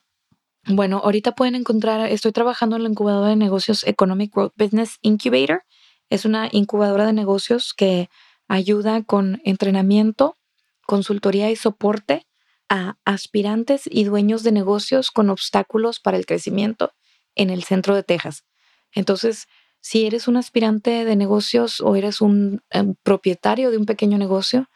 Bueno, 0.68 1.02
ahorita 1.04 1.34
pueden 1.34 1.56
encontrar, 1.56 2.08
estoy 2.10 2.32
trabajando 2.32 2.76
en 2.76 2.84
la 2.84 2.90
incubadora 2.90 3.30
de 3.30 3.36
negocios 3.36 3.84
Economic 3.86 4.34
Growth 4.34 4.54
Business 4.56 4.98
Incubator. 5.02 5.64
Es 6.10 6.24
una 6.24 6.50
incubadora 6.52 7.06
de 7.08 7.14
negocios 7.14 7.74
que 7.74 8.10
ayuda 8.48 9.04
con 9.04 9.42
entrenamiento, 9.44 10.38
consultoría 10.86 11.50
y 11.50 11.56
soporte 11.56 12.28
a 12.70 12.96
aspirantes 13.06 13.84
y 13.90 14.04
dueños 14.04 14.44
de 14.44 14.52
negocios 14.52 15.10
con 15.10 15.30
obstáculos 15.30 16.00
para 16.00 16.18
el 16.18 16.26
crecimiento 16.26 16.94
en 17.36 17.50
el 17.50 17.64
centro 17.64 17.96
de 17.96 18.04
Texas. 18.04 18.46
Entonces, 18.94 19.48
si 19.80 20.06
eres 20.06 20.28
un 20.28 20.38
aspirante 20.38 21.06
de 21.06 21.16
negocios 21.16 21.82
o 21.82 21.96
eres 21.96 22.22
un 22.22 22.62
em, 22.70 22.94
propietario 23.02 23.72
de 23.72 23.78
un 23.78 23.86
pequeño 23.86 24.18
negocio 24.20 24.70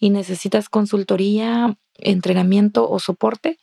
y 0.00 0.10
necesitas 0.10 0.68
consultoría, 0.68 1.78
entrenamiento 1.94 2.90
o 2.90 2.98
soporte, 2.98 3.58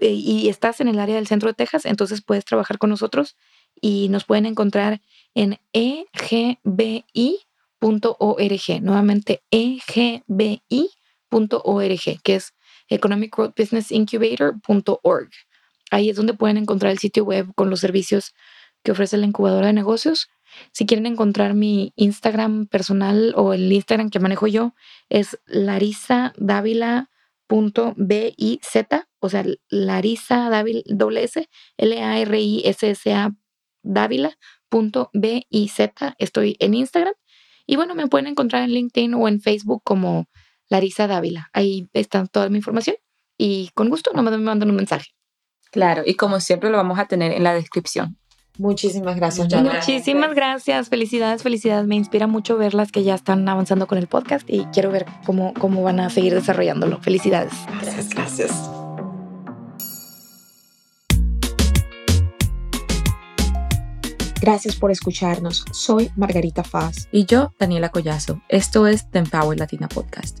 y 0.00 0.48
estás 0.48 0.80
en 0.80 0.88
el 0.88 0.98
área 0.98 1.16
del 1.16 1.26
centro 1.26 1.48
de 1.48 1.54
Texas, 1.54 1.84
entonces 1.84 2.22
puedes 2.22 2.44
trabajar 2.44 2.78
con 2.78 2.90
nosotros 2.90 3.36
y 3.80 4.08
nos 4.08 4.24
pueden 4.24 4.46
encontrar 4.46 5.00
en 5.34 5.58
egbi.org, 5.72 7.12
nuevamente 8.82 9.42
egbi.org, 9.50 10.40
que 12.22 12.34
es 12.34 12.54
Economic 12.88 13.36
Growth 13.36 13.54
Business 13.56 13.92
Incubator.org. 13.92 15.30
Ahí 15.90 16.10
es 16.10 16.16
donde 16.16 16.34
pueden 16.34 16.56
encontrar 16.56 16.92
el 16.92 16.98
sitio 16.98 17.24
web 17.24 17.52
con 17.54 17.70
los 17.70 17.80
servicios 17.80 18.34
que 18.82 18.92
ofrece 18.92 19.16
la 19.16 19.26
incubadora 19.26 19.68
de 19.68 19.72
negocios. 19.72 20.28
Si 20.72 20.86
quieren 20.86 21.06
encontrar 21.06 21.54
mi 21.54 21.92
Instagram 21.96 22.66
personal 22.66 23.32
o 23.36 23.52
el 23.52 23.70
Instagram 23.72 24.10
que 24.10 24.18
manejo 24.18 24.46
yo, 24.46 24.74
es 25.08 25.38
larizadavila.biz, 27.50 29.06
o 29.18 29.28
sea, 29.28 29.44
Larisa 29.68 30.48
Dávila, 30.50 30.80
doble 30.86 31.24
S, 31.24 31.48
L-A-R-I-S-S-A 31.76 33.30
Dávila.biz. 33.82 35.74
Estoy 36.18 36.56
en 36.60 36.74
Instagram. 36.74 37.14
Y 37.66 37.76
bueno, 37.76 37.94
me 37.94 38.08
pueden 38.08 38.26
encontrar 38.26 38.62
en 38.62 38.70
LinkedIn 38.70 39.14
o 39.14 39.28
en 39.28 39.40
Facebook 39.40 39.82
como 39.84 40.28
Larisa 40.68 41.06
Dávila. 41.06 41.50
Ahí 41.52 41.88
está 41.92 42.26
toda 42.26 42.48
mi 42.48 42.56
información. 42.58 42.96
Y 43.36 43.70
con 43.74 43.88
gusto, 43.88 44.12
nomás 44.12 44.32
me 44.32 44.38
mandan 44.38 44.70
un 44.70 44.76
mensaje. 44.76 45.10
Claro, 45.70 46.02
y 46.04 46.14
como 46.14 46.40
siempre 46.40 46.70
lo 46.70 46.76
vamos 46.76 46.98
a 46.98 47.06
tener 47.06 47.32
en 47.32 47.44
la 47.44 47.54
descripción. 47.54 48.19
Muchísimas 48.60 49.16
gracias. 49.16 49.46
Muchas. 49.46 49.62
Muchísimas 49.62 50.34
gracias, 50.34 50.90
felicidades, 50.90 51.42
felicidades. 51.42 51.86
Me 51.86 51.96
inspira 51.96 52.26
mucho 52.26 52.58
verlas 52.58 52.92
que 52.92 53.02
ya 53.02 53.14
están 53.14 53.48
avanzando 53.48 53.86
con 53.86 53.96
el 53.96 54.06
podcast 54.06 54.48
y 54.50 54.66
quiero 54.66 54.90
ver 54.90 55.06
cómo, 55.24 55.54
cómo 55.54 55.82
van 55.82 55.98
a 55.98 56.10
seguir 56.10 56.34
desarrollándolo. 56.34 57.00
Felicidades. 57.00 57.54
Gracias, 57.80 58.10
gracias. 58.10 58.70
Gracias 64.42 64.76
por 64.76 64.90
escucharnos. 64.90 65.64
Soy 65.72 66.10
Margarita 66.16 66.62
Faz. 66.62 67.08
Y 67.12 67.24
yo, 67.24 67.54
Daniela 67.58 67.88
Collazo. 67.88 68.42
Esto 68.50 68.86
es 68.86 69.10
The 69.10 69.20
Empower 69.20 69.58
Latina 69.58 69.88
Podcast. 69.88 70.40